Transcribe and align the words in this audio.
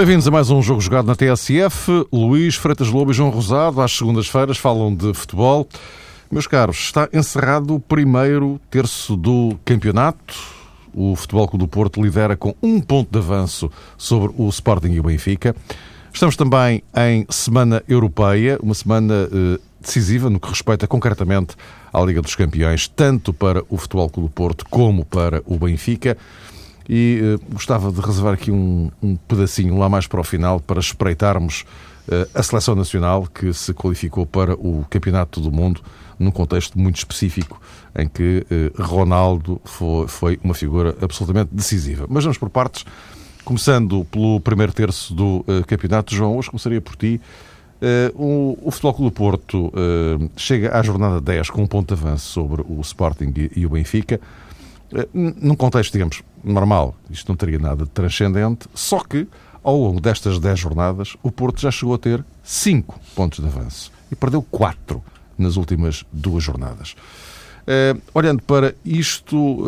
Bem-vindos 0.00 0.26
a 0.26 0.30
mais 0.30 0.48
um 0.48 0.62
jogo 0.62 0.80
jogado 0.80 1.04
na 1.04 1.14
TSF. 1.14 2.06
Luís 2.10 2.54
Freitas 2.54 2.88
Lobo 2.88 3.10
e 3.10 3.14
João 3.14 3.28
Rosado, 3.28 3.82
às 3.82 3.92
segundas-feiras, 3.92 4.56
falam 4.56 4.94
de 4.94 5.12
futebol. 5.12 5.68
Meus 6.30 6.46
caros, 6.46 6.78
está 6.78 7.06
encerrado 7.12 7.74
o 7.74 7.78
primeiro 7.78 8.58
terço 8.70 9.14
do 9.14 9.58
campeonato. 9.62 10.34
O 10.94 11.14
Futebol 11.14 11.46
Clube 11.46 11.66
do 11.66 11.68
Porto 11.68 12.02
lidera 12.02 12.34
com 12.34 12.54
um 12.62 12.80
ponto 12.80 13.12
de 13.12 13.18
avanço 13.18 13.70
sobre 13.98 14.32
o 14.38 14.48
Sporting 14.48 14.92
e 14.92 15.00
o 15.00 15.02
Benfica. 15.02 15.54
Estamos 16.10 16.34
também 16.34 16.82
em 16.96 17.26
semana 17.28 17.82
europeia, 17.86 18.58
uma 18.62 18.72
semana 18.72 19.28
eh, 19.30 19.60
decisiva 19.82 20.30
no 20.30 20.40
que 20.40 20.48
respeita 20.48 20.88
concretamente 20.88 21.54
à 21.92 22.00
Liga 22.00 22.22
dos 22.22 22.34
Campeões, 22.34 22.88
tanto 22.88 23.34
para 23.34 23.62
o 23.68 23.76
Futebol 23.76 24.08
Clube 24.08 24.30
do 24.30 24.32
Porto 24.32 24.64
como 24.70 25.04
para 25.04 25.42
o 25.44 25.58
Benfica. 25.58 26.16
E 26.92 27.20
eh, 27.22 27.52
gostava 27.52 27.92
de 27.92 28.00
reservar 28.00 28.34
aqui 28.34 28.50
um, 28.50 28.90
um, 29.00 29.14
pedacinho 29.14 29.78
lá 29.78 29.88
mais 29.88 30.08
para 30.08 30.20
o 30.20 30.24
final 30.24 30.58
para 30.58 30.80
espreitarmos 30.80 31.64
eh, 32.10 32.26
a 32.34 32.42
seleção 32.42 32.74
nacional 32.74 33.28
que 33.32 33.52
se 33.52 33.72
qualificou 33.72 34.26
para 34.26 34.54
o 34.54 34.84
Campeonato 34.90 35.40
do 35.40 35.52
Mundo 35.52 35.80
num 36.18 36.32
contexto 36.32 36.76
muito 36.76 36.96
específico 36.96 37.60
em 37.96 38.08
que 38.08 38.44
eh, 38.50 38.72
Ronaldo 38.82 39.60
foi, 39.64 40.08
foi 40.08 40.40
uma 40.42 40.52
figura 40.52 40.96
absolutamente 41.00 41.50
decisiva. 41.52 42.06
Mas 42.08 42.24
vamos 42.24 42.38
por 42.38 42.50
partes. 42.50 42.84
Começando 43.44 44.04
pelo 44.06 44.40
primeiro 44.40 44.72
terço 44.72 45.14
do 45.14 45.38
uh, 45.38 45.66
campeonato, 45.66 46.14
João, 46.14 46.36
hoje 46.36 46.50
começaria 46.50 46.80
por 46.80 46.94
ti. 46.94 47.20
Uh, 47.80 48.22
o, 48.22 48.58
o 48.68 48.70
Futebol 48.70 48.94
Clube 48.94 49.10
do 49.10 49.16
Porto 49.16 49.66
uh, 49.68 50.30
chega 50.36 50.76
à 50.76 50.82
jornada 50.82 51.20
10 51.20 51.50
com 51.50 51.62
um 51.62 51.66
ponto 51.66 51.94
de 51.94 52.00
avanço 52.00 52.26
sobre 52.26 52.62
o 52.62 52.80
Sporting 52.82 53.32
e, 53.34 53.60
e 53.60 53.66
o 53.66 53.70
Benfica. 53.70 54.20
num 55.14 55.54
contexto, 55.54 55.92
digamos, 55.92 56.22
normal, 56.42 56.94
isto 57.10 57.28
não 57.28 57.36
teria 57.36 57.58
nada 57.58 57.84
de 57.84 57.90
transcendente, 57.90 58.68
só 58.74 59.00
que 59.00 59.26
ao 59.62 59.76
longo 59.76 60.00
destas 60.00 60.38
10 60.38 60.58
jornadas 60.58 61.16
o 61.22 61.30
Porto 61.30 61.60
já 61.60 61.70
chegou 61.70 61.94
a 61.94 61.98
ter 61.98 62.24
5 62.42 62.98
pontos 63.14 63.40
de 63.40 63.46
avanço 63.46 63.92
e 64.10 64.16
perdeu 64.16 64.42
4 64.42 65.02
nas 65.36 65.56
últimas 65.56 66.04
duas 66.12 66.42
jornadas. 66.42 66.94
olhando 68.14 68.42
para 68.42 68.74
isto, 68.84 69.64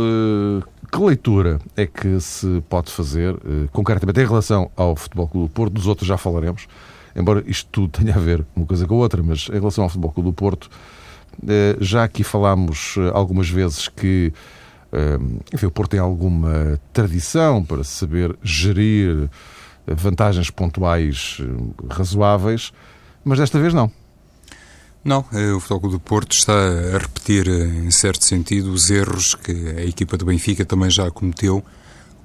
que 0.92 0.98
leitura 0.98 1.59
é 1.75 1.87
que 1.87 2.20
se 2.20 2.62
pode 2.69 2.92
fazer, 2.92 3.34
eh, 3.34 3.69
concretamente 3.73 4.20
em 4.20 4.27
relação 4.27 4.70
ao 4.77 4.95
Futebol 4.95 5.27
Clube 5.27 5.48
do 5.48 5.53
Porto? 5.55 5.73
Dos 5.73 5.86
outros 5.86 6.07
já 6.07 6.19
falaremos, 6.19 6.67
embora 7.17 7.42
isto 7.47 7.67
tudo 7.73 7.89
tenha 7.89 8.14
a 8.14 8.19
ver 8.19 8.45
uma 8.55 8.67
coisa 8.67 8.86
com 8.86 8.97
a 8.97 8.98
outra, 8.98 9.23
mas 9.23 9.48
em 9.48 9.59
relação 9.59 9.84
ao 9.84 9.91
Futebol 9.91 10.12
Clube 10.12 10.29
do 10.29 10.34
Porto, 10.34 10.69
já 11.81 12.05
aqui 12.05 12.23
falámos 12.23 12.97
algumas 13.14 13.48
vezes 13.48 13.89
que 13.89 14.34
enfim, 15.53 15.67
o 15.67 15.71
Porto 15.71 15.93
tem 15.93 16.01
alguma 16.01 16.79
tradição 16.93 17.65
para 17.65 17.83
saber 17.83 18.37
gerir 18.43 19.31
vantagens 19.87 20.51
pontuais 20.51 21.39
razoáveis, 21.89 22.73
mas 23.25 23.39
desta 23.39 23.59
vez 23.59 23.73
não. 23.73 23.91
Não, 25.05 25.25
eh, 25.33 25.51
o 25.53 25.59
Futebol 25.59 25.91
do 25.91 25.98
Porto 26.01 26.31
está 26.31 26.53
a 26.53 26.98
repetir, 26.98 27.48
eh, 27.48 27.65
em 27.65 27.91
certo 27.91 28.25
sentido, 28.25 28.73
os 28.73 28.89
erros 28.89 29.35
que 29.35 29.51
a 29.77 29.85
equipa 29.85 30.17
do 30.17 30.25
Benfica 30.25 30.65
também 30.65 30.89
já 30.89 31.11
cometeu 31.11 31.65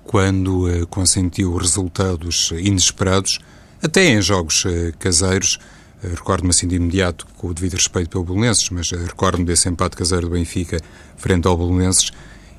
quando 0.04 0.70
eh, 0.70 0.86
consentiu 0.88 1.56
resultados 1.56 2.52
inesperados, 2.56 3.40
até 3.82 4.10
em 4.10 4.22
jogos 4.22 4.64
caseiros. 5.00 5.58
Recordo-me 6.04 6.52
assim 6.52 6.68
de 6.68 6.76
imediato, 6.76 7.26
com 7.38 7.48
o 7.48 7.54
devido 7.54 7.74
respeito 7.74 8.12
pelo 8.12 8.24
Belenenses, 8.24 8.70
mas 8.70 8.92
recordo-me 8.92 9.46
desse 9.46 9.68
empate 9.68 9.98
caseiro 9.98 10.28
do 10.28 10.34
Benfica 10.34 10.80
frente 11.18 11.48
ao 11.48 11.58
Belenenses 11.58 12.12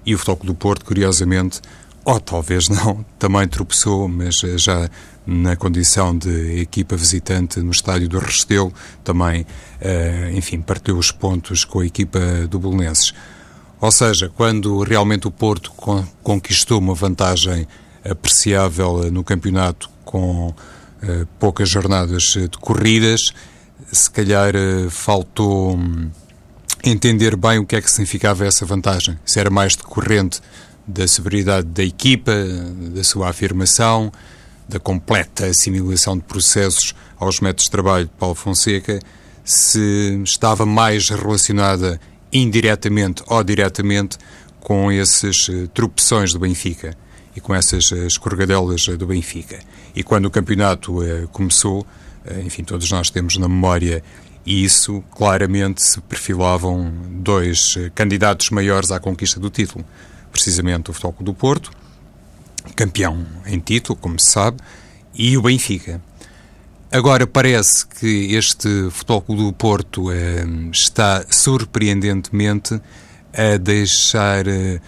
e 0.04 0.14
o 0.14 0.18
Futebol 0.18 0.46
do 0.46 0.54
Porto, 0.54 0.84
curiosamente, 0.84 1.60
ou 2.04 2.18
talvez 2.20 2.68
não, 2.68 3.04
também 3.18 3.46
tropeçou, 3.46 4.08
mas 4.08 4.36
já 4.56 4.88
na 5.26 5.56
condição 5.56 6.16
de 6.16 6.60
equipa 6.60 6.96
visitante 6.96 7.60
no 7.60 7.70
estádio 7.70 8.08
do 8.08 8.18
Restelo, 8.18 8.72
também, 9.04 9.42
uh, 9.42 10.36
enfim, 10.36 10.60
partiu 10.60 10.96
os 10.96 11.10
pontos 11.10 11.64
com 11.64 11.80
a 11.80 11.86
equipa 11.86 12.18
do 12.48 12.58
Belenenses. 12.58 13.12
Ou 13.80 13.92
seja, 13.92 14.30
quando 14.34 14.82
realmente 14.82 15.28
o 15.28 15.30
Porto 15.30 15.70
con 15.72 16.04
conquistou 16.22 16.78
uma 16.78 16.94
vantagem 16.94 17.66
apreciável 18.04 19.10
no 19.10 19.22
campeonato 19.22 19.88
com 20.04 20.52
poucas 21.38 21.68
jornadas 21.68 22.34
decorridas, 22.34 23.32
se 23.92 24.10
calhar 24.10 24.52
faltou 24.90 25.76
um, 25.76 26.10
entender 26.84 27.36
bem 27.36 27.58
o 27.58 27.66
que 27.66 27.76
é 27.76 27.80
que 27.80 27.90
significava 27.90 28.46
essa 28.46 28.64
vantagem. 28.64 29.18
Se 29.24 29.40
era 29.40 29.50
mais 29.50 29.76
decorrente 29.76 30.40
da 30.86 31.06
severidade 31.06 31.66
da 31.66 31.82
equipa, 31.82 32.32
da 32.94 33.04
sua 33.04 33.28
afirmação, 33.28 34.12
da 34.68 34.78
completa 34.78 35.46
assimilação 35.46 36.16
de 36.16 36.24
processos 36.24 36.94
aos 37.18 37.40
métodos 37.40 37.64
de 37.64 37.70
trabalho 37.70 38.04
de 38.04 38.12
Paulo 38.12 38.34
Fonseca, 38.34 39.00
se 39.44 40.20
estava 40.24 40.66
mais 40.66 41.08
relacionada 41.08 41.98
indiretamente 42.32 43.22
ou 43.26 43.42
diretamente 43.42 44.18
com 44.60 44.92
esses 44.92 45.48
uh, 45.48 45.68
tropeções 45.68 46.32
do 46.32 46.38
Benfica 46.38 46.94
e 47.34 47.40
com 47.40 47.54
essas 47.54 47.90
uh, 47.90 48.06
escorregadelas 48.06 48.86
uh, 48.88 48.96
do 48.98 49.06
Benfica. 49.06 49.58
E 49.94 50.02
quando 50.02 50.26
o 50.26 50.30
campeonato 50.30 50.98
começou, 51.32 51.86
enfim, 52.44 52.62
todos 52.62 52.90
nós 52.90 53.10
temos 53.10 53.36
na 53.36 53.48
memória 53.48 54.02
isso, 54.48 55.02
claramente 55.14 55.82
se 55.82 56.00
perfilavam 56.00 56.90
dois 57.06 57.74
candidatos 57.94 58.50
maiores 58.50 58.90
à 58.90 58.98
conquista 58.98 59.38
do 59.38 59.50
título. 59.50 59.84
Precisamente 60.32 60.90
o 60.90 60.92
Futebol 60.94 61.16
do 61.20 61.34
Porto 61.34 61.70
campeão 62.74 63.26
em 63.46 63.58
título, 63.58 63.98
como 63.98 64.18
se 64.18 64.30
sabe, 64.30 64.58
e 65.14 65.36
o 65.36 65.42
Benfica. 65.42 66.00
Agora 66.90 67.26
parece 67.26 67.86
que 67.86 68.34
este 68.34 68.68
Futebol 68.90 69.22
Clube 69.22 69.42
do 69.42 69.52
Porto 69.52 70.10
eh, 70.10 70.44
está 70.72 71.24
surpreendentemente 71.28 72.80
a 73.32 73.58
deixar 73.58 74.46
eh, 74.46 74.80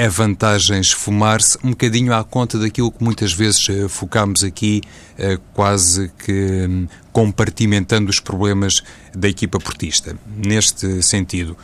a 0.00 0.08
vantagem 0.08 0.80
esfumar-se 0.80 1.58
um 1.62 1.70
bocadinho 1.70 2.14
à 2.14 2.24
conta 2.24 2.58
daquilo 2.58 2.90
que 2.90 3.04
muitas 3.04 3.34
vezes 3.34 3.68
eh, 3.68 3.86
focamos 3.86 4.42
aqui, 4.42 4.80
eh, 5.18 5.38
quase 5.52 6.10
que 6.24 6.66
hum, 6.66 6.88
compartimentando 7.12 8.08
os 8.08 8.18
problemas 8.18 8.82
da 9.14 9.28
equipa 9.28 9.58
portista. 9.58 10.16
Neste 10.26 11.02
sentido, 11.02 11.54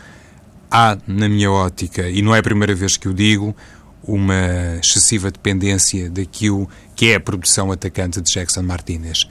há, 0.71 0.99
na 1.07 1.31
minha 1.31 1.51
ótica, 1.51 2.11
e 2.11 2.21
não 2.21 2.35
é 2.35 2.41
a 2.41 2.43
primeira 2.43 2.75
vez 2.75 2.99
que 2.99 3.09
o 3.09 3.15
digo, 3.15 3.57
uma 4.03 4.79
excessiva 4.83 5.31
dependência 5.31 6.11
daquilo 6.11 6.69
que 6.95 7.07
é 7.07 7.15
a 7.15 7.21
produção 7.21 7.73
atacante 7.73 8.21
de 8.21 8.31
Jackson 8.31 8.63
Martinez. 8.63 9.27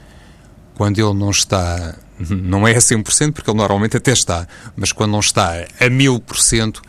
Quando 0.74 0.98
ele 0.98 1.14
não 1.14 1.30
está, 1.30 1.94
não 2.18 2.66
é 2.66 2.72
a 2.72 2.80
100%, 2.80 3.32
porque 3.32 3.48
ele 3.48 3.58
normalmente 3.58 3.96
até 3.96 4.10
está, 4.10 4.48
mas 4.74 4.90
quando 4.90 5.12
não 5.12 5.20
está 5.20 5.60
a 5.78 5.84
1000%, 5.84 6.80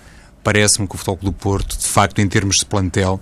parece-me 0.48 0.88
que 0.88 0.96
o 0.96 0.98
Futebol 0.98 1.20
do 1.24 1.34
Porto, 1.34 1.78
de 1.78 1.86
facto, 1.86 2.20
em 2.20 2.28
termos 2.30 2.56
de 2.56 2.66
plantel, 2.66 3.20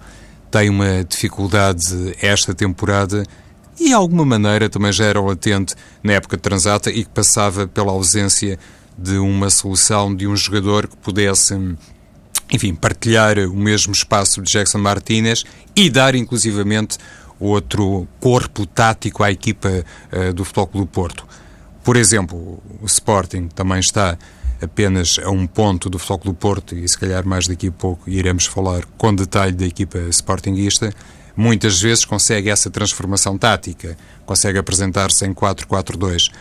tem 0.51 0.69
uma 0.69 1.03
dificuldade 1.03 2.15
esta 2.21 2.53
temporada 2.53 3.23
e, 3.79 3.85
de 3.85 3.93
alguma 3.93 4.23
maneira, 4.23 4.69
também 4.69 4.91
já 4.91 5.05
era 5.05 5.19
latente 5.19 5.73
na 6.03 6.13
época 6.13 6.37
de 6.37 6.43
Transata 6.43 6.91
e 6.91 7.03
que 7.03 7.09
passava 7.09 7.65
pela 7.65 7.91
ausência 7.91 8.59
de 8.95 9.17
uma 9.17 9.49
solução 9.49 10.15
de 10.15 10.27
um 10.27 10.35
jogador 10.35 10.87
que 10.87 10.95
pudesse 10.97 11.55
enfim, 12.51 12.75
partilhar 12.75 13.39
o 13.39 13.55
mesmo 13.55 13.91
espaço 13.91 14.39
de 14.39 14.51
Jackson 14.51 14.77
Martinez 14.77 15.43
e 15.75 15.89
dar 15.89 16.13
inclusivamente 16.13 16.99
outro 17.39 18.07
corpo 18.19 18.67
tático 18.67 19.23
à 19.23 19.31
equipa 19.31 19.83
uh, 20.13 20.31
do 20.31 20.45
Futebol 20.45 20.67
Clube 20.67 20.85
do 20.85 20.91
Porto. 20.91 21.25
Por 21.83 21.97
exemplo, 21.97 22.61
o 22.79 22.85
Sporting 22.85 23.47
também 23.47 23.79
está 23.79 24.15
apenas 24.61 25.19
a 25.23 25.29
um 25.29 25.45
ponto 25.45 25.89
do 25.89 25.99
Futebol 25.99 26.19
Clube 26.19 26.37
do 26.37 26.39
Porto 26.39 26.75
e 26.75 26.87
se 26.87 26.97
calhar 26.97 27.25
mais 27.25 27.47
daqui 27.47 27.67
a 27.67 27.71
pouco 27.71 28.09
iremos 28.09 28.45
falar 28.45 28.85
com 28.97 29.13
detalhe 29.13 29.51
da 29.51 29.65
equipa 29.65 29.99
Sportingista. 30.09 30.93
Muitas 31.35 31.81
vezes 31.81 32.05
consegue 32.05 32.49
essa 32.49 32.69
transformação 32.69 33.37
tática, 33.37 33.97
consegue 34.25 34.57
apresentar-se 34.57 35.25
em 35.25 35.33
4-4-2 35.33 36.31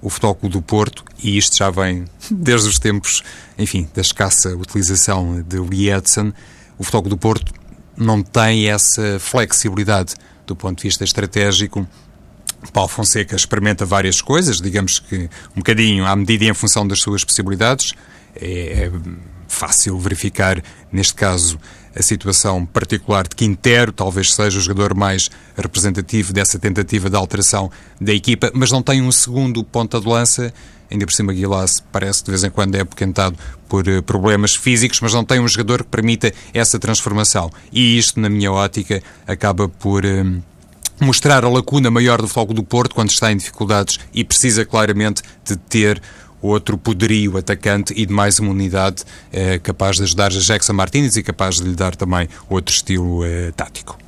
o 0.00 0.08
Futebol 0.08 0.34
Clube 0.34 0.52
do 0.52 0.62
Porto, 0.62 1.04
e 1.22 1.36
isto 1.36 1.56
já 1.56 1.70
vem 1.70 2.04
desde 2.30 2.68
os 2.68 2.78
tempos, 2.78 3.22
enfim, 3.58 3.88
da 3.94 4.02
escassa 4.02 4.54
utilização 4.54 5.42
de 5.42 5.58
Lietzen, 5.58 6.32
o 6.78 6.84
Futebol 6.84 7.02
Clube 7.02 7.16
do 7.16 7.18
Porto 7.18 7.52
não 7.96 8.22
tem 8.22 8.68
essa 8.68 9.18
flexibilidade 9.18 10.14
do 10.46 10.54
ponto 10.54 10.78
de 10.78 10.84
vista 10.84 11.02
estratégico. 11.02 11.86
Paulo 12.72 12.88
Fonseca 12.88 13.36
experimenta 13.36 13.84
várias 13.84 14.20
coisas, 14.20 14.58
digamos 14.58 14.98
que 14.98 15.28
um 15.54 15.58
bocadinho 15.58 16.06
à 16.06 16.14
medida 16.14 16.44
e 16.44 16.48
em 16.48 16.54
função 16.54 16.86
das 16.86 17.00
suas 17.00 17.24
possibilidades. 17.24 17.92
É, 18.34 18.84
é 18.84 18.92
fácil 19.48 19.98
verificar, 19.98 20.62
neste 20.92 21.14
caso, 21.14 21.58
a 21.94 22.02
situação 22.02 22.66
particular 22.66 23.26
de 23.26 23.34
Quintero, 23.34 23.90
talvez 23.90 24.34
seja 24.34 24.58
o 24.58 24.60
jogador 24.60 24.94
mais 24.94 25.30
representativo 25.56 26.32
dessa 26.32 26.58
tentativa 26.58 27.08
de 27.08 27.16
alteração 27.16 27.70
da 27.98 28.12
equipa, 28.12 28.50
mas 28.54 28.70
não 28.70 28.82
tem 28.82 29.00
um 29.00 29.10
segundo 29.10 29.64
ponta 29.64 29.98
de 29.98 30.06
lança. 30.06 30.52
Ainda 30.90 31.06
por 31.06 31.12
cima, 31.12 31.32
Guilás 31.32 31.82
parece 31.90 32.22
de 32.22 32.30
vez 32.30 32.44
em 32.44 32.50
quando 32.50 32.74
é 32.76 32.80
apoquentado 32.80 33.36
por 33.68 33.88
uh, 33.88 34.02
problemas 34.02 34.54
físicos, 34.54 35.00
mas 35.00 35.14
não 35.14 35.24
tem 35.24 35.40
um 35.40 35.48
jogador 35.48 35.82
que 35.82 35.90
permita 35.90 36.32
essa 36.52 36.78
transformação. 36.78 37.50
E 37.72 37.98
isto, 37.98 38.20
na 38.20 38.28
minha 38.28 38.52
ótica, 38.52 39.02
acaba 39.26 39.68
por 39.68 40.04
uh, 40.04 40.42
mostrar 41.00 41.44
a 41.44 41.48
lacuna 41.48 41.90
maior 41.90 42.20
do 42.20 42.28
Foco 42.28 42.54
do 42.54 42.62
Porto 42.62 42.94
quando 42.94 43.10
está 43.10 43.30
em 43.30 43.36
dificuldades 43.36 43.98
e 44.14 44.24
precisa 44.24 44.64
claramente 44.64 45.22
de 45.44 45.56
ter 45.56 46.00
outro 46.40 46.78
poderio 46.78 47.36
atacante 47.36 47.92
e 47.96 48.06
de 48.06 48.12
mais 48.12 48.38
uma 48.38 48.50
unidade 48.50 49.04
eh, 49.32 49.58
capaz 49.58 49.96
de 49.96 50.04
ajudar 50.04 50.26
a 50.26 50.38
Jackson 50.38 50.72
Martínez 50.72 51.16
e 51.16 51.22
capaz 51.22 51.56
de 51.56 51.64
lhe 51.64 51.74
dar 51.74 51.96
também 51.96 52.28
outro 52.48 52.74
estilo 52.74 53.24
eh, 53.24 53.52
tático. 53.52 53.98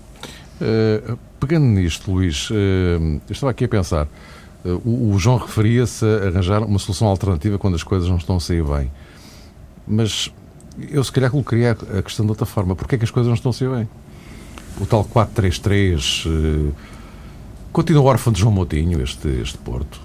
Uh, 0.61 1.17
pegando 1.39 1.67
nisto, 1.67 2.11
Luís, 2.11 2.51
uh, 2.51 2.55
eu 2.55 3.21
estava 3.31 3.51
aqui 3.53 3.65
a 3.65 3.69
pensar. 3.69 4.09
Uh, 4.65 4.71
o, 4.85 5.13
o, 5.15 5.19
João 5.19 5.37
referia-se 5.37 6.05
a 6.05 6.29
arranjar 6.29 6.65
uma 6.65 6.81
solução 6.81 7.07
alternativa 7.07 7.59
quando 7.59 7.77
as 7.77 7.85
coisas 7.85 8.09
não 8.09 8.17
estão 8.17 8.37
a 8.37 8.41
sair 8.41 8.65
bem. 8.65 8.91
Mas 9.87 10.33
eu, 10.91 11.03
se 11.03 11.13
calhar, 11.13 11.31
colocaria 11.31 11.73
a 11.73 12.03
questão 12.03 12.27
de 12.27 12.31
outra 12.33 12.45
forma. 12.45 12.75
Porquê 12.75 12.97
é 12.97 12.99
que 12.99 13.05
as 13.05 13.11
coisas 13.11 13.29
não 13.29 13.37
estão 13.37 13.51
a 13.51 13.53
sair 13.53 13.71
bem? 13.71 13.89
O 14.81 14.87
tal 14.87 15.05
4-3-3 15.05 16.73
continua 17.73 18.03
órfão 18.03 18.33
de 18.33 18.41
João 18.41 18.53
Moutinho, 18.53 19.03
este, 19.03 19.29
este 19.29 19.59
Porto? 19.59 20.01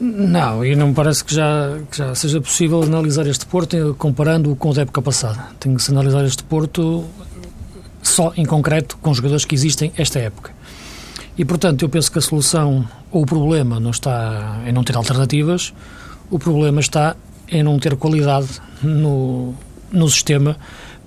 Não, 0.00 0.64
e 0.64 0.74
não 0.74 0.88
me 0.88 0.94
parece 0.94 1.22
que 1.22 1.34
já, 1.34 1.78
que 1.90 1.98
já 1.98 2.14
seja 2.14 2.40
possível 2.40 2.82
analisar 2.82 3.26
este 3.26 3.44
Porto 3.44 3.94
comparando-o 3.98 4.56
com 4.56 4.70
o 4.70 4.74
da 4.74 4.82
época 4.82 5.02
passada. 5.02 5.48
Tem 5.58 5.74
que 5.74 5.82
se 5.82 5.90
analisar 5.90 6.24
este 6.24 6.42
Porto 6.42 7.04
só 8.02 8.32
em 8.36 8.46
concreto 8.46 8.96
com 8.98 9.10
os 9.10 9.18
jogadores 9.18 9.44
que 9.44 9.54
existem 9.54 9.92
esta 9.96 10.18
época. 10.18 10.52
E, 11.36 11.44
portanto, 11.44 11.82
eu 11.82 11.88
penso 11.88 12.10
que 12.10 12.18
a 12.18 12.22
solução 12.22 12.88
ou 13.10 13.22
o 13.22 13.26
problema 13.26 13.78
não 13.78 13.90
está 13.90 14.62
em 14.66 14.72
não 14.72 14.82
ter 14.82 14.96
alternativas, 14.96 15.74
o 16.30 16.38
problema 16.38 16.80
está 16.80 17.14
em 17.48 17.62
não 17.62 17.78
ter 17.78 17.94
qualidade 17.96 18.48
no, 18.82 19.54
no 19.92 20.08
sistema 20.08 20.56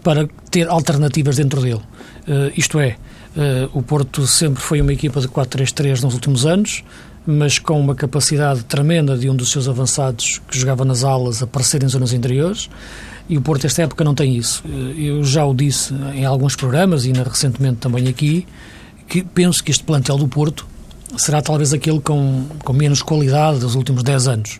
para 0.04 0.28
ter 0.52 0.68
alternativas 0.68 1.38
dentro 1.38 1.62
dele. 1.62 1.82
Uh, 2.28 2.52
isto 2.56 2.80
é, 2.80 2.98
uh, 3.36 3.78
o 3.78 3.82
Porto 3.82 4.28
sempre 4.28 4.62
foi 4.62 4.82
uma 4.82 4.94
equipa 4.94 5.22
de 5.22 5.28
4-3-3 5.28 6.02
nos 6.02 6.14
últimos 6.14 6.46
anos, 6.46 6.84
mas 7.26 7.58
com 7.58 7.80
uma 7.80 7.96
capacidade 7.96 8.64
tremenda 8.66 9.18
de 9.18 9.30
um 9.30 9.36
dos 9.36 9.50
seus 9.50 9.68
avançados 9.68 10.42
que 10.48 10.60
jogava 10.60 10.84
nas 10.84 11.04
alas 11.04 11.42
aparecer 11.42 11.82
em 11.82 11.88
zonas 11.88 12.12
interiores 12.12 12.70
e 13.30 13.38
o 13.38 13.42
Porto 13.42 13.66
esta 13.66 13.84
época 13.84 14.04
não 14.04 14.14
tem 14.14 14.36
isso. 14.36 14.62
Eu 14.98 15.24
já 15.24 15.46
o 15.46 15.54
disse 15.54 15.94
em 16.14 16.26
alguns 16.26 16.58
programas 16.58 17.06
e 17.06 17.14
recentemente 17.14 17.78
também 17.78 18.10
aqui, 18.10 18.46
que 19.08 19.24
penso 19.24 19.64
que 19.64 19.72
este 19.72 19.86
plantel 19.86 20.18
do 20.18 20.28
Porto 20.28 20.68
será 21.18 21.42
talvez 21.42 21.74
aquele 21.74 22.02
com, 22.02 22.46
com 22.64 22.74
menos 22.74 23.02
qualidade 23.02 23.60
dos 23.60 23.76
últimos 23.76 24.04
10 24.04 24.28
anos. 24.28 24.60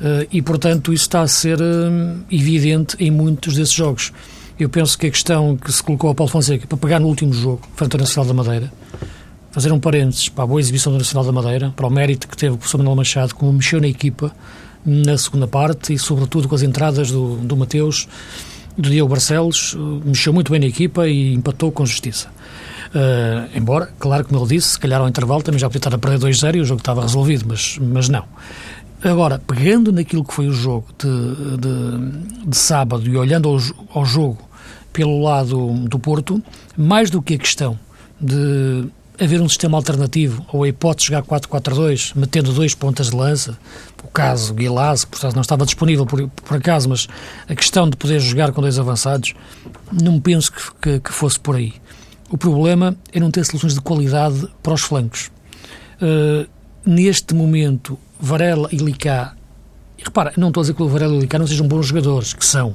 Eh, 0.00 0.28
e, 0.32 0.42
portanto, 0.42 0.92
isso 0.92 1.04
está 1.04 1.20
a 1.20 1.28
ser 1.28 1.60
eh, 1.60 2.16
evidente 2.30 2.96
em 2.98 3.10
muitos 3.10 3.54
desses 3.54 3.74
jogos. 3.74 4.12
Eu 4.60 4.68
penso 4.68 4.98
que 4.98 5.06
a 5.06 5.10
questão 5.10 5.56
que 5.56 5.72
se 5.72 5.82
colocou 5.82 6.08
ao 6.08 6.14
Paulo 6.14 6.30
Fonseca 6.30 6.66
para 6.66 6.76
pegar 6.76 7.00
no 7.00 7.08
último 7.08 7.32
jogo, 7.32 7.62
frente 7.74 7.94
ao 7.94 8.00
Nacional 8.00 8.26
da 8.26 8.34
Madeira, 8.34 8.70
fazer 9.50 9.72
um 9.72 9.80
parênteses 9.80 10.28
para 10.28 10.44
a 10.44 10.46
boa 10.46 10.60
exibição 10.60 10.92
do 10.92 10.98
Nacional 10.98 11.24
da 11.24 11.32
Madeira, 11.32 11.72
para 11.74 11.86
o 11.86 11.90
mérito 11.90 12.28
que 12.28 12.36
teve 12.36 12.56
o 12.56 12.58
professor 12.58 12.76
Manuel 12.76 12.96
Machado, 12.96 13.34
como 13.34 13.54
mexeu 13.54 13.80
na 13.80 13.88
equipa, 13.88 14.30
na 14.84 15.16
segunda 15.16 15.48
parte 15.48 15.94
e, 15.94 15.98
sobretudo, 15.98 16.46
com 16.46 16.54
as 16.54 16.62
entradas 16.62 17.10
do, 17.10 17.36
do 17.36 17.56
Mateus, 17.56 18.06
do 18.76 18.90
Diego 18.90 19.08
Barcelos, 19.08 19.74
mexeu 20.04 20.30
muito 20.30 20.52
bem 20.52 20.60
na 20.60 20.66
equipa 20.66 21.08
e 21.08 21.32
empatou 21.32 21.72
com 21.72 21.86
justiça. 21.86 22.28
Uh, 22.88 23.56
embora, 23.56 23.88
claro, 23.98 24.26
como 24.26 24.40
ele 24.40 24.56
disse, 24.56 24.72
se 24.72 24.78
calhar 24.78 25.00
ao 25.00 25.08
intervalo 25.08 25.42
também 25.42 25.58
já 25.58 25.68
podia 25.68 25.78
estar 25.78 25.94
a 25.94 25.98
perder 25.98 26.18
2-0 26.18 26.56
e 26.56 26.60
o 26.60 26.64
jogo 26.66 26.80
estava 26.80 27.00
resolvido, 27.00 27.46
mas, 27.48 27.78
mas 27.80 28.10
não. 28.10 28.24
Agora, 29.02 29.38
pegando 29.38 29.90
naquilo 29.90 30.22
que 30.22 30.34
foi 30.34 30.48
o 30.48 30.52
jogo 30.52 30.88
de, 30.98 31.56
de, 31.56 32.48
de 32.50 32.56
sábado 32.56 33.08
e 33.08 33.16
olhando 33.16 33.48
ao, 33.48 33.58
ao 33.94 34.04
jogo 34.04 34.49
pelo 34.92 35.22
lado 35.22 35.72
do 35.88 35.98
Porto, 35.98 36.42
mais 36.76 37.10
do 37.10 37.22
que 37.22 37.34
a 37.34 37.38
questão 37.38 37.78
de 38.20 38.90
haver 39.20 39.40
um 39.40 39.48
sistema 39.48 39.76
alternativo 39.76 40.44
ou 40.50 40.64
a 40.64 40.68
hipótese 40.68 41.08
de 41.08 41.14
jogar 41.14 41.40
4-4-2, 41.40 42.12
metendo 42.16 42.52
dois 42.52 42.74
pontas 42.74 43.10
de 43.10 43.16
lança, 43.16 43.58
o 44.02 44.08
caso 44.08 44.54
Guilaz, 44.54 45.04
portanto 45.04 45.34
não 45.34 45.42
estava 45.42 45.66
disponível 45.66 46.06
por, 46.06 46.26
por, 46.28 46.56
acaso, 46.56 46.88
mas 46.88 47.06
a 47.46 47.54
questão 47.54 47.88
de 47.88 47.96
poder 47.96 48.18
jogar 48.18 48.50
com 48.52 48.62
dois 48.62 48.78
avançados, 48.78 49.34
não 49.92 50.18
penso 50.18 50.50
que, 50.50 50.62
que, 50.80 51.00
que, 51.00 51.12
fosse 51.12 51.38
por 51.38 51.56
aí. 51.56 51.74
O 52.30 52.38
problema 52.38 52.96
é 53.12 53.20
não 53.20 53.30
ter 53.30 53.44
soluções 53.44 53.74
de 53.74 53.80
qualidade 53.80 54.48
para 54.62 54.72
os 54.72 54.80
flancos. 54.80 55.30
Uh, 56.00 56.48
neste 56.86 57.34
momento, 57.34 57.98
Varela 58.18 58.68
e 58.72 58.76
Licá, 58.76 59.34
repara, 59.98 60.32
não 60.36 60.48
estou 60.48 60.62
a 60.62 60.64
dizer 60.64 60.74
que 60.74 60.82
o 60.82 60.88
Varela 60.88 61.14
e 61.14 61.18
o 61.18 61.20
Licá 61.20 61.38
não 61.38 61.46
sejam 61.46 61.68
bons 61.68 61.86
jogadores, 61.86 62.32
que 62.32 62.44
são. 62.44 62.74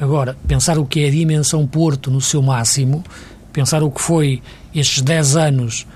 Agora, 0.00 0.34
pensar 0.48 0.78
o 0.78 0.86
que 0.86 1.00
é 1.00 1.08
a 1.08 1.10
dimensão 1.10 1.66
Porto 1.66 2.10
no 2.10 2.22
seu 2.22 2.40
máximo, 2.40 3.04
pensar 3.52 3.82
o 3.82 3.90
que 3.90 4.00
foi 4.00 4.42
estes 4.74 5.02
10 5.02 5.36
anos 5.36 5.86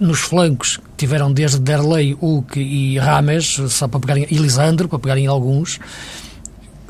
nos 0.00 0.18
flancos 0.18 0.80
tiveram 0.96 1.32
desde 1.32 1.60
Derlei, 1.60 2.14
Hulk 2.14 2.58
e 2.58 2.98
Rames, 2.98 3.60
só 3.68 3.86
para 3.86 4.00
pegarem, 4.00 4.26
e 4.28 4.36
Lisandro, 4.36 4.88
para 4.88 4.98
pegarem 4.98 5.28
alguns, 5.28 5.78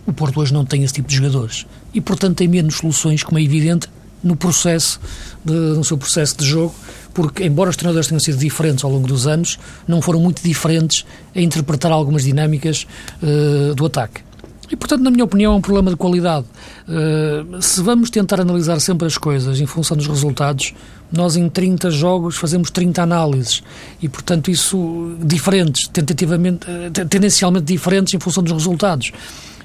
o 0.07 0.13
Porto 0.13 0.41
hoje 0.41 0.55
não 0.55 0.65
tem 0.65 0.83
esse 0.83 0.95
tipo 0.95 1.07
de 1.07 1.17
jogadores. 1.17 1.67
E, 1.93 2.01
portanto, 2.01 2.39
tem 2.39 2.49
menos 2.49 2.77
soluções, 2.77 3.23
como 3.23 3.39
é 3.39 3.43
evidente, 3.43 3.87
no 4.23 4.35
processo, 4.35 4.99
de, 5.45 5.53
no 5.53 5.85
seu 5.85 5.99
processo 5.99 6.35
de 6.39 6.47
jogo, 6.47 6.75
porque, 7.13 7.45
embora 7.45 7.69
os 7.69 7.77
treinadores 7.77 8.09
tenham 8.09 8.21
sido 8.21 8.39
diferentes 8.39 8.83
ao 8.83 8.91
longo 8.91 9.07
dos 9.07 9.27
anos, 9.27 9.59
não 9.87 10.01
foram 10.01 10.19
muito 10.19 10.43
diferentes 10.43 11.05
a 11.37 11.41
interpretar 11.41 11.93
algumas 11.93 12.25
dinâmicas 12.25 12.87
uh, 13.23 13.75
do 13.75 13.85
ataque. 13.85 14.23
E, 14.71 14.77
portanto, 14.77 15.03
na 15.03 15.11
minha 15.11 15.25
opinião, 15.25 15.53
é 15.53 15.57
um 15.57 15.61
problema 15.61 15.91
de 15.91 15.97
qualidade. 15.97 16.47
Uh, 16.89 17.61
se 17.61 17.83
vamos 17.83 18.11
tentar 18.11 18.41
analisar 18.41 18.81
sempre 18.81 19.07
as 19.07 19.19
coisas 19.19 19.61
em 19.61 19.67
função 19.67 19.97
dos 19.97 20.07
resultados, 20.07 20.75
nós 21.13 21.37
em 21.37 21.49
30 21.49 21.91
jogos 21.91 22.37
fazemos 22.37 22.71
30 22.71 23.03
análises 23.03 23.63
e, 24.01 24.09
portanto, 24.09 24.51
isso 24.51 25.17
diferentes, 25.21 25.87
tentativamente, 25.89 26.67
uh, 26.67 27.09
tendencialmente 27.09 27.67
diferentes 27.67 28.15
em 28.15 28.19
função 28.19 28.43
dos 28.43 28.53
resultados. 28.53 29.13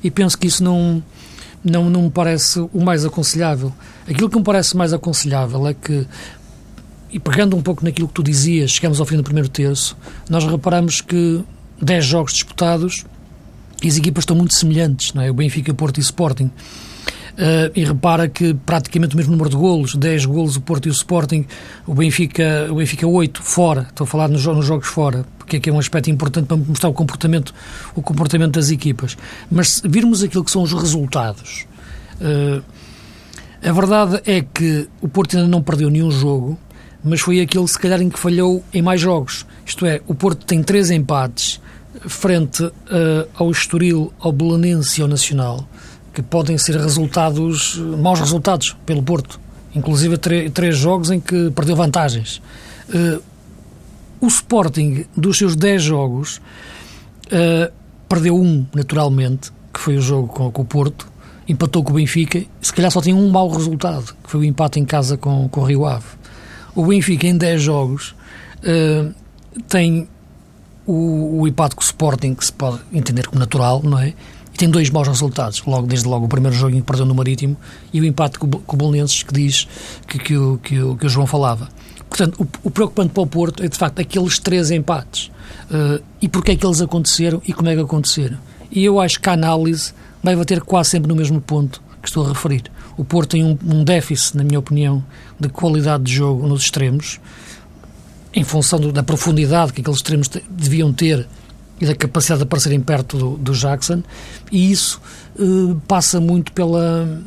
E 0.03 0.11
penso 0.11 0.37
que 0.37 0.47
isso 0.47 0.63
não, 0.63 1.03
não, 1.63 1.89
não 1.89 2.03
me 2.03 2.09
parece 2.09 2.59
o 2.59 2.81
mais 2.81 3.05
aconselhável. 3.05 3.73
Aquilo 4.07 4.29
que 4.29 4.37
me 4.37 4.43
parece 4.43 4.75
mais 4.75 4.93
aconselhável 4.93 5.67
é 5.67 5.73
que, 5.73 6.05
e 7.11 7.19
pegando 7.19 7.55
um 7.55 7.61
pouco 7.61 7.83
naquilo 7.83 8.07
que 8.07 8.13
tu 8.13 8.23
dizias, 8.23 8.71
chegamos 8.71 8.99
ao 8.99 9.05
fim 9.05 9.17
do 9.17 9.23
primeiro 9.23 9.49
terço, 9.49 9.97
nós 10.29 10.45
reparamos 10.45 11.01
que 11.01 11.43
10 11.81 12.05
jogos 12.05 12.33
disputados 12.33 13.05
as 13.87 13.97
equipas 13.97 14.23
estão 14.23 14.35
muito 14.35 14.53
semelhantes, 14.53 15.13
não 15.13 15.21
é? 15.21 15.31
O 15.31 15.33
Benfica, 15.33 15.73
Porto 15.73 15.97
e 15.97 16.01
Sporting. 16.01 16.51
Uh, 17.39 17.71
e 17.73 17.85
repara 17.85 18.27
que 18.27 18.53
praticamente 18.53 19.15
o 19.15 19.17
mesmo 19.17 19.31
número 19.31 19.49
de 19.49 19.55
golos, 19.55 19.95
10 19.95 20.25
golos 20.25 20.57
o 20.57 20.61
Porto 20.61 20.87
e 20.87 20.89
o 20.89 20.91
Sporting, 20.91 21.45
o 21.87 21.93
Benfica, 21.93 22.67
o 22.69 22.75
Benfica 22.75 23.07
8 23.07 23.41
fora, 23.41 23.87
estou 23.89 24.03
a 24.03 24.07
falar 24.07 24.27
nos, 24.27 24.45
nos 24.45 24.65
jogos 24.65 24.87
fora, 24.87 25.25
porque 25.37 25.55
é 25.55 25.69
é 25.69 25.73
um 25.73 25.79
aspecto 25.79 26.09
importante 26.09 26.47
para 26.47 26.57
mostrar 26.57 26.89
o 26.89 26.93
comportamento, 26.93 27.53
o 27.95 28.01
comportamento 28.01 28.55
das 28.55 28.71
equipas. 28.71 29.17
Mas 29.49 29.69
se 29.69 29.87
virmos 29.87 30.21
aquilo 30.21 30.43
que 30.43 30.51
são 30.51 30.63
os 30.63 30.73
resultados, 30.73 31.65
uh, 32.19 32.61
a 33.61 33.71
verdade 33.71 34.21
é 34.25 34.41
que 34.41 34.89
o 35.01 35.07
Porto 35.07 35.37
ainda 35.37 35.47
não 35.47 35.61
perdeu 35.61 35.89
nenhum 35.89 36.11
jogo, 36.11 36.57
mas 37.03 37.21
foi 37.21 37.39
aquele 37.39 37.67
se 37.67 37.79
calhar 37.79 38.01
em 38.01 38.09
que 38.09 38.19
falhou 38.19 38.63
em 38.73 38.81
mais 38.81 38.99
jogos. 38.99 39.45
Isto 39.65 39.85
é, 39.85 40.01
o 40.07 40.13
Porto 40.13 40.45
tem 40.45 40.61
três 40.61 40.91
empates, 40.91 41.61
frente 42.07 42.63
uh, 42.63 42.71
ao 43.33 43.51
Estoril, 43.51 44.13
ao 44.19 44.31
Belenense 44.31 44.99
e 44.99 45.03
ao 45.03 45.07
Nacional, 45.07 45.67
que 46.13 46.21
podem 46.21 46.57
ser 46.57 46.75
resultados, 46.77 47.77
maus 47.77 48.19
resultados 48.19 48.75
pelo 48.85 49.03
Porto. 49.03 49.39
Inclusive 49.75 50.17
três 50.17 50.77
jogos 50.77 51.11
em 51.11 51.19
que 51.19 51.51
perdeu 51.51 51.75
vantagens. 51.75 52.41
Uh, 52.89 53.21
o 54.21 54.27
Sporting, 54.27 55.05
dos 55.15 55.37
seus 55.37 55.55
10 55.55 55.81
jogos, 55.81 56.41
uh, 57.27 57.71
perdeu 58.07 58.35
um, 58.35 58.65
naturalmente, 58.73 59.51
que 59.73 59.79
foi 59.79 59.97
o 59.97 60.01
jogo 60.01 60.27
com, 60.27 60.51
com, 60.51 60.61
o 60.61 60.65
Porto, 60.65 61.07
empatou 61.47 61.83
com 61.83 61.91
o 61.91 61.95
Benfica, 61.95 62.43
se 62.61 62.73
calhar 62.73 62.91
só 62.91 62.99
tem 62.99 63.13
um 63.13 63.29
mau 63.29 63.49
resultado, 63.49 64.15
que 64.23 64.29
foi 64.29 64.41
o 64.41 64.43
empate 64.43 64.79
em 64.79 64.85
casa 64.85 65.15
com, 65.15 65.47
com 65.47 65.61
o 65.61 65.63
Rio 65.63 65.85
Ave. 65.85 66.05
O 66.75 66.85
Benfica, 66.85 67.27
em 67.27 67.37
10 67.37 67.61
jogos, 67.61 68.15
tem 69.67 70.07
o, 70.89 71.43
o 71.43 71.47
Sporting, 71.81 72.33
que 72.33 72.43
se 72.43 72.51
pode 72.51 72.79
entender 72.91 73.27
como 73.27 73.39
natural, 73.39 73.81
não 73.83 73.99
é? 73.99 74.13
E 74.53 74.57
tem 74.57 74.67
dois 74.67 74.89
maus 74.89 75.07
resultados, 75.07 75.61
logo, 75.65 75.85
desde 75.85 76.07
logo 76.07 76.25
o 76.25 76.27
primeiro 76.27 76.55
jogo 76.55 76.75
em 76.75 76.79
que 76.79 76.85
perdeu 76.85 77.05
no 77.05 77.13
Marítimo 77.13 77.55
e 77.93 78.01
o 78.01 78.05
empate 78.05 78.39
com, 78.39 78.49
com 78.49 78.75
o 78.75 78.77
Bolonenses 78.77 79.21
que 79.21 79.31
diz 79.31 79.67
que, 80.07 80.17
que, 80.17 80.35
o, 80.35 80.57
que, 80.57 80.81
o, 80.81 80.95
que 80.95 81.05
o 81.05 81.09
João 81.09 81.27
falava. 81.27 81.69
Portanto, 82.09 82.41
o, 82.41 82.67
o, 82.67 82.71
preocupante 82.71 83.13
para 83.13 83.21
o 83.21 83.27
Porto 83.27 83.63
é 83.63 83.67
de 83.67 83.77
facto 83.77 83.99
aqueles 83.99 84.39
três 84.39 84.71
empates 84.71 85.27
uh, 85.69 86.03
e 86.19 86.27
porque 86.27 86.51
é 86.51 86.55
que 86.55 86.65
eles 86.65 86.81
aconteceram 86.81 87.39
e 87.47 87.53
como 87.53 87.69
é 87.69 87.75
que 87.75 87.81
aconteceram. 87.81 88.39
E 88.71 88.83
eu 88.83 88.99
acho 88.99 89.19
que 89.19 89.29
a 89.29 89.33
análise 89.33 89.93
vai 90.23 90.35
bater 90.35 90.61
quase 90.61 90.89
sempre 90.89 91.07
no 91.07 91.15
mesmo 91.15 91.39
ponto 91.39 91.81
que 92.01 92.07
estou 92.07 92.25
a 92.25 92.29
referir. 92.29 92.63
O 92.97 93.05
Porto 93.05 93.31
tem 93.31 93.43
um, 93.43 93.57
um 93.63 93.83
déficit, 93.83 94.37
na 94.37 94.43
minha 94.43 94.57
opinião, 94.57 95.03
de 95.39 95.49
qualidade 95.49 96.03
de 96.03 96.13
jogo 96.13 96.47
nos 96.47 96.63
extremos 96.63 97.19
em 98.33 98.43
função 98.43 98.79
do, 98.79 98.91
da 98.91 99.03
profundidade 99.03 99.73
que 99.73 99.81
aqueles 99.81 99.97
extremos 99.97 100.29
deviam 100.49 100.93
ter 100.93 101.27
e 101.79 101.85
da 101.85 101.95
capacidade 101.95 102.39
de 102.39 102.43
aparecerem 102.43 102.79
perto 102.81 103.17
do, 103.17 103.37
do 103.37 103.53
Jackson, 103.53 104.03
e 104.51 104.71
isso 104.71 105.01
uh, 105.39 105.79
passa 105.87 106.19
muito 106.19 106.51
pela, 106.51 107.21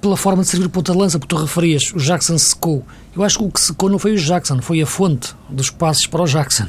pela 0.00 0.16
forma 0.16 0.42
de 0.42 0.48
servir 0.48 0.66
o 0.66 0.70
ponta 0.70 0.92
de 0.92 0.98
lança, 0.98 1.18
porque 1.18 1.34
tu 1.34 1.40
referias, 1.40 1.92
o 1.92 1.98
Jackson 1.98 2.38
secou. 2.38 2.84
Eu 3.14 3.22
acho 3.22 3.38
que 3.38 3.44
o 3.44 3.50
que 3.50 3.60
secou 3.60 3.90
não 3.90 3.98
foi 3.98 4.14
o 4.14 4.16
Jackson, 4.16 4.62
foi 4.62 4.80
a 4.80 4.86
fonte 4.86 5.34
dos 5.50 5.70
passos 5.70 6.06
para 6.06 6.22
o 6.22 6.26
Jackson. 6.26 6.64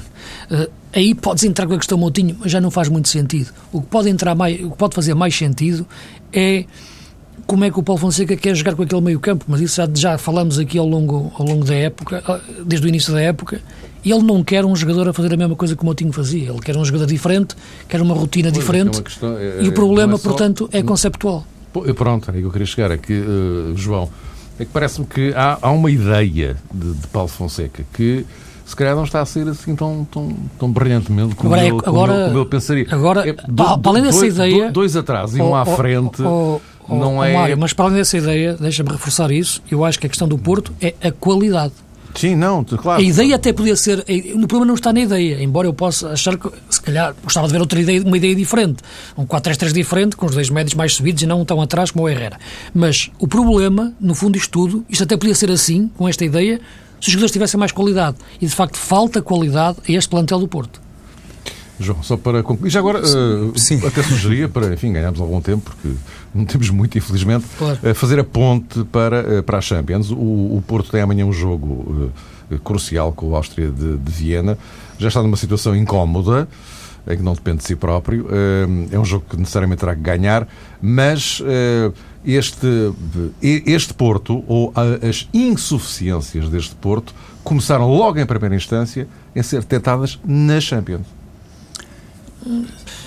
Uh, 0.52 0.70
aí 0.92 1.16
podes 1.16 1.46
entrar 1.46 1.68
com 1.68 1.74
a 1.74 1.78
questão 1.78 1.98
Moutinho, 1.98 2.36
mas 2.40 2.52
já 2.52 2.60
não 2.60 2.70
faz 2.70 2.90
muito 2.90 3.08
sentido. 3.08 3.52
O 3.72 3.82
que 3.82 3.88
pode 3.88 4.10
entrar 4.10 4.36
mais, 4.36 4.62
o 4.62 4.72
que 4.72 4.78
pode 4.78 4.94
fazer 4.94 5.14
mais 5.14 5.34
sentido 5.36 5.88
é 6.34 6.66
como 7.50 7.66
é 7.66 7.72
que 7.72 7.80
o 7.80 7.84
Paulo 7.84 8.00
Fonseca 8.00 8.38
quer 8.38 8.54
jogar 8.54 8.76
com 8.76 8.84
aquele 8.84 9.02
meio 9.02 9.20
campo, 9.20 9.44
mas 9.48 9.60
isso 9.60 9.78
já, 9.78 9.90
já 9.92 10.18
falamos 10.20 10.60
aqui 10.60 10.78
ao 10.78 10.88
longo, 10.88 11.34
ao 11.36 11.44
longo 11.44 11.66
da 11.66 11.74
época, 11.74 12.24
ah, 12.28 12.40
desde 12.64 12.86
o 12.86 12.88
início 12.88 13.12
da 13.12 13.20
época, 13.20 13.60
ele 14.06 14.22
não 14.22 14.44
quer 14.44 14.64
um 14.64 14.76
jogador 14.76 15.10
a 15.10 15.14
fazer 15.14 15.34
a 15.34 15.38
mesma 15.38 15.56
coisa 15.56 15.76
que 15.76 15.82
o 15.82 15.86
Moutinho 15.86 16.14
fazia, 16.14 16.52
ele 16.52 16.60
quer 16.60 16.78
um 16.78 16.86
jogador 16.86 17.08
diferente, 17.08 17.56
quer 17.88 18.04
uma 18.04 18.14
rotina 18.14 18.52
pois, 18.52 18.58
é 18.58 18.60
diferente, 18.60 19.00
é 19.00 19.02
questão, 19.02 19.36
é, 19.36 19.64
e 19.64 19.68
o 19.68 19.72
problema, 19.72 20.14
é 20.14 20.18
só... 20.18 20.30
portanto, 20.30 20.70
é 20.72 20.84
conceptual. 20.84 21.44
Pronto, 21.96 22.30
é 22.30 22.34
que 22.34 22.42
eu 22.42 22.52
queria 22.52 22.68
chegar 22.68 22.92
aqui, 22.92 23.14
uh, 23.14 23.76
João, 23.76 24.10
é 24.60 24.66
que 24.66 24.72
parece-me 24.72 25.08
que 25.08 25.34
há, 25.34 25.58
há, 25.60 25.72
uma 25.72 25.90
ideia 25.90 26.56
de, 26.72 26.94
de 26.94 27.08
Paulo 27.08 27.30
Fonseca 27.30 27.84
que 27.94 28.28
se 28.64 28.76
calhar 28.76 28.96
não 28.96 29.06
está 29.06 29.22
a 29.22 29.26
ser 29.26 29.48
assim 29.48 29.76
tão, 29.76 30.08
tão, 30.12 30.36
tão 30.60 30.72
brilhantemente 30.72 31.34
como, 31.34 31.52
agora, 31.52 31.68
eu, 31.68 31.78
como, 31.78 31.98
agora, 31.98 32.14
eu, 32.14 32.28
como 32.28 32.38
eu 32.38 32.46
pensaria. 32.46 32.86
Agora, 32.92 33.28
é, 33.28 33.34
do, 33.34 33.64
além 33.90 34.04
dessa 34.04 34.20
dois, 34.20 34.36
ideia... 34.36 34.72
Dois 34.72 34.96
atrás 34.96 35.36
e 35.36 35.42
um 35.42 35.56
à 35.56 35.66
frente... 35.66 36.22
Oh, 36.22 36.62
oh, 36.90 36.96
não 36.96 37.24
é... 37.24 37.34
Mário, 37.34 37.58
mas 37.58 37.74
para 37.74 37.86
além 37.86 37.98
dessa 37.98 38.18
ideia, 38.18 38.56
deixa-me 38.60 38.90
reforçar 38.90 39.32
isso, 39.32 39.62
eu 39.70 39.86
acho 39.86 40.00
que 40.00 40.06
a 40.06 40.10
questão 40.10 40.28
do 40.28 40.38
Porto 40.38 40.74
é 40.82 40.94
a 41.02 41.12
qualidade. 41.12 41.74
Sim, 42.16 42.36
não, 42.36 42.64
claro. 42.64 43.02
A 43.02 43.04
ideia 43.04 43.36
até 43.36 43.54
podia 43.54 43.76
ser. 43.76 44.00
O 44.34 44.48
problema 44.48 44.66
não 44.66 44.74
está 44.74 44.92
na 44.92 45.00
ideia, 45.00 45.42
embora 45.44 45.68
eu 45.68 45.74
possa 45.74 46.10
achar 46.10 46.38
que, 46.38 46.50
se 46.70 46.82
calhar, 46.82 47.16
gostava 47.24 47.48
de 47.48 47.54
ver 47.54 47.62
outra 47.62 47.80
ideia, 47.80 48.02
uma 48.02 48.18
ideia 48.18 48.36
diferente. 48.36 48.78
Um 49.18 49.26
4-3-3 49.26 49.72
diferente, 49.72 50.16
com 50.16 50.26
os 50.26 50.34
dois 50.34 50.50
médios 50.50 50.74
mais 50.74 50.96
subidos 50.96 51.22
e 51.22 51.28
não 51.28 51.46
tão 51.46 51.62
atrás 51.62 51.92
como 51.92 52.06
o 52.06 52.10
Herrera. 52.10 52.38
Mas 52.74 53.12
o 53.20 53.28
problema, 53.28 53.94
no 54.02 54.16
fundo, 54.16 54.38
isto 54.38 54.50
tudo, 54.50 54.86
isto 54.90 55.04
até 55.04 55.16
podia 55.16 55.36
ser 55.36 55.52
assim, 55.52 55.90
com 55.98 56.10
esta 56.10 56.26
ideia, 56.26 56.60
se 57.00 57.08
os 57.08 57.14
jogadores 57.14 57.32
tivessem 57.32 57.60
mais 57.60 57.72
qualidade. 57.72 58.18
E 58.42 58.48
de 58.48 58.56
facto 58.56 58.78
falta 58.78 59.22
qualidade 59.22 59.78
a 59.88 59.92
este 59.92 60.10
plantel 60.10 60.40
do 60.40 60.48
Porto. 60.48 60.82
João, 61.80 62.04
só 62.04 62.18
para 62.18 62.44
concluir. 62.44 62.70
Já 62.70 62.80
agora, 62.80 63.00
uh, 63.00 63.88
até 63.88 64.04
sugeria, 64.04 64.50
para, 64.50 64.74
enfim, 64.74 64.92
ganharmos 64.92 65.22
algum 65.22 65.40
tempo, 65.40 65.72
porque 65.72 65.98
não 66.36 66.44
temos 66.46 66.70
muito, 66.70 66.98
infelizmente, 66.98 67.46
claro. 67.58 67.80
uh, 67.82 67.96
fazer 67.96 68.20
a 68.20 68.24
ponte 68.24 68.84
para, 68.86 69.40
uh, 69.40 69.44
para 69.44 69.58
a 69.58 69.62
Champions. 69.62 70.12
O, 70.12 70.16
o, 70.16 70.64
Porto 70.68 70.92
tem 70.92 71.02
amanhã 71.02 71.26
um 71.26 71.32
jogo 71.34 72.12
crucial 72.64 73.14
com 73.14 73.28
o 73.28 73.36
Áustria 73.36 73.72
de, 73.72 73.98
de, 73.98 74.12
Viena. 74.12 74.58
Já 74.98 75.08
está 75.08 75.22
numa 75.22 75.38
situação 75.38 75.76
incómoda, 75.76 76.48
em 77.08 77.16
que 77.16 77.24
não 77.24 77.34
depende 77.34 77.60
de 77.60 77.64
si 77.64 77.76
próprio. 77.76 78.28
é 78.92 79.00
um 79.00 79.06
jogo 79.06 79.26
que 79.30 79.38
necessariamente 79.38 79.80
terá 79.80 79.96
que 79.96 80.02
ganhar, 80.02 80.48
mas 80.82 81.42
este, 82.26 82.68
este 83.42 83.94
Porto, 83.94 84.44
ou 84.48 84.74
as 84.76 85.30
insuficiências 85.34 86.50
deste 86.50 86.76
Porto, 86.76 87.14
começaram 87.44 87.88
logo 87.88 88.20
em 88.20 88.26
primeira 88.26 88.56
instância 88.56 89.08
a 89.36 89.42
ser 89.42 89.62
detectadas 89.62 90.20
na 90.26 90.60
Champions. 90.60 91.19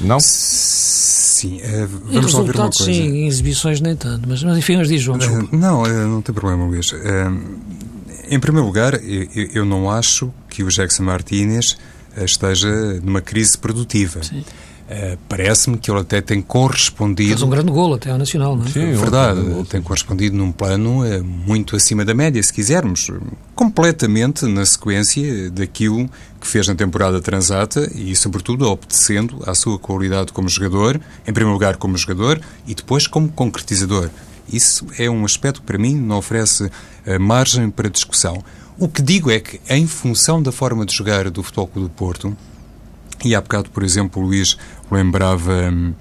Não? 0.01 0.19
Sim, 0.21 1.61
uh, 1.61 1.89
vamos 2.05 2.33
lá 2.33 2.43
ver 2.43 2.57
uma 2.57 2.71
coisa. 2.71 2.85
sim, 2.85 3.03
em 3.03 3.27
exibições 3.27 3.81
nem 3.81 3.97
tanto, 3.97 4.29
mas, 4.29 4.43
mas 4.43 4.59
enfim, 4.59 4.77
mas 4.77 4.89
diz 4.89 5.01
João. 5.01 5.19
Uh, 5.19 5.49
não, 5.57 5.83
uh, 5.83 6.09
não 6.09 6.23
tem 6.23 6.35
problema, 6.35 6.65
Luís. 6.65 6.93
em 8.29 8.41
primeiro 8.41 8.67
lugar, 8.67 8.95
eu, 9.03 9.29
eu, 9.55 9.65
não 9.65 9.91
acho 9.91 10.33
que 10.49 10.62
o 10.62 10.69
Jackson 10.69 11.03
Martínez 11.03 11.77
esteja 12.17 12.71
numa 13.03 13.21
crise 13.21 13.57
produtiva. 13.57 14.23
Sim. 14.23 14.45
Uh, 14.92 15.18
Parece-me 15.26 15.78
que 15.78 15.90
ele 15.90 16.00
até 16.00 16.20
tem 16.20 16.42
correspondido. 16.42 17.30
Fez 17.30 17.42
um 17.42 17.49
grande 17.49 17.70
golo 17.70 17.94
até 17.94 18.11
ao 18.11 18.18
Nacional, 18.18 18.54
não 18.54 18.66
é? 18.66 18.68
Sim, 18.68 18.92
verdade. 18.92 19.40
Tem 19.70 19.80
correspondido 19.80 20.37
num 20.37 20.52
plano 20.52 21.02
uh, 21.02 21.25
muito 21.25 21.75
acima 21.75 22.04
da 22.04 22.12
média, 22.12 22.42
se 22.42 22.52
quisermos. 22.52 23.11
Completamente 23.54 24.44
na 24.44 24.66
sequência 24.66 25.50
daquilo 25.50 26.11
que 26.38 26.46
fez 26.46 26.68
na 26.68 26.75
temporada 26.75 27.22
transata 27.22 27.90
e, 27.94 28.14
sobretudo, 28.14 28.68
obedecendo 28.68 29.42
à 29.46 29.54
sua 29.54 29.78
qualidade 29.78 30.30
como 30.32 30.49
jogador, 30.49 31.00
em 31.26 31.32
primeiro 31.32 31.54
lugar 31.54 31.76
como 31.76 31.96
jogador 31.96 32.38
e 32.66 32.75
depois 32.75 33.06
como 33.06 33.28
concretizador. 33.30 34.11
Isso 34.52 34.87
é 34.99 35.08
um 35.08 35.25
aspecto 35.25 35.61
que, 35.61 35.66
para 35.66 35.78
mim, 35.78 35.94
não 35.94 36.18
oferece 36.18 36.64
uh, 36.64 36.70
margem 37.18 37.70
para 37.70 37.88
discussão. 37.88 38.44
O 38.78 38.88
que 38.88 39.00
digo 39.00 39.30
é 39.30 39.40
que, 39.40 39.58
em 39.70 39.87
função 39.87 40.42
da 40.42 40.52
forma 40.52 40.84
de 40.84 40.94
jogar 40.94 41.30
do 41.30 41.42
Futebol 41.42 41.66
Clube 41.66 41.88
do 41.88 41.94
Porto, 41.94 42.37
e 43.25 43.35
há 43.35 43.40
bocado, 43.40 43.71
por 43.71 43.83
exemplo, 43.83 44.23
o 44.23 44.26
Luís 44.26 44.57
lembrava 44.90 45.71
hum, 45.73 45.95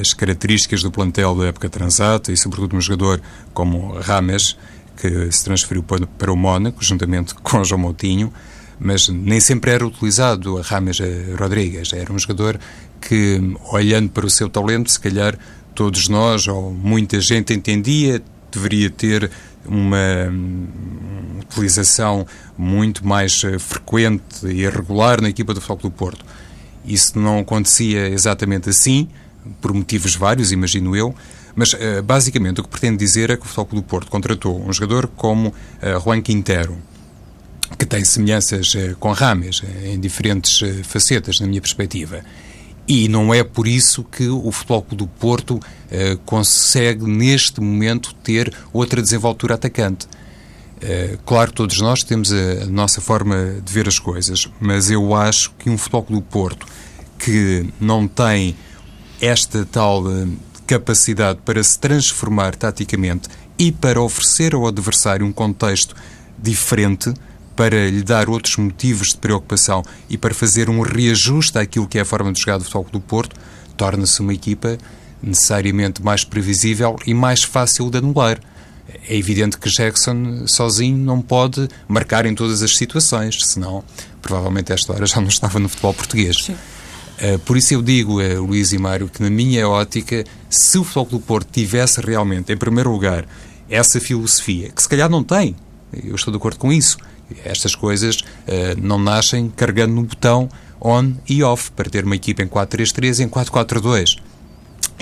as 0.00 0.14
características 0.14 0.82
do 0.82 0.90
plantel 0.90 1.34
da 1.34 1.46
época 1.46 1.68
transata 1.68 2.32
e, 2.32 2.36
sobretudo, 2.36 2.76
um 2.76 2.80
jogador 2.80 3.20
como 3.52 3.98
Rames, 4.00 4.56
que 4.96 5.30
se 5.32 5.44
transferiu 5.44 5.82
para 5.82 6.32
o 6.32 6.36
Mónaco, 6.36 6.82
juntamente 6.82 7.34
com 7.34 7.64
João 7.64 7.80
Moutinho, 7.80 8.32
mas 8.78 9.08
nem 9.08 9.40
sempre 9.40 9.70
era 9.70 9.86
utilizado 9.86 10.58
a 10.58 10.62
Rames 10.62 10.98
Rodrigues. 11.38 11.92
Era 11.92 12.12
um 12.12 12.18
jogador 12.18 12.58
que, 13.00 13.40
olhando 13.70 14.10
para 14.10 14.26
o 14.26 14.30
seu 14.30 14.48
talento, 14.48 14.90
se 14.90 15.00
calhar 15.00 15.38
todos 15.74 16.08
nós, 16.08 16.46
ou 16.46 16.72
muita 16.72 17.20
gente 17.20 17.52
entendia, 17.52 18.22
deveria 18.50 18.90
ter 18.90 19.30
uma 19.64 20.28
hum, 20.30 20.66
utilização 21.40 22.26
muito 22.56 23.06
mais 23.06 23.42
eh, 23.44 23.58
frequente 23.58 24.46
e 24.46 24.68
regular 24.68 25.20
na 25.20 25.28
equipa 25.28 25.54
do 25.54 25.60
Futebol 25.60 25.90
do 25.90 25.96
Porto. 25.96 26.24
Isso 26.84 27.18
não 27.18 27.38
acontecia 27.38 28.08
exatamente 28.08 28.68
assim, 28.68 29.08
por 29.60 29.72
motivos 29.72 30.14
vários, 30.14 30.52
imagino 30.52 30.96
eu, 30.96 31.14
mas 31.54 31.72
uh, 31.72 32.02
basicamente 32.02 32.60
o 32.60 32.64
que 32.64 32.68
pretendo 32.68 32.98
dizer 32.98 33.30
é 33.30 33.36
que 33.36 33.44
o 33.44 33.48
Futebol 33.48 33.80
do 33.80 33.86
Porto 33.86 34.10
contratou 34.10 34.60
um 34.62 34.72
jogador 34.72 35.06
como 35.08 35.48
uh, 35.48 36.00
Juan 36.02 36.20
Quintero, 36.20 36.76
que 37.78 37.86
tem 37.86 38.04
semelhanças 38.04 38.74
uh, 38.74 38.96
com 38.98 39.12
Rames 39.12 39.62
em 39.84 39.98
diferentes 39.98 40.60
facetas, 40.84 41.40
na 41.40 41.46
minha 41.46 41.60
perspectiva. 41.60 42.24
E 42.86 43.08
não 43.08 43.32
é 43.32 43.44
por 43.44 43.68
isso 43.68 44.02
que 44.02 44.28
o 44.28 44.50
Futebol 44.50 44.84
do 44.90 45.06
Porto 45.06 45.60
consegue, 46.26 47.04
neste 47.04 47.60
momento, 47.60 48.12
ter 48.24 48.52
outra 48.72 49.00
desenvoltura 49.00 49.54
atacante. 49.54 50.08
Eh, 50.82 51.16
claro, 51.24 51.52
todos 51.52 51.80
nós 51.80 52.02
temos 52.02 52.32
a, 52.32 52.66
nossa 52.66 53.00
forma 53.00 53.60
de 53.64 53.72
ver 53.72 53.86
as 53.86 53.98
coisas, 53.98 54.48
mas 54.60 54.90
eu 54.90 55.14
acho 55.14 55.52
que 55.58 55.70
um 55.70 55.78
Futebol 55.78 56.06
do 56.10 56.22
Porto 56.22 56.66
que 57.18 57.68
não 57.80 58.08
tem 58.08 58.56
esta 59.20 59.64
tal 59.64 60.02
eh, 60.10 60.26
capacidade 60.66 61.38
para 61.44 61.62
se 61.62 61.78
transformar 61.78 62.56
taticamente 62.56 63.28
e 63.56 63.70
para 63.70 64.02
oferecer 64.02 64.54
ao 64.54 64.66
adversário 64.66 65.24
um 65.24 65.32
contexto 65.32 65.94
diferente, 66.36 67.14
para 67.54 67.88
lhe 67.88 68.02
dar 68.02 68.28
outros 68.28 68.56
motivos 68.56 69.08
de 69.08 69.18
preocupação 69.18 69.84
e 70.10 70.18
para 70.18 70.34
fazer 70.34 70.68
um 70.68 70.80
reajuste 70.80 71.58
àquilo 71.58 71.86
que 71.86 71.98
é 71.98 72.00
a 72.00 72.04
forma 72.04 72.32
de 72.32 72.40
jogar 72.40 72.58
do 72.58 72.64
Futebol 72.64 72.86
do 72.90 73.00
Porto, 73.00 73.36
torna-se 73.76 74.20
uma 74.20 74.34
equipa 74.34 74.78
necessariamente 75.22 76.02
mais 76.02 76.24
previsível 76.24 76.96
e 77.06 77.14
mais 77.14 77.44
fácil 77.44 77.88
de 77.88 77.98
anular 77.98 78.40
é 79.08 79.16
evidente 79.16 79.58
que 79.58 79.68
Jackson 79.68 80.46
sozinho 80.46 80.96
não 80.96 81.20
pode 81.20 81.68
marcar 81.88 82.26
em 82.26 82.34
todas 82.34 82.62
as 82.62 82.76
situações, 82.76 83.44
senão 83.44 83.84
provavelmente 84.20 84.72
esta 84.72 84.92
hora 84.92 85.06
já 85.06 85.20
não 85.20 85.28
estava 85.28 85.58
no 85.58 85.68
futebol 85.68 85.94
português. 85.94 86.36
Uh, 86.48 87.38
por 87.44 87.56
isso 87.56 87.74
eu 87.74 87.82
digo, 87.82 88.20
uh, 88.20 88.44
Luís 88.44 88.72
e 88.72 88.78
Mário, 88.78 89.08
que 89.08 89.22
na 89.22 89.30
minha 89.30 89.68
ótica, 89.68 90.24
se 90.48 90.78
o 90.78 90.84
Futebol 90.84 91.18
do 91.18 91.20
Porto 91.20 91.48
tivesse 91.52 92.00
realmente, 92.00 92.52
em 92.52 92.56
primeiro 92.56 92.90
lugar, 92.90 93.26
essa 93.68 94.00
filosofia, 94.00 94.70
que 94.70 94.82
se 94.82 94.88
calhar 94.88 95.08
não 95.08 95.22
tem, 95.22 95.54
eu 96.04 96.14
estou 96.14 96.32
de 96.32 96.36
acordo 96.36 96.58
com 96.58 96.72
isso, 96.72 96.98
estas 97.44 97.74
coisas 97.74 98.16
uh, 98.16 98.80
não 98.80 98.98
nascem 98.98 99.48
carregando 99.50 99.94
no 99.94 100.02
botão 100.02 100.48
on 100.80 101.12
e 101.28 101.42
off, 101.42 101.70
para 101.72 101.88
ter 101.88 102.04
uma 102.04 102.16
equipa 102.16 102.42
em 102.42 102.48
4-3-3 102.48 103.20
e 103.20 103.22
em 103.22 103.28
4-4-2 103.28 104.16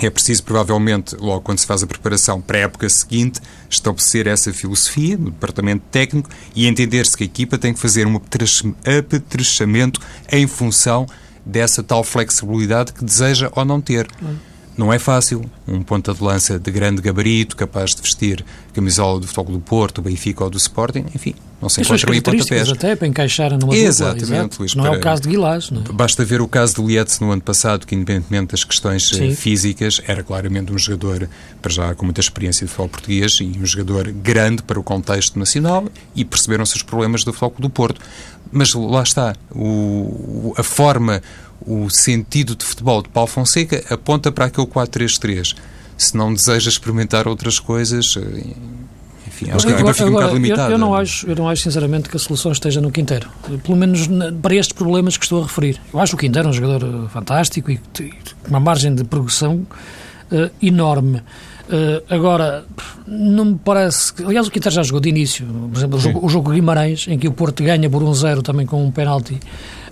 é 0.07 0.09
preciso, 0.09 0.43
provavelmente, 0.43 1.15
logo 1.15 1.41
quando 1.41 1.59
se 1.59 1.65
faz 1.65 1.83
a 1.83 1.87
preparação 1.87 2.41
para 2.41 2.57
a 2.57 2.61
época 2.61 2.89
seguinte, 2.89 3.39
estabelecer 3.69 4.27
essa 4.27 4.51
filosofia 4.53 5.17
no 5.17 5.31
departamento 5.31 5.83
técnico 5.91 6.29
e 6.55 6.67
entender-se 6.67 7.15
que 7.15 7.23
a 7.23 7.25
equipa 7.25 7.57
tem 7.57 7.73
que 7.73 7.79
fazer 7.79 8.05
um 8.07 8.15
apetrechamento 8.15 9.99
em 10.31 10.47
função 10.47 11.05
dessa 11.45 11.81
tal 11.81 12.03
flexibilidade 12.03 12.93
que 12.93 13.03
deseja 13.03 13.49
ou 13.55 13.65
não 13.65 13.81
ter. 13.81 14.07
Não 14.81 14.91
é 14.91 14.97
fácil. 14.97 15.45
Um 15.67 15.83
ponta 15.83 16.11
de 16.11 16.23
lança 16.23 16.57
de 16.57 16.71
grande 16.71 17.03
gabarito, 17.03 17.55
capaz 17.55 17.91
de 17.93 18.01
vestir 18.01 18.43
camisola 18.73 19.19
do 19.19 19.27
Futebol 19.27 19.53
do 19.53 19.59
Porto, 19.59 20.01
do 20.01 20.09
Benfica 20.09 20.43
ou 20.43 20.49
do 20.49 20.57
Sporting, 20.57 21.05
enfim, 21.13 21.35
não 21.61 21.69
se 21.69 21.81
encontra 21.81 22.15
em 22.15 22.19
pontapés. 22.19 22.67
até 22.67 22.95
para 22.95 23.07
encaixar 23.07 23.55
numa 23.59 23.75
Exatamente, 23.75 24.25
dupla, 24.25 24.57
Luís, 24.59 24.73
Não 24.73 24.85
para... 24.85 24.95
é 24.95 24.97
o 24.97 24.99
caso 24.99 25.21
de 25.21 25.29
Guilás, 25.29 25.69
é? 25.71 25.93
Basta 25.93 26.25
ver 26.25 26.41
o 26.41 26.47
caso 26.47 26.75
de 26.77 26.81
Lietz 26.81 27.19
no 27.19 27.29
ano 27.29 27.43
passado, 27.43 27.85
que 27.85 27.93
independentemente 27.93 28.53
das 28.53 28.63
questões 28.63 29.11
eh, 29.13 29.17
Sim. 29.17 29.35
físicas, 29.35 30.01
era 30.07 30.23
claramente 30.23 30.73
um 30.73 30.79
jogador, 30.79 31.29
para 31.61 31.71
já 31.71 31.93
com 31.93 32.03
muita 32.03 32.19
experiência 32.19 32.65
de 32.65 32.71
futebol 32.71 32.89
português 32.89 33.33
e 33.39 33.59
um 33.61 33.65
jogador 33.67 34.11
grande 34.11 34.63
para 34.63 34.79
o 34.79 34.83
contexto 34.83 35.37
nacional 35.37 35.85
e 36.15 36.25
perceberam-se 36.25 36.75
os 36.75 36.81
problemas 36.81 37.23
do 37.23 37.31
Futebol 37.31 37.53
do 37.59 37.69
Porto. 37.69 38.01
Mas 38.51 38.73
lá 38.73 39.03
está, 39.03 39.35
o, 39.53 40.53
a 40.57 40.63
forma, 40.63 41.21
o 41.65 41.89
sentido 41.89 42.55
de 42.55 42.65
futebol 42.65 43.01
de 43.01 43.09
Paulo 43.09 43.27
Fonseca 43.27 43.83
aponta 43.93 44.31
para 44.31 44.45
aquele 44.45 44.67
4-3-3. 44.67 45.55
se 45.97 46.17
não 46.17 46.33
deseja 46.33 46.69
experimentar 46.69 47.27
outras 47.27 47.59
coisas, 47.59 48.17
enfim, 49.27 49.51
acho 49.51 49.65
que 49.65 49.71
a 49.71 49.75
equipa 49.75 49.93
fica 49.93 50.09
um 50.09 50.13
bocado 50.13 50.33
limitada. 50.33 50.69
Eu, 50.69 50.71
eu, 50.71 50.77
não 50.77 50.95
acho, 50.95 51.27
eu 51.27 51.35
não 51.35 51.49
acho, 51.49 51.63
sinceramente, 51.63 52.09
que 52.09 52.15
a 52.15 52.19
solução 52.19 52.51
esteja 52.51 52.81
no 52.81 52.91
Quinteiro. 52.91 53.29
Pelo 53.63 53.77
menos 53.77 54.07
para 54.41 54.55
estes 54.55 54.73
problemas 54.73 55.17
que 55.17 55.23
estou 55.23 55.41
a 55.41 55.43
referir. 55.43 55.79
Eu 55.93 55.99
acho 55.99 56.15
o 56.15 56.17
Quinteiro 56.17 56.49
um 56.49 56.53
jogador 56.53 57.09
fantástico 57.09 57.71
e 57.71 57.77
com 57.77 58.49
uma 58.49 58.59
margem 58.59 58.93
de 58.93 59.03
progressão 59.03 59.65
uh, 60.31 60.51
enorme. 60.61 61.17
Uh, 61.17 62.03
agora, 62.09 62.65
não 63.07 63.45
me 63.45 63.59
parece. 63.63 64.13
Que, 64.13 64.23
aliás, 64.23 64.47
o 64.47 64.51
Quinteiro 64.51 64.75
já 64.75 64.83
jogou 64.83 64.99
de 64.99 65.09
início. 65.09 65.45
Por 65.45 65.77
exemplo, 65.77 65.97
o 65.97 66.01
jogo, 66.01 66.25
o 66.25 66.29
jogo 66.29 66.51
Guimarães, 66.51 67.07
em 67.07 67.17
que 67.17 67.27
o 67.27 67.31
Porto 67.31 67.63
ganha 67.63 67.89
por 67.89 68.03
um 68.03 68.13
zero 68.13 68.41
também 68.41 68.65
com 68.65 68.83
um 68.83 68.91
penalti 68.91 69.39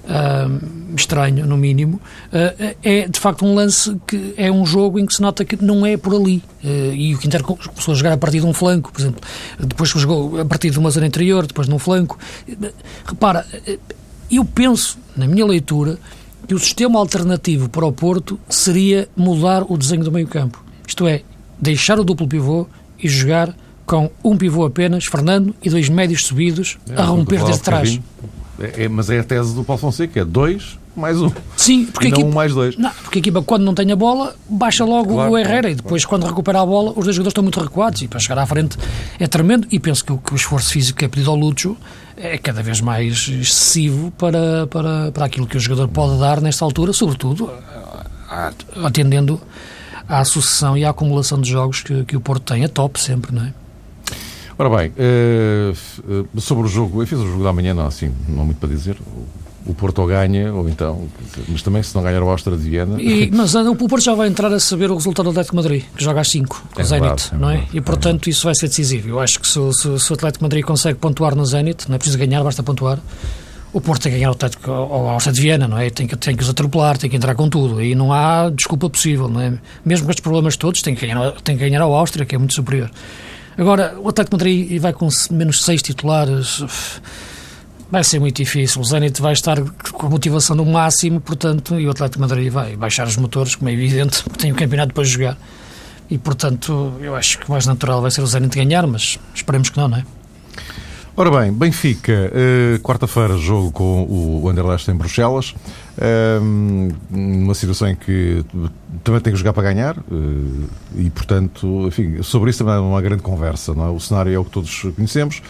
uh, 0.09 0.95
estranho, 0.95 1.45
no 1.45 1.55
mínimo, 1.55 2.01
uh, 2.27 2.75
é 2.83 3.07
de 3.07 3.19
facto 3.19 3.45
um 3.45 3.53
lance 3.53 3.95
que 4.07 4.33
é 4.35 4.51
um 4.51 4.65
jogo 4.65 4.99
em 4.99 5.05
que 5.05 5.13
se 5.13 5.21
nota 5.21 5.45
que 5.45 5.63
não 5.63 5.85
é 5.85 5.95
por 5.95 6.13
ali. 6.15 6.43
Uh, 6.63 6.93
e 6.93 7.15
o 7.15 7.17
Quintero 7.19 7.43
começou 7.43 7.93
a 7.93 7.95
jogar 7.95 8.13
a 8.13 8.17
partir 8.17 8.39
de 8.39 8.45
um 8.45 8.53
flanco, 8.53 8.91
por 8.91 8.99
exemplo, 8.99 9.21
depois 9.59 9.89
jogou 9.89 10.41
a 10.41 10.45
partir 10.45 10.71
de 10.71 10.79
uma 10.79 10.89
zona 10.89 11.07
interior, 11.07 11.45
depois 11.45 11.67
num 11.67 11.79
flanco. 11.79 12.17
Repara, 13.05 13.45
eu 14.29 14.43
penso, 14.43 14.97
na 15.15 15.27
minha 15.27 15.45
leitura, 15.45 15.97
que 16.47 16.55
o 16.55 16.59
sistema 16.59 16.97
alternativo 16.99 17.69
para 17.69 17.85
o 17.85 17.91
Porto 17.91 18.39
seria 18.49 19.07
mudar 19.15 19.63
o 19.69 19.77
desenho 19.77 20.03
do 20.03 20.11
meio-campo. 20.11 20.63
Isto 20.87 21.07
é, 21.07 21.21
deixar 21.59 21.99
o 21.99 22.03
duplo 22.03 22.27
pivô 22.27 22.65
e 22.97 23.07
jogar 23.07 23.55
com 23.85 24.09
um 24.23 24.37
pivô 24.37 24.65
apenas, 24.65 25.05
Fernando, 25.05 25.55
e 25.63 25.69
dois 25.69 25.89
médios 25.89 26.25
subidos 26.25 26.77
é, 26.89 26.95
a 26.95 27.05
romper 27.05 27.43
desde 27.43 27.63
trás. 27.63 27.99
É, 28.59 28.83
é, 28.83 28.89
mas 28.89 29.09
é 29.09 29.19
a 29.19 29.23
tese 29.23 29.55
do 29.55 29.63
Paulo 29.63 29.79
Fonseca, 29.79 30.19
é 30.19 30.25
dois 30.25 30.77
mais 30.95 31.21
um. 31.21 31.31
Sim, 31.55 31.85
porque 31.85 32.07
e 32.07 32.11
a 32.11 32.13
equipa, 32.13 32.27
um 32.27 32.33
mais 32.33 32.53
dois. 32.53 32.77
Não, 32.77 32.91
porque 32.91 33.19
a 33.19 33.21
equipa, 33.21 33.41
quando 33.41 33.63
não 33.63 33.73
tem 33.73 33.89
a 33.91 33.95
bola, 33.95 34.35
baixa 34.49 34.83
logo 34.83 35.13
claro, 35.13 35.31
o 35.31 35.37
Herrera 35.37 35.61
claro, 35.61 35.69
e 35.69 35.75
depois, 35.75 36.05
claro. 36.05 36.23
quando 36.23 36.29
recupera 36.29 36.61
a 36.61 36.65
bola, 36.65 36.89
os 36.89 37.05
dois 37.05 37.15
jogadores 37.15 37.31
estão 37.31 37.43
muito 37.43 37.59
recuados 37.59 38.01
e 38.01 38.07
para 38.07 38.19
chegar 38.19 38.37
à 38.37 38.45
frente 38.45 38.77
é 39.17 39.27
tremendo. 39.27 39.67
E 39.71 39.79
penso 39.79 40.03
que 40.03 40.11
o, 40.11 40.17
que 40.17 40.33
o 40.33 40.35
esforço 40.35 40.71
físico 40.71 40.99
que 40.99 41.05
é 41.05 41.07
pedido 41.07 41.31
ao 41.31 41.37
Lúcio 41.37 41.77
é 42.17 42.37
cada 42.37 42.61
vez 42.61 42.81
mais 42.81 43.29
excessivo 43.29 44.11
para, 44.17 44.67
para, 44.67 45.11
para 45.11 45.25
aquilo 45.25 45.47
que 45.47 45.55
o 45.55 45.59
jogador 45.59 45.87
pode 45.87 46.19
dar 46.19 46.41
nesta 46.41 46.65
altura, 46.65 46.91
sobretudo 46.91 47.49
atendendo 48.83 49.39
à 50.07 50.23
sucessão 50.25 50.77
e 50.77 50.83
à 50.83 50.89
acumulação 50.89 51.39
de 51.39 51.49
jogos 51.49 51.81
que, 51.81 52.03
que 52.03 52.17
o 52.17 52.19
Porto 52.19 52.53
tem. 52.53 52.63
É 52.63 52.67
top 52.67 52.99
sempre, 52.99 53.33
não 53.33 53.43
é? 53.43 53.53
Ora 54.59 54.69
bem, 54.75 54.91
uh, 54.91 56.41
sobre 56.41 56.65
o 56.65 56.67
jogo, 56.67 57.01
eu 57.01 57.07
fiz 57.07 57.17
o 57.17 57.25
jogo 57.25 57.45
da 57.45 57.53
manhã, 57.53 57.73
não, 57.73 57.87
assim, 57.87 58.11
não 58.27 58.41
há 58.41 58.43
muito 58.43 58.57
para 58.57 58.67
dizer. 58.67 58.97
O 59.65 59.73
Porto 59.73 60.05
ganha, 60.05 60.53
ou 60.53 60.67
então, 60.67 61.07
mas 61.47 61.61
também 61.61 61.81
se 61.81 61.95
não 61.95 62.03
ganhar 62.03 62.21
o 62.21 62.29
Áustria 62.29 62.57
de 62.57 62.69
Viena. 62.69 63.01
E, 63.01 63.31
mas 63.31 63.55
o 63.55 63.73
Porto 63.73 64.03
já 64.03 64.13
vai 64.13 64.27
entrar 64.27 64.51
a 64.51 64.59
saber 64.59 64.91
o 64.91 64.95
resultado 64.95 65.23
do 65.25 65.29
Atlético 65.29 65.55
Madrid, 65.55 65.85
que 65.95 66.03
joga 66.03 66.19
às 66.19 66.29
5, 66.29 66.71
com 66.73 66.81
é 66.81 66.83
o 66.83 66.85
Zenit, 66.85 67.33
é 67.33 67.37
não 67.37 67.49
é? 67.49 67.53
Verdade, 67.53 67.77
e 67.77 67.81
portanto 67.81 68.27
é 68.27 68.31
isso 68.31 68.43
vai 68.43 68.53
ser 68.53 68.67
decisivo. 68.67 69.07
Eu 69.07 69.21
acho 69.21 69.39
que 69.39 69.47
se, 69.47 69.59
se, 69.73 69.97
se 69.97 70.11
o 70.11 70.13
Atlético 70.13 70.43
Madrid 70.43 70.65
consegue 70.65 70.99
pontuar 70.99 71.35
no 71.35 71.45
Zenit, 71.45 71.87
não 71.87 71.95
é 71.95 71.97
preciso 71.97 72.17
ganhar, 72.17 72.43
basta 72.43 72.61
pontuar. 72.61 72.99
O 73.71 73.79
Porto 73.79 74.01
tem 74.01 74.11
que 74.11 74.17
ganhar 74.17 74.29
o 74.29 74.33
Atlético 74.33 74.71
ao 74.71 75.07
Áustria 75.07 75.31
de 75.31 75.39
Viena, 75.39 75.69
não 75.69 75.77
é? 75.77 75.89
Tem 75.89 76.05
que, 76.05 76.17
tem 76.17 76.35
que 76.35 76.43
os 76.43 76.49
atropelar, 76.49 76.97
tem 76.97 77.09
que 77.09 77.15
entrar 77.15 77.33
com 77.33 77.47
tudo. 77.47 77.81
E 77.81 77.95
não 77.95 78.11
há 78.11 78.49
desculpa 78.49 78.89
possível, 78.89 79.29
não 79.29 79.39
é? 79.39 79.53
Mesmo 79.85 80.05
com 80.05 80.11
estes 80.11 80.23
problemas 80.23 80.57
todos, 80.57 80.81
tem 80.81 80.95
que 80.95 81.07
ganhar, 81.07 81.31
tem 81.43 81.55
que 81.55 81.63
ganhar 81.63 81.81
ao 81.81 81.93
Áustria, 81.95 82.25
que 82.25 82.35
é 82.35 82.37
muito 82.37 82.55
superior. 82.55 82.91
Agora, 83.59 83.93
o 83.99 84.07
Atlético 84.07 84.37
Madrid 84.37 84.79
vai 84.79 84.93
com 84.93 85.09
menos 85.31 85.65
seis 85.65 85.81
titulares. 85.81 86.63
Vai 87.91 88.05
ser 88.05 88.17
muito 88.17 88.37
difícil. 88.37 88.81
O 88.81 88.85
Zenit 88.85 89.21
vai 89.21 89.33
estar 89.33 89.59
com 89.91 90.07
a 90.07 90.09
motivação 90.09 90.55
no 90.55 90.65
máximo, 90.65 91.19
portanto, 91.19 91.77
e 91.77 91.85
o 91.85 91.91
Atlético 91.91 92.21
Madrid 92.21 92.49
vai 92.49 92.77
baixar 92.77 93.05
os 93.05 93.17
motores, 93.17 93.55
como 93.55 93.69
é 93.69 93.73
evidente, 93.73 94.23
porque 94.23 94.39
tem 94.39 94.51
o 94.53 94.55
campeonato 94.55 94.93
para 94.93 95.03
jogar. 95.03 95.37
E, 96.09 96.17
portanto, 96.17 96.93
eu 97.01 97.13
acho 97.15 97.37
que 97.37 97.49
o 97.49 97.51
mais 97.51 97.65
natural 97.65 98.01
vai 98.01 98.11
ser 98.11 98.21
o 98.21 98.27
Zenit 98.27 98.55
ganhar, 98.55 98.87
mas 98.87 99.19
esperemos 99.35 99.69
que 99.69 99.77
não, 99.77 99.89
não 99.89 99.97
é? 99.97 100.05
Ora 101.19 101.29
bem, 101.31 101.51
Benfica, 101.51 102.31
uh, 102.31 102.79
quarta-feira, 102.79 103.35
jogo 103.35 103.73
com 103.73 104.07
o 104.09 104.47
Anderlecht 104.47 104.89
em 104.89 104.95
Bruxelas. 104.95 105.53
Uh, 105.97 106.95
uma 107.11 107.53
situação 107.53 107.89
em 107.89 107.95
que 107.97 108.41
também 109.03 109.19
tem 109.19 109.33
que 109.33 109.37
jogar 109.37 109.51
para 109.51 109.63
ganhar 109.63 109.97
uh, 109.97 110.69
e, 110.95 111.09
portanto, 111.09 111.85
enfim, 111.87 112.23
sobre 112.23 112.51
isso 112.51 112.59
também 112.59 112.75
é 112.75 112.79
uma 112.79 113.01
grande 113.01 113.21
conversa. 113.21 113.73
Não 113.73 113.85
é? 113.85 113.89
O 113.89 113.99
cenário 113.99 114.33
é 114.33 114.39
o 114.39 114.45
que 114.45 114.51
todos 114.51 114.81
conhecemos. 114.95 115.41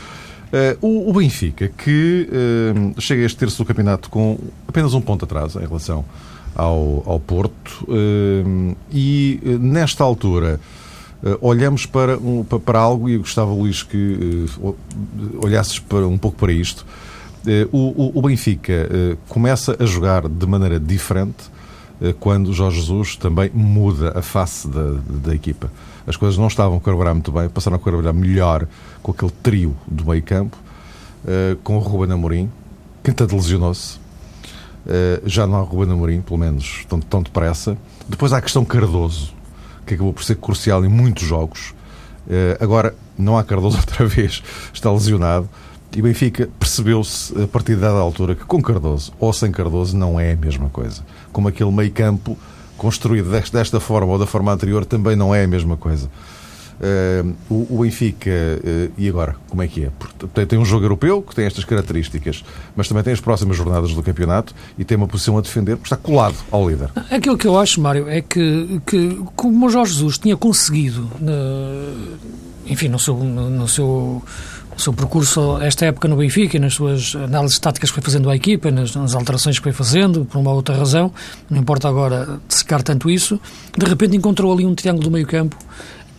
O, 0.81 1.11
o, 1.11 1.13
Benfica, 1.13 1.67
que 1.67 2.27
chega 2.97 3.21
a 3.21 3.25
este 3.27 3.37
terço 3.37 3.59
do 3.59 3.65
campeonato 3.67 4.09
com 4.09 4.39
apenas 4.67 4.95
um 4.95 5.01
ponto 5.01 5.23
atrás 5.23 5.55
em 5.55 5.67
relação 5.67 6.03
ao, 6.55 7.03
ao 7.05 7.19
Porto 7.19 7.87
e, 8.91 9.39
nesta 9.61 10.03
altura 10.03 10.59
Uh, 11.21 11.37
olhamos 11.41 11.85
para, 11.85 12.17
um, 12.17 12.43
para 12.43 12.79
algo, 12.79 13.09
e 13.09 13.13
eu 13.13 13.19
gostava, 13.19 13.51
Luís, 13.51 13.83
que 13.83 14.45
uh, 14.61 14.75
olhasses 15.43 15.77
para, 15.77 16.07
um 16.07 16.17
pouco 16.17 16.37
para 16.37 16.51
isto. 16.51 16.85
Uh, 17.45 17.77
o, 17.77 18.19
o, 18.19 18.21
Benfica 18.21 18.89
começa 19.27 19.75
a 19.79 19.85
jogar 19.85 20.27
de 20.27 20.45
maneira 20.45 20.79
diferente 20.79 21.49
quando 22.19 22.53
Jorge 22.53 22.79
Jesus 22.79 23.17
também 23.17 23.49
muda 23.53 24.17
a 24.17 24.21
face 24.21 24.67
da, 24.67 24.99
da 25.25 25.35
equipa. 25.35 25.69
As 26.07 26.15
coisas 26.15 26.37
não 26.37 26.47
estavam 26.47 26.77
a 26.77 26.81
carburar 26.81 27.13
muito 27.13 27.31
bem, 27.31 27.49
passaram 27.49 27.75
a 27.75 27.79
carburar 27.79 28.13
melhor 28.13 28.65
com 29.03 29.11
aquele 29.11 29.31
trio 29.43 29.75
do 29.85 30.05
meio 30.05 30.23
campo, 30.23 30.57
com 31.61 31.75
o 31.75 31.79
Ruben 31.79 32.13
Amorim, 32.13 32.49
que 33.03 33.11
tanto 33.11 33.35
lesionou-se. 33.35 33.99
já 35.25 35.45
não 35.45 35.57
há 35.59 35.61
Ruben 35.61 35.93
Amorim, 35.93 36.21
pelo 36.21 36.39
menos 36.39 36.85
tão, 36.87 37.01
tão 37.01 37.21
depressa. 37.21 37.77
Depois 38.07 38.31
há 38.31 38.37
a 38.37 38.41
questão 38.41 38.63
Cardoso, 38.63 39.33
que 39.89 39.95
acabou 39.95 40.13
por 40.13 40.23
ser 40.23 40.35
crucial 40.35 40.85
em 40.85 40.87
muitos 40.87 41.27
jogos. 41.27 41.73
Uh, 42.27 42.63
agora, 42.63 42.95
não 43.17 43.37
há 43.37 43.43
Cardoso 43.43 43.77
outra 43.81 44.05
vez, 44.05 44.43
está 44.71 44.91
lesionado. 44.91 45.49
E 45.95 46.01
Benfica 46.03 46.47
percebeu-se 46.59 47.33
a 47.41 47.47
partir 47.47 47.73
de 47.73 47.81
dada 47.81 47.97
altura 47.97 48.35
que 48.35 48.45
com 48.45 48.61
Cardoso 48.61 49.11
ou 49.19 49.33
sem 49.33 49.51
Cardoso 49.51 49.97
não 49.97 50.19
é 50.19 50.33
a 50.33 50.35
mesma 50.35 50.69
coisa. 50.69 51.03
Como 51.31 51.47
aquele 51.47 51.71
meio 51.71 51.91
campo 51.91 52.37
construído 52.77 53.31
desta 53.51 53.79
forma 53.79 54.11
ou 54.11 54.19
da 54.19 54.27
forma 54.27 54.53
anterior 54.53 54.85
também 54.85 55.15
não 55.15 55.33
é 55.33 55.43
a 55.43 55.47
mesma 55.47 55.75
coisa. 55.75 56.07
Uh, 56.79 57.35
o, 57.49 57.75
o, 57.75 57.81
Benfica, 57.81 58.29
uh, 58.29 58.91
e 58.97 59.09
agora, 59.09 59.35
como 59.49 59.61
é 59.61 59.67
que 59.67 59.83
é? 59.83 59.91
Porque 59.99 60.45
tem 60.45 60.57
um 60.57 60.63
jogo 60.63 60.85
europeu 60.85 61.21
que 61.21 61.35
tem 61.35 61.45
estas 61.45 61.65
características, 61.65 62.41
mas 62.73 62.87
também 62.87 63.03
tem 63.03 63.11
as 63.11 63.19
próximas 63.19 63.57
jornadas 63.57 63.93
do 63.93 64.01
campeonato 64.01 64.55
e 64.77 64.85
tem 64.85 64.95
uma 64.95 65.07
posição 65.07 65.37
a 65.37 65.41
defender 65.41 65.75
porque 65.75 65.93
está 65.93 65.97
colado 65.97 66.37
ao 66.49 66.69
líder. 66.69 66.89
Aquilo 67.11 67.37
que 67.37 67.45
eu 67.45 67.59
acho, 67.59 67.81
Mário, 67.81 68.07
é 68.07 68.21
que, 68.21 68.79
que 68.85 69.21
como 69.35 69.65
o 69.65 69.69
Jorge 69.69 69.91
Jesus 69.93 70.17
tinha 70.17 70.37
conseguido, 70.37 71.09
enfim, 72.65 72.87
no 72.87 72.97
seu, 72.97 73.17
no, 73.17 73.49
no 73.49 73.67
seu 73.67 74.23
o 74.79 74.81
seu 74.81 74.93
percurso 74.93 75.57
esta 75.61 75.85
época 75.85 76.07
no 76.07 76.15
Benfica 76.15 76.57
nas 76.57 76.73
suas 76.73 77.13
análises 77.13 77.59
táticas 77.59 77.89
que 77.89 77.95
foi 77.95 78.03
fazendo 78.03 78.29
à 78.29 78.35
equipa, 78.35 78.71
nas, 78.71 78.95
nas, 78.95 79.13
alterações 79.13 79.57
que 79.57 79.63
foi 79.63 79.73
fazendo, 79.73 80.23
por 80.23 80.39
uma 80.39 80.53
outra 80.53 80.73
razão, 80.77 81.11
não 81.49 81.59
importa 81.59 81.89
agora 81.89 82.39
secar 82.47 82.81
tanto 82.81 83.09
isso, 83.09 83.37
de 83.77 83.85
repente 83.85 84.15
encontrou 84.15 84.53
ali 84.53 84.65
um 84.65 84.73
triângulo 84.73 85.03
do 85.03 85.11
meio 85.11 85.27
campo 85.27 85.57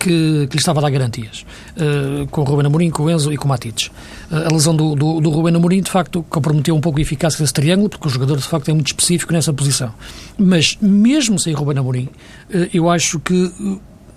que, 0.00 0.46
que 0.48 0.56
lhe 0.56 0.58
estava 0.58 0.80
a 0.80 0.82
dar 0.82 0.90
garantias, 0.90 1.44
uh, 1.76 2.26
com 2.28 2.40
o 2.40 2.44
Ruben 2.44 2.66
Amorim, 2.66 2.90
com 2.90 3.04
o 3.04 3.10
Enzo 3.10 3.30
e 3.32 3.36
com 3.36 3.44
o 3.44 3.48
Matites. 3.48 3.88
Uh, 4.30 4.48
a 4.48 4.52
lesão 4.52 4.74
do, 4.74 4.94
do, 4.94 5.20
do 5.20 5.30
Ruben 5.30 5.54
Amorim, 5.54 5.82
de 5.82 5.90
facto, 5.90 6.24
comprometeu 6.28 6.74
um 6.74 6.80
pouco 6.80 6.98
a 6.98 7.02
eficácia 7.02 7.38
desse 7.38 7.52
triângulo, 7.52 7.90
porque 7.90 8.08
o 8.08 8.10
jogador, 8.10 8.38
de 8.38 8.48
facto, 8.48 8.70
é 8.70 8.72
muito 8.72 8.86
específico 8.86 9.32
nessa 9.32 9.52
posição. 9.52 9.92
Mas, 10.38 10.78
mesmo 10.80 11.38
sem 11.38 11.52
Ruben 11.52 11.78
Amorim, 11.78 12.08
uh, 12.48 12.68
eu 12.72 12.88
acho 12.88 13.20
que 13.20 13.52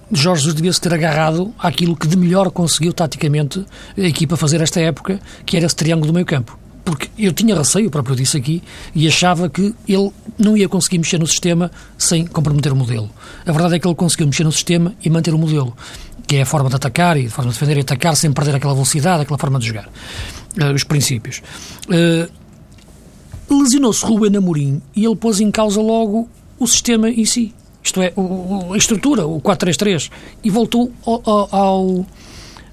Jorge 0.10 0.44
Jesus 0.44 0.56
devia-se 0.56 0.80
ter 0.80 0.94
agarrado 0.94 1.54
àquilo 1.60 1.96
que 1.96 2.08
de 2.08 2.16
melhor 2.16 2.50
conseguiu 2.50 2.94
taticamente 2.94 3.66
a 3.98 4.02
equipa 4.02 4.38
fazer 4.38 4.62
esta 4.62 4.80
época, 4.80 5.20
que 5.46 5.58
era 5.58 5.66
esse 5.66 5.76
triângulo 5.76 6.08
do 6.08 6.14
meio 6.14 6.26
campo 6.26 6.63
porque 6.84 7.10
eu 7.18 7.32
tinha 7.32 7.56
receio, 7.56 7.88
o 7.88 7.92
próprio 7.92 8.16
disse 8.16 8.38
aqui, 8.38 8.62
e 8.94 9.08
achava 9.08 9.50
que 9.50 9.74
ele 9.88 10.12
não 10.38 10.58
ia 10.58 10.68
conseguir 10.68 10.98
mexer 10.98 11.18
no 11.18 11.28
sistema 11.28 11.72
sem 11.98 12.26
comprometer 12.26 12.72
o 12.74 12.76
modelo. 12.76 13.10
A 13.46 13.52
verdade 13.52 13.76
é 13.76 13.80
que 13.80 13.88
ele 13.88 13.96
conseguiu 13.96 14.28
mexer 14.28 14.44
no 14.44 14.52
sistema 14.52 14.94
e 15.04 15.10
manter 15.10 15.34
o 15.34 15.38
modelo, 15.38 15.76
que 16.28 16.38
é 16.38 16.42
a 16.42 16.46
forma 16.46 16.70
de 16.70 16.76
atacar 16.76 17.18
e 17.18 17.28
a 17.28 17.30
forma 17.30 17.52
de 17.52 17.58
defender 17.58 17.78
e 17.78 17.82
atacar 17.82 18.16
sem 18.16 18.32
perder 18.34 18.56
aquela 18.56 18.74
velocidade, 18.74 19.24
aquela 19.24 19.38
forma 19.38 19.60
de 19.60 19.68
jogar. 19.68 19.90
Uh, 20.60 20.74
os 20.74 20.84
princípios. 20.84 21.42
Uh, 21.88 22.44
Lesionou-se 23.50 24.06
Ruben 24.06 24.36
Amorim 24.36 24.82
e 24.96 25.06
ele 25.06 25.16
pôs 25.16 25.40
em 25.40 25.52
causa 25.52 25.82
logo 25.82 26.28
o 26.60 26.68
sistema 26.68 27.10
em 27.10 27.26
si. 27.26 27.54
Isto 27.84 28.02
é, 28.02 28.14
o, 28.16 28.74
a 28.74 28.78
estrutura, 28.78 29.28
o 29.28 29.42
4-3-3. 29.42 30.10
E 30.44 30.50
voltou 30.50 30.92
ao, 31.06 31.22
ao, 31.26 32.06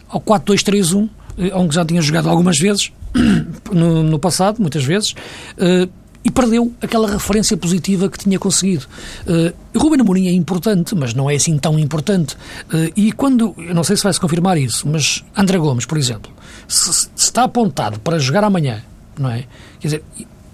ao 0.09 0.20
4-2-3-1, 0.20 1.05
eh, 1.05 1.19
onde 1.55 1.75
já 1.75 1.85
tinha 1.85 2.01
jogado 2.03 2.29
algumas 2.29 2.59
vezes, 2.59 2.93
no, 3.73 4.03
no 4.03 4.19
passado, 4.19 4.61
muitas 4.61 4.85
vezes, 4.85 5.12
uh, 5.12 5.90
e 6.23 6.31
perdeu 6.31 6.73
aquela 6.83 7.11
referência 7.11 7.57
positiva 7.57 8.09
que 8.09 8.19
tinha 8.19 8.38
conseguido. 8.38 8.87
Uh, 9.27 9.79
Ruben 9.79 10.01
Amorim 10.01 10.29
é 10.29 10.33
importante, 10.33 10.95
mas 10.95 11.14
não 11.14 11.31
é 11.31 11.35
assim 11.35 11.57
tão 11.59 11.79
importante. 11.79 12.35
Uh, 12.73 12.93
e 12.95 13.12
quando, 13.12 13.55
eu 13.57 13.75
não 13.75 13.83
sei 13.83 13.97
se 13.97 14.03
vai 14.03 14.12
se 14.12 14.21
confirmar 14.21 14.59
isso, 14.59 14.87
mas 14.87 15.25
André 15.37 15.59
Gomes, 15.59 15.87
por 15.87 15.97
exemplo, 15.97 16.31
se, 16.69 16.93
se 16.93 17.09
está 17.16 17.45
apontado 17.45 17.99
para 18.01 18.19
jogar 18.19 18.45
amanhã, 18.45 18.83
não 19.19 19.31
é? 19.31 19.45
Quer 19.81 19.88
dizer, 19.88 20.05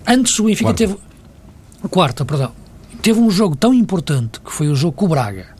antes 0.06 0.38
o 0.38 0.44
Benfica 0.44 0.64
quarta. 0.64 0.78
teve 0.78 0.96
quarta, 1.90 2.24
perdão, 2.24 2.52
teve 3.02 3.18
um 3.18 3.30
jogo 3.30 3.56
tão 3.56 3.74
importante 3.74 4.40
que 4.40 4.52
foi 4.52 4.68
o 4.68 4.74
jogo 4.74 4.92
com 4.92 5.06
o 5.06 5.08
Braga 5.08 5.55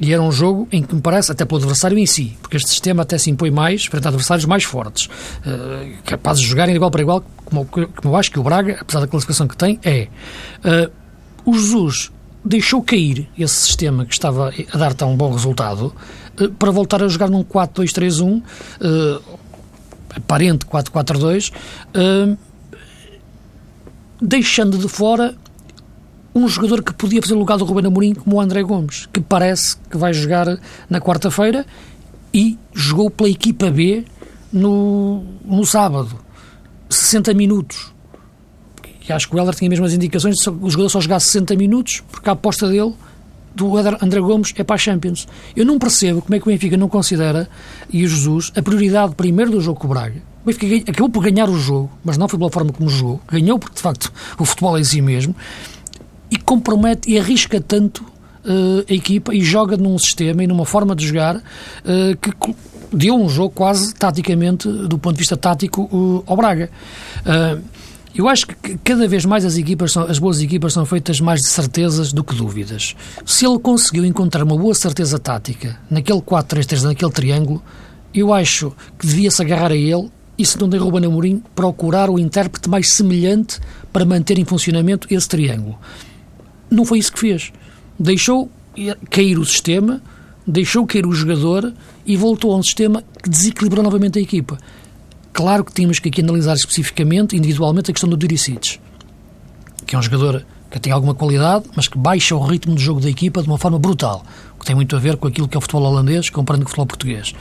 E 0.00 0.12
era 0.12 0.22
um 0.22 0.32
jogo 0.32 0.66
em 0.72 0.82
que 0.82 0.94
me 0.94 1.00
parece, 1.00 1.30
até 1.30 1.44
pelo 1.44 1.58
adversário 1.60 1.96
em 1.98 2.06
si, 2.06 2.36
porque 2.40 2.56
este 2.56 2.68
sistema 2.68 3.02
até 3.02 3.18
se 3.18 3.30
impõe 3.30 3.50
mais 3.50 3.84
frente 3.84 4.04
a 4.06 4.08
adversários 4.08 4.44
mais 4.46 4.64
fortes, 4.64 5.06
uh, 5.06 6.02
capazes 6.04 6.42
de 6.42 6.48
jogarem 6.48 6.74
igual 6.74 6.90
para 6.90 7.02
igual, 7.02 7.24
como, 7.44 7.66
como 7.66 7.88
eu 8.04 8.16
acho 8.16 8.30
que 8.30 8.38
o 8.38 8.42
Braga, 8.42 8.78
apesar 8.80 9.00
da 9.00 9.06
classificação 9.06 9.46
que 9.46 9.56
tem, 9.56 9.78
é. 9.84 10.08
Uh, 10.64 10.90
o 11.44 11.54
Jesus 11.54 12.10
deixou 12.44 12.82
cair 12.82 13.28
esse 13.38 13.54
sistema 13.54 14.04
que 14.04 14.12
estava 14.12 14.52
a 14.72 14.78
dar 14.78 14.94
tão 14.94 15.16
bom 15.16 15.30
resultado 15.30 15.94
uh, 16.40 16.48
para 16.50 16.70
voltar 16.70 17.02
a 17.02 17.08
jogar 17.08 17.28
num 17.28 17.44
4-2-3-1, 17.44 18.42
aparente 20.16 20.66
4-4-2, 20.66 21.52
deixando 24.20 24.78
de 24.78 24.88
fora 24.88 25.34
um 26.34 26.48
jogador 26.48 26.82
que 26.82 26.94
podia 26.94 27.20
fazer 27.20 27.34
o 27.34 27.38
lugar 27.38 27.58
do 27.58 27.64
Ruben 27.64 27.86
Amorim 27.86 28.14
como 28.14 28.36
o 28.36 28.40
André 28.40 28.62
Gomes, 28.62 29.06
que 29.12 29.20
parece 29.20 29.76
que 29.90 29.96
vai 29.96 30.12
jogar 30.12 30.58
na 30.88 31.00
quarta-feira 31.00 31.66
e 32.32 32.58
jogou 32.74 33.10
pela 33.10 33.28
equipa 33.28 33.70
B 33.70 34.04
no, 34.52 35.22
no 35.44 35.64
sábado. 35.66 36.18
60 36.88 37.34
minutos. 37.34 37.92
E 39.06 39.12
acho 39.12 39.28
que 39.28 39.34
o 39.34 39.38
Helder 39.38 39.54
tinha 39.54 39.68
mesmo 39.68 39.84
as 39.84 39.92
indicações 39.92 40.36
de 40.36 40.48
o 40.48 40.70
jogador 40.70 40.88
só 40.88 41.00
jogar 41.00 41.20
60 41.20 41.56
minutos, 41.56 42.02
porque 42.10 42.28
a 42.28 42.32
aposta 42.32 42.68
dele 42.68 42.94
do 43.54 43.76
André 43.76 44.20
Gomes 44.20 44.54
é 44.56 44.64
para 44.64 44.76
a 44.76 44.78
Champions. 44.78 45.26
Eu 45.54 45.66
não 45.66 45.78
percebo 45.78 46.22
como 46.22 46.34
é 46.34 46.38
que 46.38 46.48
o 46.48 46.52
Benfica 46.52 46.76
não 46.76 46.88
considera, 46.88 47.48
e 47.90 48.04
o 48.04 48.08
Jesus, 48.08 48.52
a 48.56 48.62
prioridade 48.62 49.14
primeiro 49.14 49.50
do 49.50 49.60
jogo 49.60 49.80
com 49.80 49.86
o 49.86 49.90
Braga. 49.90 50.22
O 50.42 50.46
Benfica 50.46 50.90
acabou 50.90 51.10
por 51.10 51.22
ganhar 51.22 51.48
o 51.48 51.58
jogo, 51.58 51.90
mas 52.04 52.16
não 52.16 52.28
foi 52.28 52.38
pela 52.38 52.50
forma 52.50 52.72
como 52.72 52.88
jogou. 52.88 53.20
Ganhou 53.28 53.58
porque, 53.58 53.76
de 53.76 53.82
facto, 53.82 54.12
o 54.38 54.44
futebol 54.44 54.76
é 54.76 54.80
em 54.80 54.84
si 54.84 55.02
mesmo 55.02 55.34
e 56.32 56.38
compromete 56.38 57.10
e 57.10 57.18
arrisca 57.18 57.60
tanto 57.60 58.02
uh, 58.02 58.84
a 58.88 58.92
equipa 58.94 59.34
e 59.34 59.42
joga 59.42 59.76
num 59.76 59.98
sistema 59.98 60.42
e 60.42 60.46
numa 60.46 60.64
forma 60.64 60.96
de 60.96 61.06
jogar 61.06 61.36
uh, 61.36 62.16
que 62.18 62.32
deu 62.90 63.14
um 63.14 63.28
jogo 63.28 63.50
quase 63.50 63.94
taticamente, 63.94 64.66
do 64.66 64.98
ponto 64.98 65.12
de 65.12 65.18
vista 65.18 65.36
tático, 65.36 65.82
uh, 65.92 66.24
ao 66.26 66.34
Braga. 66.34 66.70
eu 68.14 68.28
acho 68.30 68.46
que 68.46 68.78
cada 68.78 69.06
vez 69.06 69.26
mais 69.26 69.44
as 69.44 69.58
equipas, 69.58 69.92
são, 69.92 70.04
as 70.04 70.18
boas 70.18 70.40
equipas 70.40 70.72
são 70.72 70.86
feitas 70.86 71.20
mais 71.20 71.40
de 71.40 71.48
certezas 71.48 72.14
do 72.14 72.24
que 72.24 72.34
dúvidas. 72.34 72.96
Se 73.26 73.46
ele 73.46 73.58
conseguiu 73.58 74.04
encontrar 74.06 74.42
uma 74.42 74.56
boa 74.56 74.74
certeza 74.74 75.18
tática 75.18 75.78
naquele 75.90 76.20
4-3-3, 76.20 76.82
naquele 76.82 77.12
triângulo, 77.12 77.62
eu 78.14 78.32
acho 78.32 78.72
que 78.98 79.06
devia-se 79.06 79.42
agarrar 79.42 79.70
a 79.70 79.76
ele 79.76 80.10
e, 80.38 80.46
se 80.46 80.58
não 80.58 80.68
tem 80.68 80.80
Ruben 80.80 81.04
Amorim, 81.04 81.42
procurar 81.54 82.08
o 82.08 82.18
intérprete 82.18 82.70
mais 82.70 82.90
semelhante 82.90 83.60
para 83.92 84.04
manter 84.04 84.38
em 84.38 84.44
funcionamento 84.46 85.06
esse 85.10 85.28
triângulo. 85.28 85.78
Não 86.72 86.86
foi 86.86 86.98
isso 86.98 87.12
que 87.12 87.20
fez. 87.20 87.52
Deixou 87.98 88.50
cair 89.10 89.38
o 89.38 89.44
sistema, 89.44 90.00
deixou 90.46 90.86
cair 90.86 91.06
o 91.06 91.12
jogador 91.12 91.72
e 92.06 92.16
voltou 92.16 92.52
a 92.52 92.56
um 92.56 92.62
sistema 92.62 93.04
que 93.22 93.28
desequilibrou 93.28 93.84
novamente 93.84 94.18
a 94.18 94.22
equipa. 94.22 94.58
Claro 95.32 95.64
que 95.64 95.72
temos 95.72 95.98
que 95.98 96.08
aqui 96.08 96.22
analisar 96.22 96.54
especificamente, 96.54 97.36
individualmente, 97.36 97.90
a 97.90 97.94
questão 97.94 98.08
do 98.08 98.16
Duricic, 98.16 98.80
que 99.86 99.94
é 99.94 99.98
um 99.98 100.02
jogador 100.02 100.44
que 100.70 100.80
tem 100.80 100.92
alguma 100.92 101.14
qualidade, 101.14 101.66
mas 101.76 101.86
que 101.86 101.98
baixa 101.98 102.34
o 102.34 102.40
ritmo 102.40 102.74
de 102.74 102.82
jogo 102.82 103.00
da 103.00 103.10
equipa 103.10 103.42
de 103.42 103.48
uma 103.48 103.58
forma 103.58 103.78
brutal, 103.78 104.24
o 104.56 104.60
que 104.60 104.66
tem 104.66 104.74
muito 104.74 104.96
a 104.96 104.98
ver 104.98 105.18
com 105.18 105.28
aquilo 105.28 105.46
que 105.46 105.56
é 105.56 105.58
o 105.58 105.60
futebol 105.60 105.84
holandês 105.84 106.30
comparando 106.30 106.64
com 106.64 106.68
o 106.68 106.70
futebol 106.70 106.86
português. 106.86 107.34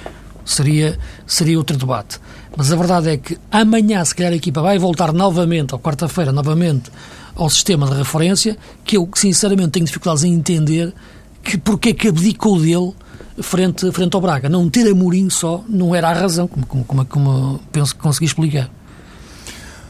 Seria, 0.44 1.00
seria 1.26 1.58
outro 1.58 1.78
debate. 1.78 2.20
Mas 2.58 2.72
a 2.72 2.76
verdade 2.76 3.10
é 3.10 3.17
que 3.17 3.38
amanhã, 3.50 4.04
se 4.04 4.13
calhar, 4.13 4.34
a 4.34 4.36
equipa 4.36 4.62
vai 4.62 4.78
voltar 4.78 5.13
novamente, 5.13 5.74
ou 5.74 5.80
quarta-feira, 5.80 6.34
novamente, 6.34 6.91
ao 7.36 7.50
sistema 7.50 7.88
de 7.88 7.96
referência, 7.96 8.58
que 8.84 8.98
eu, 8.98 9.10
sinceramente, 9.15 9.72
tenho 9.72 9.86
dificuldades 9.86 10.24
em 10.24 10.34
entender 10.34 10.94
que 11.44 11.58
porque 11.58 11.89
é 11.89 11.94
que 11.94 12.08
abdicou 12.08 12.60
dele 12.60 12.94
frente, 13.41 13.91
frente 13.91 14.15
ao 14.15 14.22
Braga. 14.22 14.50
Não 14.50 14.70
ter 14.70 14.89
Amorim 14.89 15.30
só 15.30 15.63
não 15.67 15.96
era 15.96 16.10
a 16.10 16.13
razão, 16.13 16.48
como, 16.48 16.65
como, 16.65 16.86
como, 16.86 17.06
como 17.06 17.60
penso 17.72 17.96
que 17.96 18.02
consegui 18.02 18.26
explicar. 18.26 18.70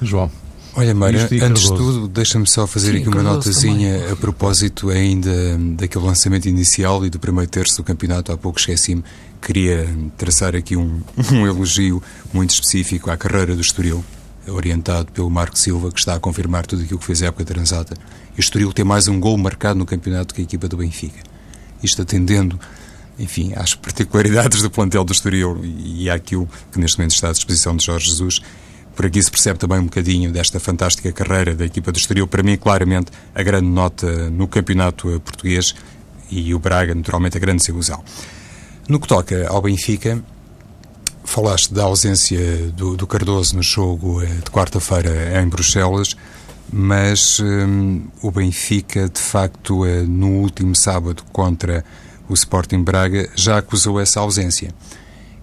João. 0.02 0.32
Olha, 0.74 0.96
Mário, 0.96 1.20
antes 1.20 1.64
de 1.64 1.76
tudo, 1.76 2.08
deixa-me 2.08 2.48
só 2.48 2.66
fazer 2.66 2.94
Sim, 2.94 3.00
aqui 3.00 3.10
uma 3.10 3.22
notazinha 3.22 4.00
também. 4.00 4.12
a 4.14 4.16
propósito 4.16 4.90
ainda 4.90 5.58
daquele 5.76 6.06
lançamento 6.06 6.48
inicial 6.48 7.06
e 7.06 7.10
do 7.10 7.20
primeiro 7.20 7.52
terço 7.52 7.78
do 7.78 7.84
campeonato. 7.84 8.32
Há 8.32 8.38
pouco 8.38 8.58
esqueci-me. 8.58 9.04
Queria 9.42 9.86
traçar 10.18 10.56
aqui 10.56 10.78
um, 10.78 11.02
um 11.34 11.46
elogio 11.46 12.02
muito 12.32 12.52
específico 12.52 13.12
à 13.12 13.18
carreira 13.18 13.54
do 13.54 13.62
Estoril 13.62 14.02
orientado 14.48 15.12
pelo 15.12 15.30
Marco 15.30 15.58
Silva, 15.58 15.92
que 15.92 16.00
está 16.00 16.16
a 16.16 16.20
confirmar 16.20 16.66
tudo 16.66 16.84
aquilo 16.84 17.00
que 17.00 17.06
fez 17.06 17.22
a 17.22 17.28
época 17.28 17.46
transata. 17.46 17.96
E 18.36 18.40
o 18.40 18.42
Estoril 18.42 18.74
tem 18.74 18.86
mais 18.86 19.08
um 19.08 19.20
gol 19.20 19.38
marcado 19.38 19.78
no 19.78 19.86
campeonato 19.86 20.34
que 20.34 20.42
a 20.42 20.44
equipa 20.44 20.68
do 20.68 20.78
Benfica. 20.78 21.20
Isto 21.84 22.02
atendendo, 22.02 22.60
enfim, 23.20 23.54
às 23.56 23.76
particularidades 23.76 24.62
do 24.62 24.70
plantel 24.70 25.04
do 25.04 25.14
Estoril 25.14 25.60
e 25.64 26.10
àquilo 26.10 26.48
que 26.72 26.80
neste 26.80 26.98
momento 26.98 27.14
está 27.14 27.30
à 27.30 27.32
disposição 27.32 27.76
de 27.76 27.86
Jorge 27.86 28.10
Jesus. 28.10 28.42
Por 28.96 29.06
aqui 29.06 29.22
se 29.22 29.32
percebe 29.32 29.58
também 29.58 29.80
um 29.80 29.86
bocadinho 29.86 30.32
desta 30.32 30.60
fantástica 30.60 31.12
carreira 31.12 31.56
da 31.56 31.66
equipa 31.66 31.92
do 31.92 31.98
Estoril. 31.98 32.28
Para 32.28 32.44
mim, 32.44 32.58
claramente, 32.58 33.12
a 33.34 33.42
grande 33.42 33.68
nota 33.68 34.30
no 34.30 34.48
campeonato 34.48 35.08
português 35.24 35.74
e 36.30 36.54
o 36.54 36.60
Braga, 36.60 36.94
naturalmente, 36.96 37.38
a 37.38 37.40
grande 37.40 37.60
desilusão. 37.60 38.04
No 38.88 39.00
que 39.00 39.08
toca 39.08 39.48
ao 39.48 39.62
Benfica, 39.62 40.22
Falaste 41.32 41.74
da 41.74 41.84
ausência 41.84 42.70
do, 42.76 42.98
do 42.98 43.08
Cardoso 43.08 43.56
no 43.56 43.64
jogo 43.64 44.22
eh, 44.22 44.26
de 44.26 44.52
quarta-feira 44.52 45.42
em 45.42 45.48
Bruxelas, 45.48 46.14
mas 46.70 47.40
um, 47.40 48.02
o 48.22 48.30
Benfica, 48.30 49.08
de 49.08 49.22
facto, 49.22 49.86
eh, 49.86 50.02
no 50.02 50.28
último 50.42 50.76
sábado 50.76 51.24
contra 51.32 51.86
o 52.28 52.34
Sporting 52.34 52.84
Braga, 52.84 53.30
já 53.34 53.60
acusou 53.60 53.98
essa 53.98 54.20
ausência, 54.20 54.76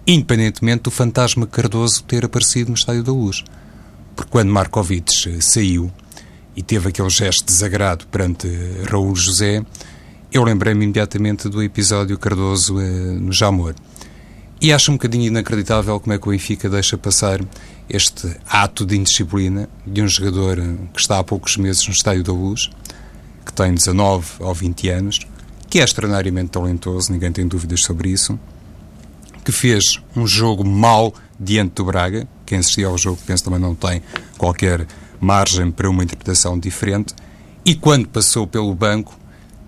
independentemente 0.05 0.83
do 0.83 0.91
fantasma 0.91 1.47
Cardoso 1.47 2.03
ter 2.03 2.23
aparecido 2.23 2.69
no 2.69 2.75
Estádio 2.75 3.01
da 3.01 3.11
Luz. 3.11 3.43
Porque 4.15 4.29
quando 4.29 4.51
Markovic 4.51 5.27
eh, 5.27 5.41
saiu 5.41 5.91
e 6.55 6.61
teve 6.61 6.89
aquele 6.89 7.09
gesto 7.09 7.39
de 7.39 7.51
desagrado 7.51 8.05
perante 8.11 8.47
Raul 8.91 9.15
José, 9.15 9.65
eu 10.31 10.43
lembrei-me 10.43 10.83
imediatamente 10.83 11.49
do 11.49 11.63
episódio 11.63 12.15
Cardoso 12.19 12.75
no 12.75 13.31
Jamor. 13.31 13.73
E 14.61 14.73
acho 14.73 14.91
um 14.91 14.95
bocadinho 14.95 15.23
inacreditável 15.27 15.97
como 16.01 16.13
é 16.13 16.17
que 16.17 16.27
o 16.27 16.31
Benfica 16.31 16.69
deixa 16.69 16.97
passar 16.97 17.39
este 17.89 18.35
ato 18.45 18.85
de 18.85 18.97
indisciplina 18.97 19.69
de 19.87 20.01
um 20.01 20.07
jogador 20.07 20.57
que 20.93 20.99
está 20.99 21.17
há 21.17 21.23
poucos 21.23 21.55
meses 21.55 21.87
no 21.87 21.93
Estádio 21.93 22.23
da 22.23 22.33
Luz, 22.33 22.69
que 23.45 23.53
tem 23.53 23.73
19 23.73 24.27
ou 24.39 24.53
20 24.53 24.89
anos, 24.89 25.19
que 25.69 25.79
é 25.79 25.83
extraordinariamente 25.83 26.49
talentoso, 26.49 27.09
ninguém 27.09 27.31
tem 27.31 27.47
dúvidas 27.47 27.83
sobre 27.83 28.09
isso, 28.09 28.37
que 29.45 29.51
fez 29.53 30.01
um 30.13 30.27
jogo 30.27 30.65
mau 30.65 31.13
diante 31.39 31.75
do 31.75 31.85
Braga, 31.85 32.27
quem 32.45 32.59
assistiu 32.59 32.89
ao 32.89 32.97
jogo 32.97 33.17
penso 33.25 33.45
também 33.45 33.61
não 33.61 33.73
tem 33.73 34.03
qualquer 34.37 34.85
margem 35.21 35.71
para 35.71 35.89
uma 35.89 36.03
interpretação 36.03 36.59
diferente, 36.59 37.15
e 37.63 37.75
quando 37.75 38.09
passou 38.09 38.45
pelo 38.45 38.75
banco 38.75 39.17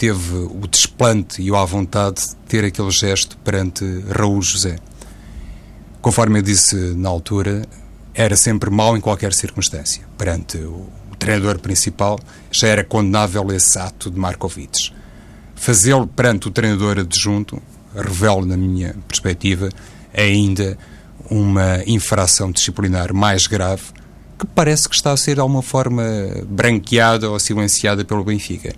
teve 0.02 0.34
o 0.34 0.68
desplante 0.68 1.44
e 1.44 1.56
a 1.56 1.64
vontade 1.64 2.22
de 2.22 2.36
ter 2.48 2.66
aquele 2.66 2.90
gesto 2.90 3.38
perante 3.38 3.86
Raul 4.10 4.42
José. 4.42 4.78
Conforme 6.02 6.40
eu 6.40 6.42
disse 6.42 6.76
na 6.96 7.08
altura, 7.08 7.62
era 8.12 8.36
sempre 8.36 8.72
mau 8.72 8.98
em 8.98 9.00
qualquer 9.00 9.32
circunstância. 9.32 10.04
Perante 10.18 10.58
o, 10.58 10.90
o 11.12 11.16
treinador 11.20 11.60
principal, 11.60 12.20
já 12.52 12.70
era 12.70 12.84
condenável 12.84 13.46
esse 13.52 13.78
ato 13.78 14.10
de 14.10 14.20
Markovic. 14.20 14.92
Fazê-lo 15.54 16.08
perante 16.08 16.48
o 16.48 16.52
treinador 16.52 16.98
adjunto 16.98 17.62
revela, 17.96 18.44
na 18.44 18.58
minha 18.58 18.96
perspectiva, 19.08 19.70
ainda 20.18 20.80
uma 21.30 21.84
infração 21.86 22.52
disciplinar 22.52 23.14
mais 23.14 23.46
grave 23.46 23.84
que 24.40 24.48
parece 24.48 24.90
que 24.90 24.96
está 24.96 25.12
a 25.12 25.18
ser 25.18 25.36
de 25.36 25.42
alguma 25.42 25.62
forma 25.62 26.04
branqueada 26.48 27.30
ou 27.30 27.40
silenciada 27.40 28.04
pelo 28.04 28.24
Benfica. 28.24 28.74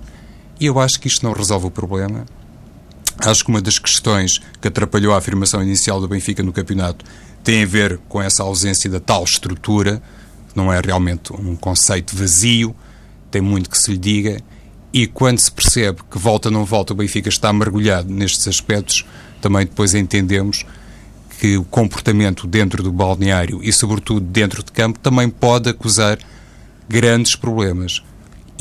E 0.63 0.65
eu 0.65 0.79
acho 0.79 0.97
que 0.97 1.09
isto 1.09 1.25
não 1.25 1.33
resolve 1.33 1.67
o 1.67 1.69
problema. 1.69 2.23
Acho 3.19 3.43
que 3.43 3.49
uma 3.49 3.61
das 3.61 3.77
questões 3.77 4.39
que 4.61 4.69
atrapalhou 4.69 5.13
a 5.13 5.17
afirmação 5.17 5.61
inicial 5.61 5.99
do 5.99 6.07
Benfica 6.07 6.41
no 6.41 6.53
campeonato 6.53 7.03
tem 7.43 7.63
a 7.63 7.65
ver 7.65 7.99
com 8.07 8.21
essa 8.21 8.43
ausência 8.43 8.89
da 8.89 9.01
tal 9.01 9.25
estrutura, 9.25 10.01
não 10.55 10.71
é 10.71 10.79
realmente 10.79 11.33
um 11.33 11.57
conceito 11.57 12.15
vazio, 12.15 12.73
tem 13.29 13.41
muito 13.41 13.69
que 13.69 13.77
se 13.77 13.91
lhe 13.91 13.97
diga, 13.97 14.41
e 14.93 15.05
quando 15.05 15.39
se 15.39 15.51
percebe 15.51 15.99
que 16.09 16.17
volta 16.17 16.47
ou 16.47 16.53
não 16.53 16.63
volta 16.63 16.93
o 16.93 16.95
Benfica 16.95 17.27
está 17.27 17.51
mergulhado 17.51 18.09
nestes 18.09 18.47
aspectos, 18.47 19.05
também 19.41 19.65
depois 19.65 19.93
entendemos 19.93 20.65
que 21.41 21.57
o 21.57 21.65
comportamento 21.65 22.47
dentro 22.47 22.81
do 22.81 22.89
balneário 22.89 23.59
e, 23.61 23.73
sobretudo, 23.73 24.21
dentro 24.21 24.63
de 24.63 24.71
campo 24.71 24.97
também 24.97 25.29
pode 25.29 25.69
acusar 25.69 26.17
grandes 26.87 27.35
problemas. 27.35 28.01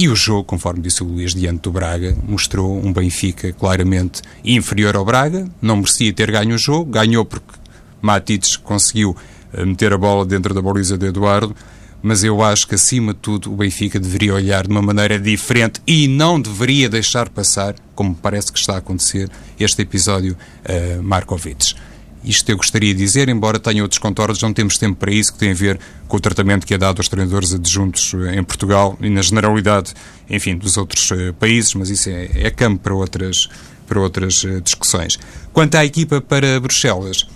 E 0.02 0.08
o 0.08 0.16
jogo, 0.16 0.42
conforme 0.42 0.82
disse 0.82 1.00
o 1.00 1.06
Luís, 1.06 1.32
diante 1.32 1.60
do 1.60 1.70
Braga, 1.70 2.16
mostrou 2.26 2.76
um 2.76 2.92
Benfica 2.92 3.52
claramente 3.52 4.20
inferior 4.44 4.96
ao 4.96 5.04
Braga, 5.04 5.48
não 5.62 5.76
merecia 5.76 6.12
ter 6.12 6.28
ganho 6.28 6.56
o 6.56 6.58
jogo, 6.58 6.90
ganhou 6.90 7.24
porque 7.24 7.52
Matites 8.00 8.56
conseguiu 8.56 9.16
eh, 9.52 9.64
meter 9.64 9.92
a 9.92 9.96
bola 9.96 10.26
dentro 10.26 10.52
da 10.52 10.60
baliza 10.60 10.98
de 10.98 11.06
Eduardo, 11.06 11.54
mas 12.02 12.24
eu 12.24 12.42
acho 12.42 12.66
que 12.66 12.74
acima 12.74 13.14
de 13.14 13.20
tudo 13.20 13.52
o 13.52 13.56
Benfica 13.56 14.00
deveria 14.00 14.34
olhar 14.34 14.66
de 14.66 14.72
uma 14.72 14.82
maneira 14.82 15.20
diferente 15.20 15.80
e 15.86 16.08
não 16.08 16.40
deveria 16.40 16.88
deixar 16.88 17.28
passar 17.28 17.76
como 17.94 18.12
parece 18.12 18.50
que 18.50 18.58
está 18.58 18.74
a 18.74 18.78
acontecer, 18.78 19.30
este 19.56 19.82
episódio 19.82 20.36
uh, 20.64 21.00
Markovic. 21.00 21.76
Isto 22.24 22.50
eu 22.50 22.56
gostaria 22.56 22.94
de 22.94 23.00
dizer, 23.00 23.28
embora 23.28 23.58
tenha 23.58 23.82
outros 23.82 23.98
contornos, 23.98 24.40
não 24.40 24.52
temos 24.52 24.78
tempo 24.78 24.96
para 24.96 25.12
isso, 25.12 25.32
que 25.32 25.38
tem 25.38 25.50
a 25.50 25.54
ver 25.54 25.80
com 26.06 26.16
o 26.16 26.20
tratamento 26.20 26.66
que 26.66 26.72
é 26.72 26.78
dado 26.78 26.98
aos 26.98 27.08
treinadores 27.08 27.52
adjuntos 27.52 28.14
eh, 28.14 28.36
em 28.36 28.44
Portugal 28.44 28.96
e 29.00 29.10
na 29.10 29.22
generalidade, 29.22 29.92
enfim, 30.30 30.56
dos 30.56 30.76
outros 30.76 31.10
uh, 31.10 31.34
países, 31.34 31.74
mas 31.74 31.90
isso 31.90 32.08
é, 32.08 32.30
é, 32.34 32.50
campo 32.50 32.80
para 32.80 32.94
outras, 32.94 33.48
para 33.88 34.00
outras 34.00 34.44
uh, 34.44 34.60
discussões. 34.60 35.18
Quanto 35.52 35.74
à 35.74 35.84
equipa 35.84 36.20
para 36.20 36.60
Bruxelas, 36.60 37.26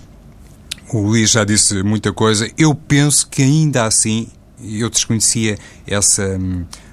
o 0.93 1.01
Luís 1.01 1.31
já 1.31 1.43
disse 1.43 1.83
muita 1.83 2.13
coisa. 2.13 2.49
Eu 2.57 2.73
penso 2.73 3.27
que 3.27 3.41
ainda 3.41 3.83
assim, 3.83 4.29
eu 4.63 4.89
desconhecia 4.89 5.57
essa. 5.85 6.39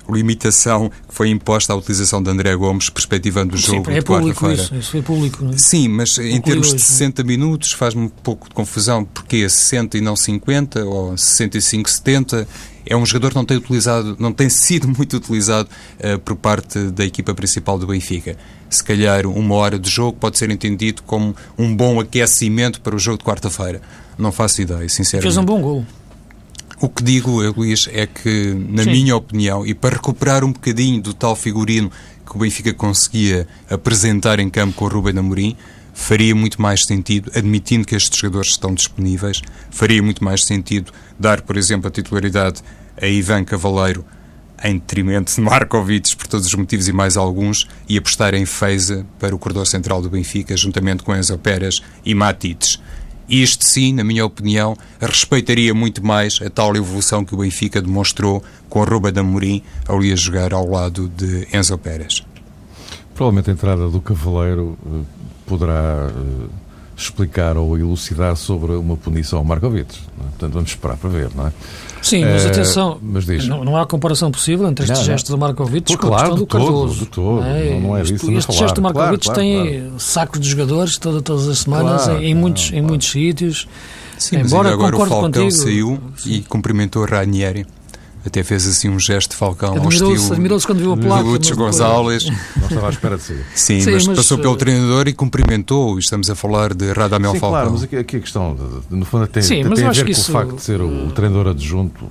Limitação 0.09 0.91
que 1.09 1.15
foi 1.15 1.31
imposta 1.31 1.73
à 1.73 1.77
utilização 1.77 2.23
de 2.23 2.31
André 2.31 2.55
Gomes, 2.57 2.91
perspectivando 2.91 3.55
o 3.55 3.59
jogo 3.59 3.87
Sim, 3.87 3.97
é 3.97 4.01
de 4.01 4.05
quarta-feira. 4.05 4.55
Isso, 4.55 4.75
isso 4.75 4.91
foi 4.91 5.03
público. 5.03 5.47
É? 5.53 5.57
Sim, 5.57 5.89
mas 5.89 6.19
em 6.19 6.41
termos 6.41 6.75
de 6.75 6.81
60 6.81 7.23
é? 7.23 7.25
minutos 7.25 7.73
faz-me 7.73 8.03
um 8.03 8.09
pouco 8.09 8.49
de 8.49 8.55
confusão, 8.55 9.05
porque 9.05 9.49
60 9.49 9.99
e 9.99 10.01
não 10.01 10.17
50, 10.17 10.85
ou 10.85 11.17
65, 11.17 11.91
70, 11.91 12.47
é 12.87 12.97
um 12.97 13.05
jogador 13.07 13.31
que 13.31 13.37
não 13.37 13.45
tem 13.45 13.57
utilizado, 13.57 14.17
não 14.19 14.33
tem 14.33 14.49
sido 14.49 14.89
muito 14.95 15.17
utilizado 15.17 15.69
uh, 15.99 16.19
por 16.19 16.37
parte 16.37 16.79
da 16.91 17.05
equipa 17.05 17.35
principal 17.35 17.79
do 17.79 17.87
Benfica. 17.87 18.37
Se 18.69 18.83
calhar 18.83 19.27
uma 19.27 19.55
hora 19.55 19.79
de 19.79 19.89
jogo 19.89 20.19
pode 20.19 20.39
ser 20.39 20.51
entendido 20.51 21.03
como 21.03 21.35
um 21.57 21.75
bom 21.75 22.01
aquecimento 22.01 22.81
para 22.81 22.95
o 22.95 22.99
jogo 22.99 23.19
de 23.19 23.25
quarta-feira. 23.25 23.81
Não 24.19 24.33
faço 24.33 24.63
ideia, 24.63 24.89
sinceramente. 24.89 25.33
Fez 25.33 25.37
um 25.37 25.45
bom 25.45 25.61
gol. 25.61 25.85
O 26.85 26.89
que 26.91 27.03
digo, 27.03 27.41
Luís, 27.57 27.89
é 27.91 28.07
que, 28.07 28.53
na 28.69 28.83
Sim. 28.83 28.91
minha 28.91 29.17
opinião, 29.17 29.67
e 29.67 29.73
para 29.73 29.95
recuperar 29.95 30.45
um 30.45 30.53
bocadinho 30.53 31.01
do 31.01 31.15
tal 31.15 31.35
figurino 31.35 31.91
que 32.27 32.37
o 32.37 32.39
Benfica 32.39 32.75
conseguia 32.75 33.49
apresentar 33.71 34.39
em 34.39 34.51
campo 34.51 34.75
com 34.75 34.85
o 34.85 34.89
Ruben 34.89 35.19
Amorim, 35.19 35.57
faria 35.95 36.35
muito 36.35 36.61
mais 36.61 36.85
sentido, 36.85 37.33
admitindo 37.35 37.87
que 37.87 37.97
estes 37.97 38.19
jogadores 38.19 38.51
estão 38.51 38.75
disponíveis, 38.75 39.41
faria 39.71 40.03
muito 40.03 40.23
mais 40.23 40.45
sentido 40.45 40.93
dar, 41.19 41.41
por 41.41 41.57
exemplo, 41.57 41.89
a 41.89 41.91
titularidade 41.91 42.61
a 43.01 43.07
Ivan 43.07 43.45
Cavaleiro 43.45 44.05
em 44.63 44.75
detrimento 44.75 45.35
de 45.35 45.41
Markovic, 45.41 46.15
por 46.15 46.27
todos 46.27 46.47
os 46.47 46.55
motivos 46.55 46.87
e 46.87 46.93
mais 46.93 47.17
alguns, 47.17 47.67
e 47.89 47.97
apostar 47.97 48.35
em 48.35 48.45
Feiza 48.45 49.07
para 49.19 49.35
o 49.35 49.39
corredor 49.39 49.67
central 49.67 50.03
do 50.03 50.11
Benfica, 50.11 50.55
juntamente 50.55 51.03
com 51.03 51.17
Enzo 51.17 51.39
Pérez 51.39 51.81
e 52.05 52.15
Matites. 52.15 52.79
Isto 53.29 53.65
sim, 53.65 53.93
na 53.93 54.05
minha 54.05 54.25
opinião, 54.25 54.77
respeitaria 55.01 55.73
muito 55.73 56.05
mais 56.05 56.41
a 56.45 56.51
tal 56.51 56.77
evolução 56.77 57.25
que 57.25 57.35
o 57.35 57.39
Benfica 57.39 57.81
demonstrou 57.81 58.43
com 58.69 58.83
a 58.83 58.85
Ruba 58.85 59.11
da 59.11 59.23
Amorim 59.23 59.63
ali 59.89 60.13
a 60.13 60.17
jogar 60.17 60.53
ao 60.53 60.69
lado 60.69 61.09
de 61.09 61.49
Enzo 61.53 61.79
Pérez. 61.79 62.23
Provavelmente 63.15 63.51
a 63.51 63.53
entrada 63.53 63.89
do 63.89 64.01
Cavaleiro 64.01 64.77
eh, 64.85 65.01
poderá 65.47 66.11
eh, 66.11 66.64
explicar 66.97 67.57
ou 67.57 67.77
elucidar 67.77 68.37
sobre 68.37 68.73
uma 68.73 68.97
punição 68.97 69.41
ao 69.41 69.45
Markovic. 69.45 69.95
É? 69.95 70.23
Portanto, 70.23 70.53
vamos 70.53 70.71
esperar 70.71 70.97
para 70.97 71.11
ver, 71.11 71.31
não 71.35 71.49
é? 71.49 71.53
Sim, 72.01 72.25
mas 72.25 72.45
uh, 72.45 72.49
atenção, 72.49 72.99
mas 73.03 73.27
não, 73.47 73.65
não, 73.65 73.77
há 73.77 73.87
comparação 73.87 74.31
possível 74.31 74.69
entre 74.69 74.85
este 74.85 74.97
não, 74.97 75.05
gesto 75.05 75.33
do 75.33 75.39
Markovic 75.39 75.97
com 75.97 76.15
a 76.15 76.19
questão 76.19 76.37
do 76.37 76.47
Cardoso. 76.47 76.99
De 77.01 77.07
todo, 77.07 77.41
não 77.41 77.47
é, 77.47 77.81
não, 77.81 77.97
é 77.97 78.03
disso 78.03 78.31
Este 78.31 78.53
gesto 78.53 78.75
do 78.75 78.83
Markovic 78.83 79.25
claro, 79.25 79.41
tem 79.41 79.81
claro. 79.81 79.95
sacos 79.99 80.41
de 80.41 80.49
jogadores 80.49 80.99
toda, 80.99 81.23
todas 81.23 81.49
as 81.49 81.61
semanas 81.61 82.05
claro, 82.05 82.23
em, 82.23 82.31
em, 82.31 82.35
muitos, 82.35 82.73
em 82.73 82.83
muitos 82.83 83.11
sítios. 83.11 83.67
Sim, 84.19 84.37
Embora 84.41 84.69
mas 84.69 84.73
agora 84.75 84.97
o 84.97 84.99
Falcão 84.99 85.23
contigo, 85.23 85.51
saiu 85.51 85.99
sim. 86.17 86.35
e 86.35 86.43
cumprimentou 86.43 87.05
Ranieri 87.05 87.67
até 88.25 88.43
fez 88.43 88.67
assim 88.67 88.89
um 88.89 88.99
gesto 88.99 89.31
de 89.31 89.37
Falcão 89.37 89.77
ao 89.77 89.89
estilo 89.89 90.33
admirou-se 90.33 90.67
quando 90.67 90.79
viu 90.79 90.93
a 90.93 90.97
placa 90.97 91.23
Lúcio 91.23 91.57
Gonzalez 91.57 92.25
não 92.57 92.69
estava 92.69 92.87
à 92.87 92.91
espera 92.91 93.17
de 93.17 93.23
sair 93.23 93.45
sim, 93.55 93.81
sim 93.81 93.91
mas, 93.93 94.07
mas, 94.07 94.17
passou 94.17 94.39
pelo 94.39 94.55
eh, 94.55 94.59
treinador 94.59 95.09
e 95.09 95.13
cumprimentou 95.13 95.99
estamos 95.99 96.31
a 96.31 96.35
falar 96.35 96.75
de 96.75 96.93
Radamel 96.93 97.33
sim, 97.33 97.39
Falcão. 97.39 97.59
claro, 97.59 97.73
mas 97.73 97.83
aqui, 97.83 97.97
aqui 97.97 98.17
a 98.17 98.21
questão 98.21 98.57
no 98.91 99.05
fundo 99.05 99.27
tem, 99.27 99.43
sim, 99.43 99.63
tem 99.63 99.85
a 99.87 99.91
ver 99.91 100.05
com 100.05 100.11
isso... 100.11 100.31
o 100.31 100.33
facto 100.33 100.57
de 100.57 100.63
ser 100.63 100.81
o, 100.81 101.09
o 101.09 101.13
treinador 101.13 101.49
adjunto 101.49 102.11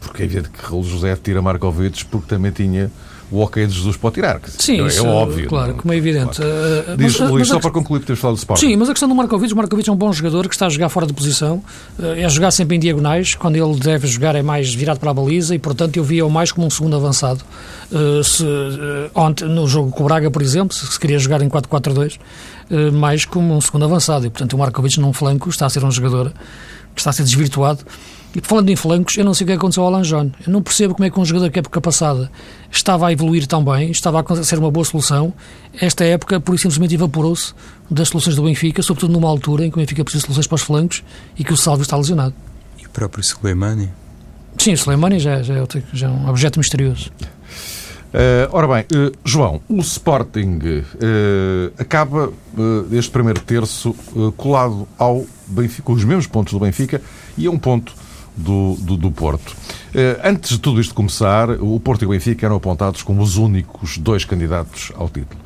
porque 0.00 0.22
é 0.22 0.24
evidente 0.24 0.50
que 0.50 0.64
Raul 0.64 0.82
José 0.82 1.16
tira 1.16 1.42
Markovic 1.42 2.04
porque 2.06 2.28
também 2.28 2.50
tinha 2.50 2.90
o 3.30 3.40
ok 3.40 3.66
de 3.66 3.74
Jesus 3.74 3.96
pode 3.96 4.14
tirar. 4.14 4.40
Sim, 4.58 4.82
é, 4.82 4.86
isso, 4.86 5.06
é 5.06 5.08
óbvio. 5.08 5.48
Claro, 5.48 5.74
como 5.74 5.92
é 5.92 5.96
evidente. 5.96 6.36
Claro. 6.36 6.50
Uh, 6.50 6.96
Diz, 6.96 7.20
mas, 7.20 7.30
Luís, 7.30 7.38
mas 7.40 7.48
só 7.48 7.60
para 7.60 7.70
concluir, 7.70 8.00
temos 8.00 8.20
falado 8.20 8.36
do 8.36 8.38
Sporting. 8.38 8.66
Sim, 8.66 8.76
mas 8.76 8.88
a 8.88 8.92
questão 8.92 9.08
do 9.08 9.14
Markovic, 9.14 9.52
o 9.52 9.56
Markovic 9.56 9.88
é 9.88 9.92
um 9.92 9.96
bom 9.96 10.12
jogador 10.12 10.48
que 10.48 10.54
está 10.54 10.66
a 10.66 10.68
jogar 10.68 10.88
fora 10.88 11.06
de 11.06 11.12
posição, 11.12 11.62
é 12.16 12.28
jogar 12.28 12.50
sempre 12.50 12.76
em 12.76 12.80
diagonais, 12.80 13.34
quando 13.34 13.56
ele 13.56 13.78
deve 13.78 14.06
jogar 14.08 14.34
é 14.34 14.42
mais 14.42 14.74
virado 14.74 14.98
para 14.98 15.10
a 15.10 15.14
baliza 15.14 15.54
e, 15.54 15.58
portanto, 15.58 15.96
eu 15.96 16.04
via-o 16.04 16.30
mais 16.30 16.50
como 16.50 16.66
um 16.66 16.70
segundo 16.70 16.96
avançado. 16.96 17.40
Se, 18.24 18.44
ontem, 19.14 19.48
no 19.48 19.66
jogo 19.68 19.90
com 19.90 20.02
o 20.02 20.06
Braga, 20.06 20.30
por 20.30 20.42
exemplo, 20.42 20.74
se, 20.74 20.86
se 20.86 20.98
queria 20.98 21.18
jogar 21.18 21.40
em 21.42 21.48
4-4-2, 21.48 22.18
mais 22.92 23.24
como 23.24 23.54
um 23.54 23.60
segundo 23.60 23.84
avançado. 23.84 24.26
E, 24.26 24.30
portanto, 24.30 24.54
o 24.54 24.58
Markovic 24.58 24.98
num 24.98 25.12
flanco 25.12 25.48
está 25.48 25.66
a 25.66 25.70
ser 25.70 25.84
um 25.84 25.90
jogador 25.90 26.32
que 26.94 27.00
está 27.00 27.10
a 27.10 27.12
ser 27.12 27.22
desvirtuado 27.22 27.84
e 28.34 28.40
falando 28.40 28.68
em 28.70 28.76
flancos, 28.76 29.16
eu 29.16 29.24
não 29.24 29.34
sei 29.34 29.44
o 29.44 29.48
que 29.48 29.52
aconteceu 29.54 29.82
ao 29.82 29.90
Lanjon. 29.90 30.30
Eu 30.46 30.52
não 30.52 30.62
percebo 30.62 30.94
como 30.94 31.04
é 31.04 31.10
que 31.10 31.18
um 31.18 31.24
jogador 31.24 31.50
que 31.50 31.58
é 31.58 31.60
época 31.60 31.80
passada 31.80 32.30
estava 32.70 33.08
a 33.08 33.12
evoluir 33.12 33.46
tão 33.46 33.64
bem, 33.64 33.90
estava 33.90 34.20
a 34.20 34.44
ser 34.44 34.58
uma 34.58 34.70
boa 34.70 34.84
solução. 34.84 35.32
Esta 35.80 36.04
época, 36.04 36.38
por 36.40 36.54
isso 36.54 36.62
simplesmente 36.62 36.94
evaporou-se 36.94 37.52
das 37.90 38.08
soluções 38.08 38.36
do 38.36 38.42
Benfica, 38.44 38.82
sobretudo 38.82 39.12
numa 39.12 39.28
altura 39.28 39.66
em 39.66 39.70
que 39.70 39.76
o 39.76 39.80
Benfica 39.80 40.04
precisa 40.04 40.22
de 40.22 40.26
soluções 40.26 40.46
para 40.46 40.54
os 40.54 40.62
flancos 40.62 41.02
e 41.36 41.42
que 41.42 41.52
o 41.52 41.56
Salvio 41.56 41.82
está 41.82 41.96
lesionado. 41.96 42.34
E 42.80 42.86
o 42.86 42.90
próprio 42.90 43.24
Soleimani? 43.24 43.90
Sim, 44.58 44.74
o 44.74 44.78
Soleimani 44.78 45.18
já, 45.18 45.42
já, 45.42 45.54
é 45.54 45.66
já 45.92 46.06
é 46.06 46.10
um 46.10 46.28
objeto 46.28 46.58
misterioso. 46.58 47.10
Uh, 48.12 48.50
ora 48.50 48.66
bem, 48.66 48.84
uh, 48.98 49.12
João, 49.24 49.60
o 49.68 49.78
Sporting 49.78 50.58
uh, 50.64 51.72
acaba 51.78 52.32
este 52.92 53.10
primeiro 53.10 53.40
terço 53.40 53.94
colado 54.36 54.86
ao 54.98 55.24
Benfica, 55.46 55.82
com 55.82 55.92
os 55.92 56.04
mesmos 56.04 56.26
pontos 56.26 56.52
do 56.52 56.58
Benfica 56.58 57.00
e 57.38 57.46
a 57.46 57.50
um 57.50 57.58
ponto 57.58 57.94
do, 58.40 58.76
do, 58.80 58.96
do 58.96 59.10
Porto. 59.10 59.56
antes 60.24 60.50
de 60.50 60.58
tudo 60.58 60.80
isto 60.80 60.94
começar, 60.94 61.50
o 61.50 61.78
Porto 61.78 62.02
e 62.02 62.06
o 62.06 62.10
Benfica 62.10 62.46
eram 62.46 62.56
apontados 62.56 63.02
como 63.02 63.22
os 63.22 63.36
únicos 63.36 63.98
dois 63.98 64.24
candidatos 64.24 64.92
ao 64.96 65.08
título. 65.08 65.40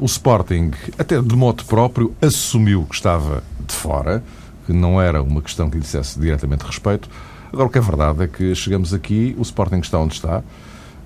o 0.00 0.04
Sporting, 0.06 0.72
até 0.98 1.20
de 1.20 1.36
modo 1.36 1.64
próprio, 1.64 2.14
assumiu 2.20 2.84
que 2.88 2.94
estava 2.94 3.42
de 3.66 3.74
fora, 3.74 4.22
que 4.66 4.72
não 4.72 5.00
era 5.00 5.22
uma 5.22 5.40
questão 5.40 5.70
que 5.70 5.76
lhe 5.76 5.82
dissesse 5.82 6.18
diretamente 6.18 6.64
respeito. 6.64 7.08
Agora, 7.52 7.68
o 7.68 7.70
que 7.70 7.78
é 7.78 7.80
verdade 7.80 8.24
é 8.24 8.26
que 8.26 8.54
chegamos 8.54 8.92
aqui, 8.92 9.34
o 9.38 9.42
Sporting 9.42 9.78
está 9.78 9.98
onde 9.98 10.14
está, 10.14 10.42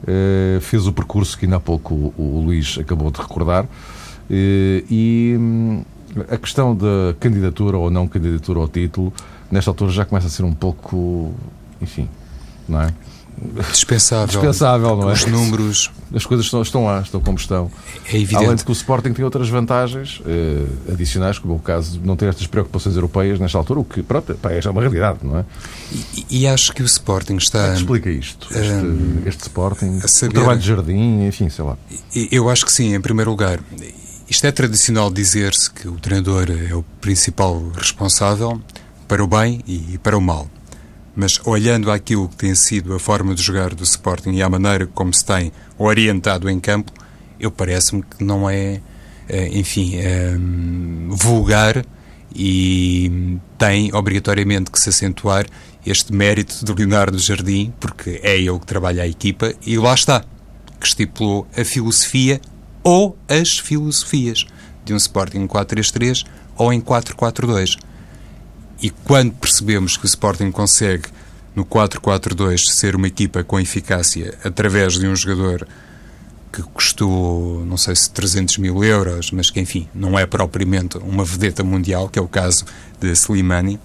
eh, 0.06 0.58
fez 0.60 0.86
o 0.86 0.92
percurso 0.92 1.38
que 1.38 1.44
ainda 1.44 1.56
há 1.56 1.60
pouco 1.60 1.94
o, 1.94 2.14
o 2.16 2.44
Luís 2.44 2.76
acabou 2.78 3.10
de 3.10 3.20
recordar. 3.20 3.66
E 4.30 5.36
hum, 5.38 5.84
a 6.28 6.36
questão 6.36 6.74
da 6.74 7.14
candidatura 7.20 7.76
ou 7.76 7.90
não 7.90 8.08
candidatura 8.08 8.60
ao 8.60 8.68
título, 8.68 9.12
nesta 9.52 9.70
altura 9.70 9.92
já 9.92 10.04
começa 10.04 10.26
a 10.26 10.30
ser 10.30 10.42
um 10.42 10.54
pouco, 10.54 11.32
enfim, 11.80 12.08
não 12.66 12.80
é? 12.80 12.92
Dispensável. 13.70 14.26
Dispensável, 14.26 14.96
não 14.96 15.10
é? 15.10 15.12
Os 15.12 15.26
números. 15.26 15.90
As 16.14 16.24
coisas 16.24 16.46
estão, 16.46 16.62
estão 16.62 16.84
lá, 16.84 17.00
estão 17.00 17.20
como 17.20 17.36
estão. 17.38 17.70
É 18.06 18.16
evidente. 18.16 18.44
Além 18.44 18.56
de 18.56 18.64
que 18.64 18.70
o 18.70 18.72
Sporting 18.72 19.12
tem 19.12 19.24
outras 19.24 19.48
vantagens 19.48 20.22
eh, 20.26 20.92
adicionais, 20.92 21.38
como 21.38 21.54
é 21.54 21.56
o 21.56 21.58
caso 21.58 21.98
de 21.98 22.06
não 22.06 22.14
ter 22.14 22.26
estas 22.26 22.46
preocupações 22.46 22.94
europeias 22.94 23.40
nesta 23.40 23.58
altura, 23.58 23.80
o 23.80 23.84
que, 23.84 24.02
pronto, 24.02 24.34
pá, 24.34 24.52
é 24.52 24.60
já 24.60 24.70
uma 24.70 24.80
realidade, 24.80 25.20
não 25.22 25.38
é? 25.38 25.44
E, 26.14 26.42
e 26.42 26.46
acho 26.46 26.72
que 26.72 26.82
o 26.82 26.86
Sporting 26.86 27.36
está. 27.36 27.68
É 27.68 27.74
explica 27.74 28.10
isto? 28.10 28.46
Este, 28.50 28.72
um, 28.72 29.22
este 29.26 29.42
Sporting, 29.42 30.00
saber, 30.06 30.30
o 30.30 30.34
trabalho 30.34 30.60
de 30.60 30.66
jardim, 30.68 31.26
enfim, 31.26 31.48
sei 31.48 31.64
lá. 31.64 31.76
Eu 32.30 32.48
acho 32.48 32.64
que 32.64 32.72
sim, 32.72 32.94
em 32.94 33.00
primeiro 33.00 33.30
lugar. 33.30 33.58
Isto 34.28 34.46
é 34.46 34.52
tradicional 34.52 35.10
dizer-se 35.10 35.70
que 35.70 35.88
o 35.88 35.98
treinador 35.98 36.46
é 36.50 36.74
o 36.74 36.82
principal 37.00 37.60
responsável 37.74 38.60
para 39.08 39.22
o 39.22 39.26
bem 39.26 39.60
e 39.66 39.98
para 39.98 40.16
o 40.16 40.20
mal. 40.20 40.48
Mas 41.14 41.38
olhando 41.44 41.90
aquilo 41.90 42.28
que 42.28 42.36
tem 42.36 42.54
sido 42.54 42.94
a 42.94 42.98
forma 42.98 43.34
de 43.34 43.42
jogar 43.42 43.74
do 43.74 43.82
Sporting 43.82 44.32
e 44.32 44.42
a 44.42 44.48
maneira 44.48 44.86
como 44.86 45.12
se 45.12 45.24
tem 45.24 45.52
orientado 45.78 46.48
em 46.48 46.58
campo, 46.58 46.92
eu 47.38 47.50
parece-me 47.50 48.02
que 48.02 48.24
não 48.24 48.48
é, 48.48 48.80
é 49.28 49.48
enfim, 49.48 49.96
é, 49.96 50.34
vulgar 51.10 51.84
e 52.34 53.38
tem 53.58 53.94
obrigatoriamente 53.94 54.70
que 54.70 54.80
se 54.80 54.88
acentuar 54.88 55.46
este 55.84 56.12
mérito 56.12 56.64
de 56.64 56.72
Leonardo 56.72 57.18
Jardim, 57.18 57.72
porque 57.78 58.20
é 58.22 58.38
ele 58.38 58.58
que 58.58 58.66
trabalha 58.66 59.02
a 59.02 59.06
equipa 59.06 59.52
e 59.66 59.76
lá 59.76 59.94
está, 59.94 60.24
que 60.80 60.86
estipulou 60.86 61.46
a 61.56 61.64
filosofia 61.64 62.40
ou 62.82 63.18
as 63.28 63.58
filosofias 63.58 64.46
de 64.84 64.94
um 64.94 64.96
Sporting 64.96 65.46
4-3-3 65.46 66.24
ou 66.56 66.72
em 66.72 66.80
4-4-2. 66.80 67.78
E 68.82 68.90
quando 68.90 69.32
percebemos 69.34 69.96
que 69.96 70.04
o 70.04 70.06
Sporting 70.06 70.50
consegue, 70.50 71.04
no 71.54 71.64
4-4-2, 71.64 72.58
ser 72.68 72.96
uma 72.96 73.06
equipa 73.06 73.44
com 73.44 73.60
eficácia 73.60 74.36
através 74.42 74.98
de 74.98 75.06
um 75.06 75.14
jogador 75.14 75.68
que 76.52 76.62
custou, 76.62 77.64
não 77.64 77.76
sei 77.76 77.94
se 77.94 78.10
300 78.10 78.58
mil 78.58 78.82
euros, 78.82 79.30
mas 79.30 79.50
que, 79.50 79.60
enfim, 79.60 79.88
não 79.94 80.18
é 80.18 80.26
propriamente 80.26 80.98
uma 80.98 81.24
vedeta 81.24 81.62
mundial, 81.62 82.08
que 82.08 82.18
é 82.18 82.22
o 82.22 82.26
caso 82.26 82.64
de 83.00 83.10
Slimani, 83.12 83.78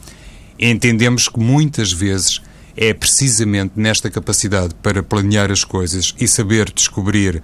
entendemos 0.59 1.29
que 1.29 1.39
muitas 1.39 1.91
vezes 1.91 2.41
é 2.75 2.93
precisamente 2.93 3.73
nesta 3.75 4.09
capacidade 4.09 4.73
para 4.81 5.03
planear 5.03 5.51
as 5.51 5.63
coisas 5.63 6.15
e 6.19 6.27
saber 6.27 6.71
descobrir 6.73 7.41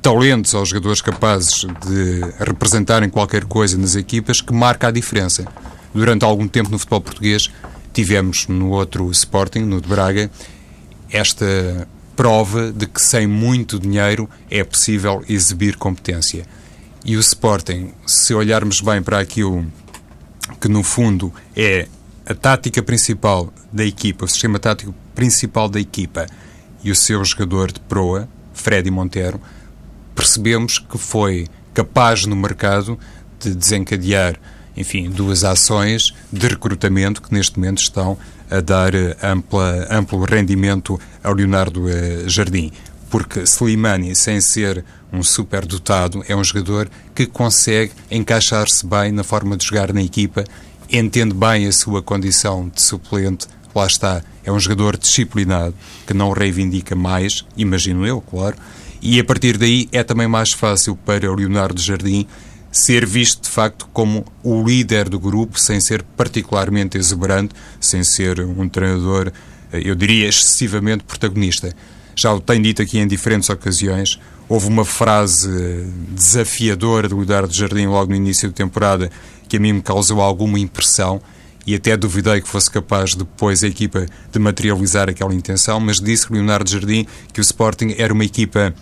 talentos 0.00 0.54
aos 0.54 0.68
jogadores 0.68 1.00
capazes 1.00 1.66
de 1.86 2.20
representarem 2.38 3.10
qualquer 3.10 3.44
coisa 3.44 3.76
nas 3.76 3.96
equipas 3.96 4.40
que 4.40 4.52
marca 4.52 4.88
a 4.88 4.90
diferença. 4.90 5.44
Durante 5.98 6.24
algum 6.24 6.46
tempo 6.46 6.70
no 6.70 6.78
futebol 6.78 7.00
português 7.00 7.50
tivemos 7.92 8.46
no 8.46 8.70
outro 8.70 9.10
Sporting, 9.10 9.62
no 9.62 9.80
de 9.80 9.88
Braga, 9.88 10.30
esta 11.10 11.88
prova 12.14 12.70
de 12.70 12.86
que 12.86 13.02
sem 13.02 13.26
muito 13.26 13.80
dinheiro 13.80 14.30
é 14.48 14.62
possível 14.62 15.24
exibir 15.28 15.74
competência. 15.74 16.46
E 17.04 17.16
o 17.16 17.20
Sporting, 17.20 17.92
se 18.06 18.32
olharmos 18.32 18.80
bem 18.80 19.02
para 19.02 19.18
aquilo 19.18 19.66
que 20.60 20.68
no 20.68 20.84
fundo 20.84 21.34
é 21.56 21.88
a 22.24 22.32
tática 22.32 22.80
principal 22.80 23.52
da 23.72 23.84
equipa, 23.84 24.24
o 24.24 24.28
sistema 24.28 24.60
tático 24.60 24.94
principal 25.16 25.68
da 25.68 25.80
equipa 25.80 26.26
e 26.84 26.92
o 26.92 26.94
seu 26.94 27.24
jogador 27.24 27.72
de 27.72 27.80
proa, 27.80 28.28
Freddy 28.54 28.88
Montero, 28.88 29.40
percebemos 30.14 30.78
que 30.78 30.96
foi 30.96 31.48
capaz 31.74 32.24
no 32.24 32.36
mercado 32.36 32.96
de 33.40 33.52
desencadear, 33.52 34.38
enfim, 34.78 35.10
duas 35.10 35.42
ações 35.42 36.14
de 36.32 36.46
recrutamento 36.46 37.20
que 37.20 37.34
neste 37.34 37.58
momento 37.58 37.82
estão 37.82 38.16
a 38.48 38.60
dar 38.60 38.94
eh, 38.94 39.16
ampla, 39.20 39.88
amplo 39.90 40.24
rendimento 40.24 40.98
ao 41.22 41.34
Leonardo 41.34 41.88
eh, 41.88 42.28
Jardim. 42.28 42.70
Porque 43.10 43.40
Slimani, 43.40 44.14
sem 44.14 44.40
ser 44.40 44.84
um 45.12 45.20
superdotado, 45.22 46.22
é 46.28 46.36
um 46.36 46.44
jogador 46.44 46.88
que 47.12 47.26
consegue 47.26 47.92
encaixar-se 48.08 48.86
bem 48.86 49.10
na 49.10 49.24
forma 49.24 49.56
de 49.56 49.66
jogar 49.66 49.92
na 49.92 50.02
equipa, 50.02 50.44
entende 50.88 51.34
bem 51.34 51.66
a 51.66 51.72
sua 51.72 52.00
condição 52.00 52.70
de 52.72 52.80
suplente, 52.80 53.48
lá 53.74 53.86
está, 53.86 54.22
é 54.44 54.52
um 54.52 54.60
jogador 54.60 54.96
disciplinado, 54.96 55.74
que 56.06 56.14
não 56.14 56.30
reivindica 56.30 56.94
mais, 56.94 57.44
imagino 57.56 58.06
eu, 58.06 58.20
claro, 58.20 58.56
e 59.02 59.18
a 59.18 59.24
partir 59.24 59.56
daí 59.56 59.88
é 59.92 60.04
também 60.04 60.28
mais 60.28 60.52
fácil 60.52 60.96
para 60.96 61.30
o 61.30 61.34
Leonardo 61.34 61.80
Jardim 61.80 62.26
ser 62.78 63.04
visto 63.04 63.42
de 63.42 63.48
facto 63.48 63.88
como 63.92 64.24
o 64.42 64.62
líder 64.62 65.08
do 65.08 65.18
grupo, 65.18 65.58
sem 65.58 65.80
ser 65.80 66.02
particularmente 66.16 66.96
exuberante, 66.96 67.52
sem 67.80 68.04
ser 68.04 68.40
um 68.40 68.68
treinador, 68.68 69.32
eu 69.72 69.96
diria, 69.96 70.28
excessivamente 70.28 71.02
protagonista. 71.02 71.74
Já 72.14 72.32
o 72.32 72.40
tenho 72.40 72.62
dito 72.62 72.80
aqui 72.80 72.98
em 72.98 73.06
diferentes 73.06 73.50
ocasiões. 73.50 74.20
Houve 74.48 74.68
uma 74.68 74.84
frase 74.84 75.48
desafiadora 76.10 77.08
do 77.08 77.18
Leonardo 77.18 77.52
Jardim 77.52 77.86
logo 77.86 78.10
no 78.10 78.16
início 78.16 78.48
da 78.48 78.54
temporada 78.54 79.10
que 79.48 79.56
a 79.56 79.60
mim 79.60 79.72
me 79.72 79.82
causou 79.82 80.20
alguma 80.20 80.58
impressão 80.58 81.20
e 81.66 81.74
até 81.74 81.96
duvidei 81.96 82.40
que 82.40 82.48
fosse 82.48 82.70
capaz 82.70 83.14
depois 83.14 83.62
a 83.64 83.66
equipa 83.66 84.06
de 84.32 84.38
materializar 84.38 85.08
aquela 85.08 85.34
intenção, 85.34 85.80
mas 85.80 86.00
disse 86.00 86.32
Leonardo 86.32 86.70
Jardim 86.70 87.06
que 87.32 87.40
o 87.40 87.42
Sporting 87.42 87.94
era 87.98 88.14
uma 88.14 88.24
equipa 88.24 88.72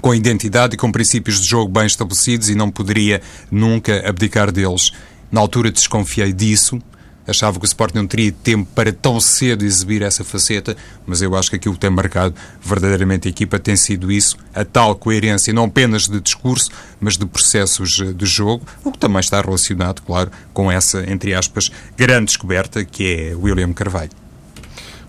com 0.00 0.14
identidade 0.14 0.74
e 0.74 0.76
com 0.76 0.90
princípios 0.92 1.40
de 1.40 1.48
jogo 1.48 1.70
bem 1.70 1.86
estabelecidos 1.86 2.48
e 2.48 2.54
não 2.54 2.70
poderia 2.70 3.20
nunca 3.50 4.08
abdicar 4.08 4.52
deles. 4.52 4.92
Na 5.30 5.40
altura 5.40 5.70
desconfiei 5.70 6.32
disso, 6.32 6.80
achava 7.26 7.58
que 7.58 7.64
o 7.64 7.66
Sporting 7.66 7.98
não 7.98 8.06
teria 8.06 8.32
tempo 8.32 8.68
para 8.74 8.92
tão 8.92 9.20
cedo 9.20 9.64
exibir 9.64 10.02
essa 10.02 10.22
faceta, 10.22 10.76
mas 11.06 11.20
eu 11.20 11.34
acho 11.36 11.50
que 11.50 11.56
aquilo 11.56 11.74
que 11.74 11.80
tem 11.80 11.90
marcado 11.90 12.34
verdadeiramente 12.62 13.26
a 13.26 13.30
equipa 13.30 13.58
tem 13.58 13.76
sido 13.76 14.12
isso, 14.12 14.36
a 14.54 14.64
tal 14.64 14.94
coerência, 14.94 15.52
não 15.52 15.64
apenas 15.64 16.08
de 16.08 16.20
discurso, 16.20 16.70
mas 17.00 17.16
de 17.16 17.26
processos 17.26 18.00
eh, 18.00 18.12
de 18.12 18.26
jogo, 18.26 18.64
o 18.84 18.92
que 18.92 18.98
também 18.98 19.20
está 19.20 19.40
relacionado, 19.40 20.02
claro, 20.02 20.30
com 20.52 20.70
essa, 20.70 21.04
entre 21.10 21.34
aspas, 21.34 21.70
grande 21.96 22.26
descoberta 22.26 22.84
que 22.84 23.14
é 23.14 23.34
William 23.34 23.72
Carvalho. 23.72 24.25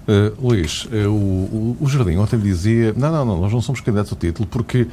Uh, 0.07 0.33
Luís, 0.41 0.85
uh, 0.85 1.09
o, 1.09 1.77
o, 1.81 1.89
Jardim 1.89 2.15
ontem 2.15 2.39
dizia: 2.39 2.93
não, 2.95 3.11
não, 3.11 3.25
não, 3.25 3.41
nós 3.41 3.51
não 3.51 3.61
somos 3.61 3.81
candidatos 3.81 4.13
ao 4.13 4.17
título 4.17 4.47
porque 4.47 4.87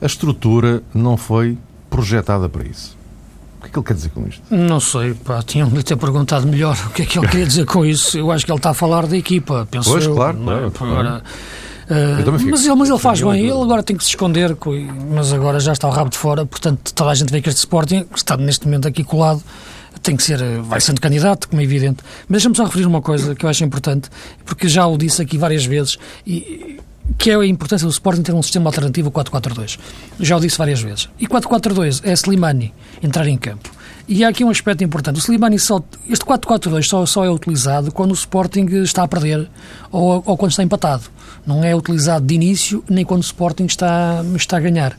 a 0.00 0.06
estrutura 0.06 0.80
não 0.94 1.16
foi 1.16 1.58
projetada 1.90 2.48
para 2.48 2.64
isso. 2.64 2.96
O 3.58 3.62
que 3.62 3.66
é 3.66 3.70
que 3.72 3.78
ele 3.78 3.86
quer 3.86 3.94
dizer 3.94 4.10
com 4.10 4.26
isto? 4.28 4.42
Não 4.48 4.78
sei, 4.78 5.12
pá, 5.12 5.42
tinham-lhe 5.42 5.82
ter 5.82 5.96
perguntado 5.96 6.46
melhor 6.46 6.78
o 6.86 6.90
que 6.90 7.02
é 7.02 7.04
que 7.04 7.18
ele 7.18 7.26
queria 7.26 7.46
dizer 7.46 7.66
com 7.66 7.84
isso. 7.84 8.16
Eu 8.16 8.30
acho 8.30 8.46
que 8.46 8.52
ele 8.52 8.58
está 8.58 8.70
a 8.70 8.74
falar 8.74 9.06
da 9.08 9.16
equipa, 9.16 9.66
penso 9.68 9.90
pois, 9.90 10.04
eu. 10.06 10.14
claro, 10.14 10.38
claro. 10.38 10.72
Agora, 10.80 11.22
uh, 11.90 12.30
mas, 12.48 12.64
ele, 12.64 12.74
mas 12.76 12.88
ele 12.88 12.98
faz 12.98 13.20
bem, 13.20 13.40
ele 13.40 13.60
agora 13.60 13.82
tem 13.82 13.96
que 13.96 14.04
se 14.04 14.10
esconder, 14.10 14.56
mas 15.12 15.32
agora 15.32 15.58
já 15.58 15.72
está 15.72 15.88
o 15.88 15.90
rabo 15.90 16.10
de 16.10 16.16
fora, 16.16 16.46
portanto 16.46 16.94
toda 16.94 17.10
a 17.10 17.14
gente 17.14 17.32
vê 17.32 17.42
que 17.42 17.48
este 17.48 17.58
Sporting 17.58 18.06
está 18.14 18.36
neste 18.36 18.66
momento 18.66 18.86
aqui 18.86 19.02
colado 19.02 19.42
tem 20.02 20.16
que 20.16 20.22
ser, 20.22 20.38
vai 20.62 20.80
sendo 20.80 21.00
candidato, 21.00 21.48
como 21.48 21.60
é 21.60 21.64
evidente. 21.64 22.02
Mas 22.28 22.42
deixa-me 22.42 22.56
só 22.56 22.64
referir 22.64 22.86
uma 22.86 23.02
coisa 23.02 23.34
que 23.34 23.44
eu 23.44 23.50
acho 23.50 23.64
importante, 23.64 24.08
porque 24.44 24.68
já 24.68 24.86
o 24.86 24.96
disse 24.96 25.20
aqui 25.22 25.36
várias 25.36 25.64
vezes, 25.64 25.98
e, 26.26 26.78
que 27.18 27.30
é 27.30 27.36
a 27.36 27.46
importância 27.46 27.86
do 27.86 27.90
Sporting 27.90 28.22
ter 28.22 28.32
um 28.32 28.42
sistema 28.42 28.68
alternativo 28.68 29.10
4-4-2. 29.10 29.78
Já 30.20 30.36
o 30.36 30.40
disse 30.40 30.56
várias 30.56 30.80
vezes. 30.80 31.08
E 31.18 31.26
4-4-2 31.26 32.02
é 32.04 32.12
Slimani 32.12 32.72
entrar 33.02 33.26
em 33.26 33.36
campo. 33.36 33.70
E 34.10 34.24
há 34.24 34.28
aqui 34.28 34.42
um 34.42 34.50
aspecto 34.50 34.82
importante. 34.82 35.18
O 35.18 35.20
Slimani 35.20 35.56
só. 35.56 35.80
Este 36.08 36.24
4-4-2 36.24 36.82
só, 36.82 37.06
só 37.06 37.24
é 37.24 37.30
utilizado 37.30 37.92
quando 37.92 38.10
o 38.10 38.14
Sporting 38.14 38.66
está 38.82 39.04
a 39.04 39.08
perder 39.08 39.48
ou, 39.92 40.20
ou 40.26 40.36
quando 40.36 40.50
está 40.50 40.64
empatado. 40.64 41.04
Não 41.46 41.62
é 41.62 41.76
utilizado 41.76 42.26
de 42.26 42.34
início 42.34 42.82
nem 42.90 43.04
quando 43.04 43.20
o 43.20 43.24
Sporting 43.24 43.66
está, 43.66 44.24
está 44.34 44.56
a 44.56 44.60
ganhar. 44.60 44.98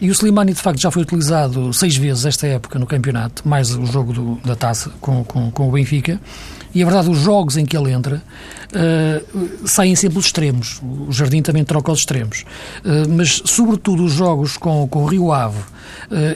E 0.00 0.08
o 0.08 0.12
Slimani, 0.12 0.52
de 0.52 0.60
facto, 0.60 0.80
já 0.80 0.92
foi 0.92 1.02
utilizado 1.02 1.72
seis 1.72 1.96
vezes 1.96 2.24
esta 2.24 2.46
época 2.46 2.78
no 2.78 2.86
campeonato, 2.86 3.46
mais 3.46 3.74
o 3.74 3.84
jogo 3.84 4.12
do, 4.12 4.34
da 4.44 4.54
taça 4.54 4.92
com, 5.00 5.24
com, 5.24 5.50
com, 5.50 5.68
o 5.68 5.72
Benfica. 5.72 6.20
E 6.72 6.82
a 6.82 6.86
verdade, 6.86 7.10
os 7.10 7.18
jogos 7.18 7.56
em 7.56 7.66
que 7.66 7.76
ele 7.76 7.90
entra 7.90 8.22
uh, 8.72 9.66
saem 9.66 9.96
sempre 9.96 10.20
os 10.20 10.26
extremos. 10.26 10.80
O 10.80 11.10
Jardim 11.10 11.42
também 11.42 11.64
troca 11.64 11.90
os 11.90 11.98
extremos. 11.98 12.44
Uh, 12.84 13.10
mas, 13.10 13.42
sobretudo, 13.44 14.04
os 14.04 14.12
jogos 14.12 14.56
com, 14.56 14.86
com 14.86 15.02
o 15.02 15.06
Rio 15.06 15.32
Ave, 15.32 15.58
uh, 15.58 15.64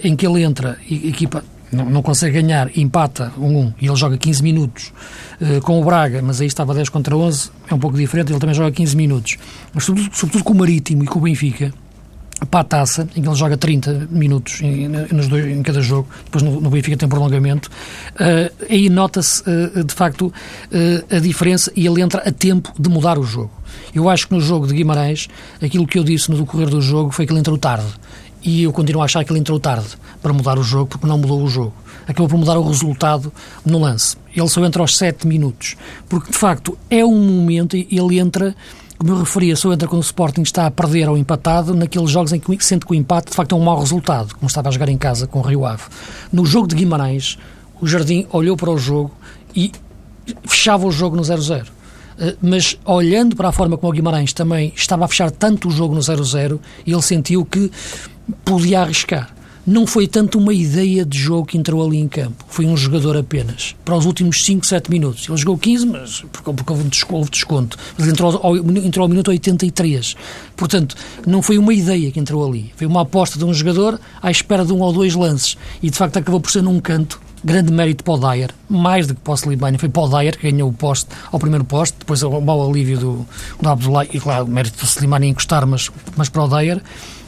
em 0.03 0.17
que 0.17 0.27
ele 0.27 0.43
entra 0.43 0.77
e 0.91 1.09
equipa 1.09 1.45
não, 1.73 1.85
não, 1.87 2.03
consegue 2.03 2.41
ganhar, 2.41 2.71
empata 2.77 3.33
1-1 3.39 3.43
um, 3.43 3.73
e 3.81 3.87
ele 3.87 3.97
joga 3.97 4.17
15 4.17 4.43
minutos 4.43 4.93
uh, 5.41 5.61
com 5.63 5.81
o 5.81 5.85
Braga, 5.85 6.23
mas 6.23 6.41
aí 6.41 6.47
estava 6.47 6.75
10 6.75 6.89
contra 6.89 7.17
11, 7.17 7.51
é 7.71 7.75
um 7.75 7.79
pouco 7.79 7.97
diferente, 7.97 8.33
ele 8.33 8.39
também 8.39 8.55
joga 8.55 8.71
15 8.71 8.97
minutos. 8.97 9.37
Mas 9.75 9.85
sobretudo, 9.85 10.17
sobretudo 10.17 10.45
com 10.45 10.53
o 10.53 10.57
Marítimo 10.57 11.05
e 11.05 11.07
com 11.07 11.19
o 11.19 11.23
Benfica, 11.23 11.73
para 12.51 12.61
a 12.61 12.65
taça, 12.65 13.09
em 13.17 13.23
que 13.23 13.29
ele 13.29 13.35
joga 13.35 13.57
30 13.57 14.09
minutos 14.11 14.61
em, 14.61 14.89
nos 14.89 15.27
dois, 15.27 15.47
em 15.47 15.63
cada 15.63 15.81
jogo, 15.81 16.09
depois 16.25 16.43
no, 16.43 16.61
no 16.61 16.69
Benfica 16.69 16.97
tem 16.97 17.09
prolongamento, 17.09 17.71
uh, 18.15 18.65
aí 18.69 18.91
nota-se 18.91 19.43
uh, 19.43 19.83
de 19.83 19.95
facto 19.95 20.27
uh, 20.27 21.17
a 21.17 21.19
diferença 21.19 21.73
e 21.75 21.87
ele 21.87 22.03
entra 22.03 22.21
a 22.21 22.31
tempo 22.31 22.73
de 22.79 22.89
mudar 22.91 23.19
o 23.19 23.23
jogo. 23.23 23.51
Eu 23.95 24.09
acho 24.09 24.29
que 24.29 24.35
no 24.35 24.41
jogo 24.41 24.67
de 24.67 24.75
Guimarães, 24.75 25.29
aquilo 25.63 25.87
que 25.87 25.99
eu 25.99 26.05
disse 26.05 26.31
no 26.31 26.37
decorrer 26.37 26.69
do 26.69 26.81
jogo 26.81 27.11
foi 27.11 27.27
que 27.27 27.33
ele 27.33 27.41
entrou 27.41 27.57
tarde. 27.57 27.87
E 28.43 28.63
eu 28.63 28.73
continuo 28.73 29.03
a 29.03 29.07
achar 29.07 29.25
que 29.25 29.33
ele 29.33 29.41
entrou 29.41 29.59
tarde 29.59 29.89
para 30.23 30.33
mudar 30.33 30.59
o 30.59 30.63
jogo, 30.63 30.87
porque 30.87 31.07
não 31.07 31.19
mudou 31.19 31.43
o 31.43 31.49
jogo. 31.49 31.75
Acabou 32.07 32.29
por 32.29 32.39
mudar 32.39 32.59
o 32.59 32.69
resultado 32.69 33.33
no 33.65 33.81
lance. 33.81 34.17
Ele 34.35 34.49
só 34.49 34.65
entra 34.65 34.83
aos 34.83 34.97
7 34.97 35.27
minutos, 35.27 35.77
porque 36.09 36.31
de 36.31 36.39
facto 36.39 36.79
é 36.89 37.05
um 37.05 37.19
momento, 37.19 37.77
ele 37.77 38.19
entra 38.19 38.55
como 38.99 39.13
eu 39.13 39.19
referia, 39.19 39.55
só 39.57 39.73
entra 39.73 39.87
quando 39.87 40.01
o 40.01 40.05
Sporting 40.05 40.43
está 40.43 40.67
a 40.67 40.71
perder 40.71 41.09
ou 41.09 41.19
empatado 41.19 41.75
naqueles 41.75 42.11
jogos 42.11 42.33
em 42.33 42.41
que 42.41 42.65
sente 42.65 42.87
que 42.87 42.93
o 42.93 42.95
empate 42.95 43.31
de 43.31 43.37
facto 43.37 43.55
é 43.55 43.59
um 43.59 43.63
mau 43.63 43.79
resultado, 43.79 44.35
como 44.35 44.47
estava 44.47 44.69
a 44.69 44.73
jogar 44.73 44.89
em 44.89 44.97
casa 44.97 45.27
com 45.27 45.39
o 45.39 45.43
Rio 45.43 45.67
Ave. 45.67 45.83
No 46.33 46.47
jogo 46.47 46.67
de 46.67 46.75
Guimarães, 46.75 47.39
o 47.81 47.87
Jardim 47.87 48.27
olhou 48.33 48.57
para 48.57 48.71
o 48.71 48.79
jogo 48.79 49.13
e 49.55 49.71
fechava 50.45 50.87
o 50.87 50.91
jogo 50.91 51.15
no 51.15 51.23
0-0. 51.23 51.67
Eh, 52.19 52.37
mas 52.41 52.79
olhando 52.85 53.37
para 53.37 53.49
a 53.49 53.53
forma 53.53 53.77
como 53.77 53.93
o 53.93 53.95
Guimarães 53.95 54.33
também 54.33 54.73
estava 54.75 55.05
a 55.05 55.09
fechar 55.09 55.31
tanto 55.31 55.69
o 55.69 55.71
jogo 55.71 55.95
no 55.95 56.01
0-0, 56.01 56.59
ele 56.87 57.03
sentiu 57.03 57.45
que 57.45 57.71
podia 58.45 58.81
arriscar. 58.81 59.37
Não 59.67 59.85
foi 59.85 60.07
tanto 60.07 60.39
uma 60.39 60.55
ideia 60.55 61.05
de 61.05 61.19
jogo 61.19 61.47
que 61.47 61.59
entrou 61.59 61.85
ali 61.85 61.97
em 61.97 62.07
campo, 62.07 62.45
foi 62.47 62.65
um 62.67 62.77
jogador 62.77 63.17
apenas, 63.17 63.75
para 63.85 63.97
os 63.97 64.07
últimos 64.07 64.45
5, 64.45 64.65
7 64.65 64.89
minutos. 64.89 65.29
Ele 65.29 65.37
jogou 65.37 65.59
15, 65.59 65.87
mas 65.87 66.21
porque, 66.31 66.53
porque 66.53 66.73
houve, 66.73 66.85
um 66.85 67.25
desconto, 67.29 67.77
mas 67.99 68.07
entrou 68.07 68.39
ao, 68.41 68.57
entrou 68.57 69.03
ao 69.03 69.09
minuto 69.09 69.29
83. 69.29 70.15
Portanto, 70.55 70.95
não 71.27 71.43
foi 71.43 71.59
uma 71.59 71.75
ideia 71.75 72.13
que 72.13 72.21
entrou 72.21 72.49
ali, 72.49 72.73
foi 72.77 72.87
uma 72.87 73.01
aposta 73.01 73.41
de 73.41 73.45
um 73.45 73.53
jogador 73.53 73.99
à 74.23 74.31
espera 74.31 74.65
de 74.65 74.73
um 74.73 74.81
ou 74.81 74.93
dois 74.93 75.17
lances, 75.17 75.59
e 75.83 75.91
de 75.91 75.99
facto 75.99 76.17
acabou 76.17 76.41
por 76.41 76.53
ser 76.53 76.63
num 76.63 76.79
canto, 76.79 77.21
grande 77.43 77.73
mérito 77.73 78.05
para 78.05 78.15
o 78.15 78.19
Dyer, 78.19 78.51
mais 78.69 79.09
do 79.09 79.17
que 79.17 79.21
para 79.21 79.33
o 79.33 79.37
Slimani, 79.37 79.79
foi 79.79 79.89
para 79.89 80.03
o 80.03 80.09
Dyer 80.09 80.39
que 80.39 80.49
ganhou 80.49 80.69
o 80.69 80.73
poste 80.73 81.09
ao 81.33 81.41
primeiro 81.41 81.65
poste, 81.65 81.97
depois 81.99 82.23
o 82.23 82.41
mau 82.41 82.71
alívio 82.71 82.99
do, 82.99 83.27
do 83.61 83.69
Abdullah, 83.69 84.05
e 84.13 84.21
claro, 84.21 84.45
o 84.45 84.49
mérito 84.49 84.79
do 84.79 84.87
Slimani 84.87 85.27
encostar, 85.27 85.67
mas, 85.67 85.91
mas 86.17 86.29
para 86.29 86.45
o 86.45 86.49
Dyer, 86.49 86.81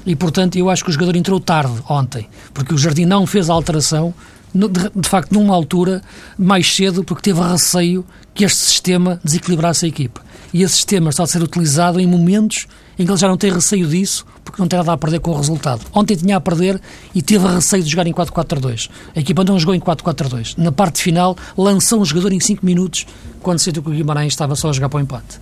e, 0.09 0.17
portanto, 0.17 0.57
eu 0.57 0.71
acho 0.71 0.83
que 0.83 0.89
o 0.89 0.93
jogador 0.93 1.15
entrou 1.17 1.39
tarde 1.39 1.83
ontem, 1.87 2.27
porque 2.55 2.73
o 2.73 2.79
Jardim 2.79 3.05
não 3.05 3.27
fez 3.27 3.51
a 3.51 3.53
alteração, 3.53 4.15
de, 4.55 5.07
facto, 5.07 5.33
numa 5.33 5.55
altura 5.55 6.01
mais 6.39 6.75
cedo, 6.75 7.05
porque 7.05 7.21
teve 7.21 7.43
receio 7.43 8.07
que 8.33 8.43
este 8.43 8.59
sistema 8.59 9.21
desequilibrasse 9.23 9.85
a 9.85 9.89
equipa. 9.89 10.23
E 10.51 10.63
esse 10.63 10.77
sistema 10.77 11.11
está 11.11 11.25
a 11.25 11.27
ser 11.27 11.43
utilizado 11.43 12.01
em 12.01 12.07
momentos 12.07 12.67
em 12.99 13.05
que 13.05 13.11
ele 13.11 13.19
já 13.19 13.29
não 13.29 13.37
tem 13.37 13.53
receio 13.53 13.87
disso, 13.87 14.25
porque 14.43 14.63
não 14.63 14.67
tem 14.67 14.79
nada 14.79 14.95
a 14.95 14.97
perder 14.97 15.21
com 15.21 15.31
o 15.31 15.37
resultado. 15.37 15.83
Ontem 15.93 16.17
tinha 16.17 16.39
a 16.39 16.41
perder 16.41 16.81
e 17.15 17.21
teve 17.21 17.47
receio 17.47 17.83
de 17.83 17.91
jogar 17.91 18.07
em 18.07 18.15
4-4-2. 18.15 18.89
A 19.15 19.21
equipa 19.21 19.45
não 19.45 19.59
jogou 19.59 19.75
em 19.75 19.81
4-4-2. 19.81 20.55
Na 20.57 20.73
parte 20.73 21.03
final, 21.03 21.37
lançou 21.55 22.01
um 22.01 22.05
jogador 22.07 22.33
em 22.33 22.41
5 22.41 22.65
minutos, 22.65 23.07
quando 23.43 23.59
sentiu 23.59 23.83
que 23.83 23.91
o 23.91 23.93
Guimarães 23.93 24.33
estava 24.33 24.57
só 24.57 24.71
a 24.71 24.73
jogar 24.73 24.89
para 24.89 24.97
o 24.97 25.03
empate. 25.03 25.39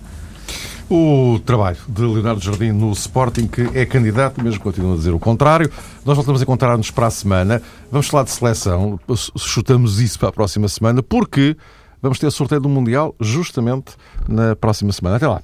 O 0.89 1.37
trabalho 1.45 1.77
de 1.89 2.01
Leonardo 2.01 2.41
Jardim 2.41 2.71
no 2.71 2.91
Sporting, 2.93 3.45
que 3.45 3.61
é 3.73 3.85
candidato, 3.85 4.41
mesmo 4.41 4.61
continua 4.61 4.93
a 4.93 4.95
dizer 4.95 5.13
o 5.13 5.19
contrário. 5.19 5.69
Nós 6.05 6.15
voltamos 6.15 6.39
a 6.39 6.43
encontrar-nos 6.43 6.91
para 6.91 7.07
a 7.07 7.11
semana. 7.11 7.61
Vamos 7.91 8.07
falar 8.07 8.23
de 8.23 8.31
seleção, 8.31 8.97
chutamos 9.37 9.99
isso 9.99 10.17
para 10.17 10.29
a 10.29 10.31
próxima 10.31 10.69
semana, 10.69 11.03
porque 11.03 11.57
vamos 12.01 12.19
ter 12.19 12.31
sorteio 12.31 12.61
do 12.61 12.69
Mundial 12.69 13.13
justamente 13.19 13.97
na 14.29 14.55
próxima 14.55 14.93
semana. 14.93 15.17
Até 15.17 15.27
lá. 15.27 15.41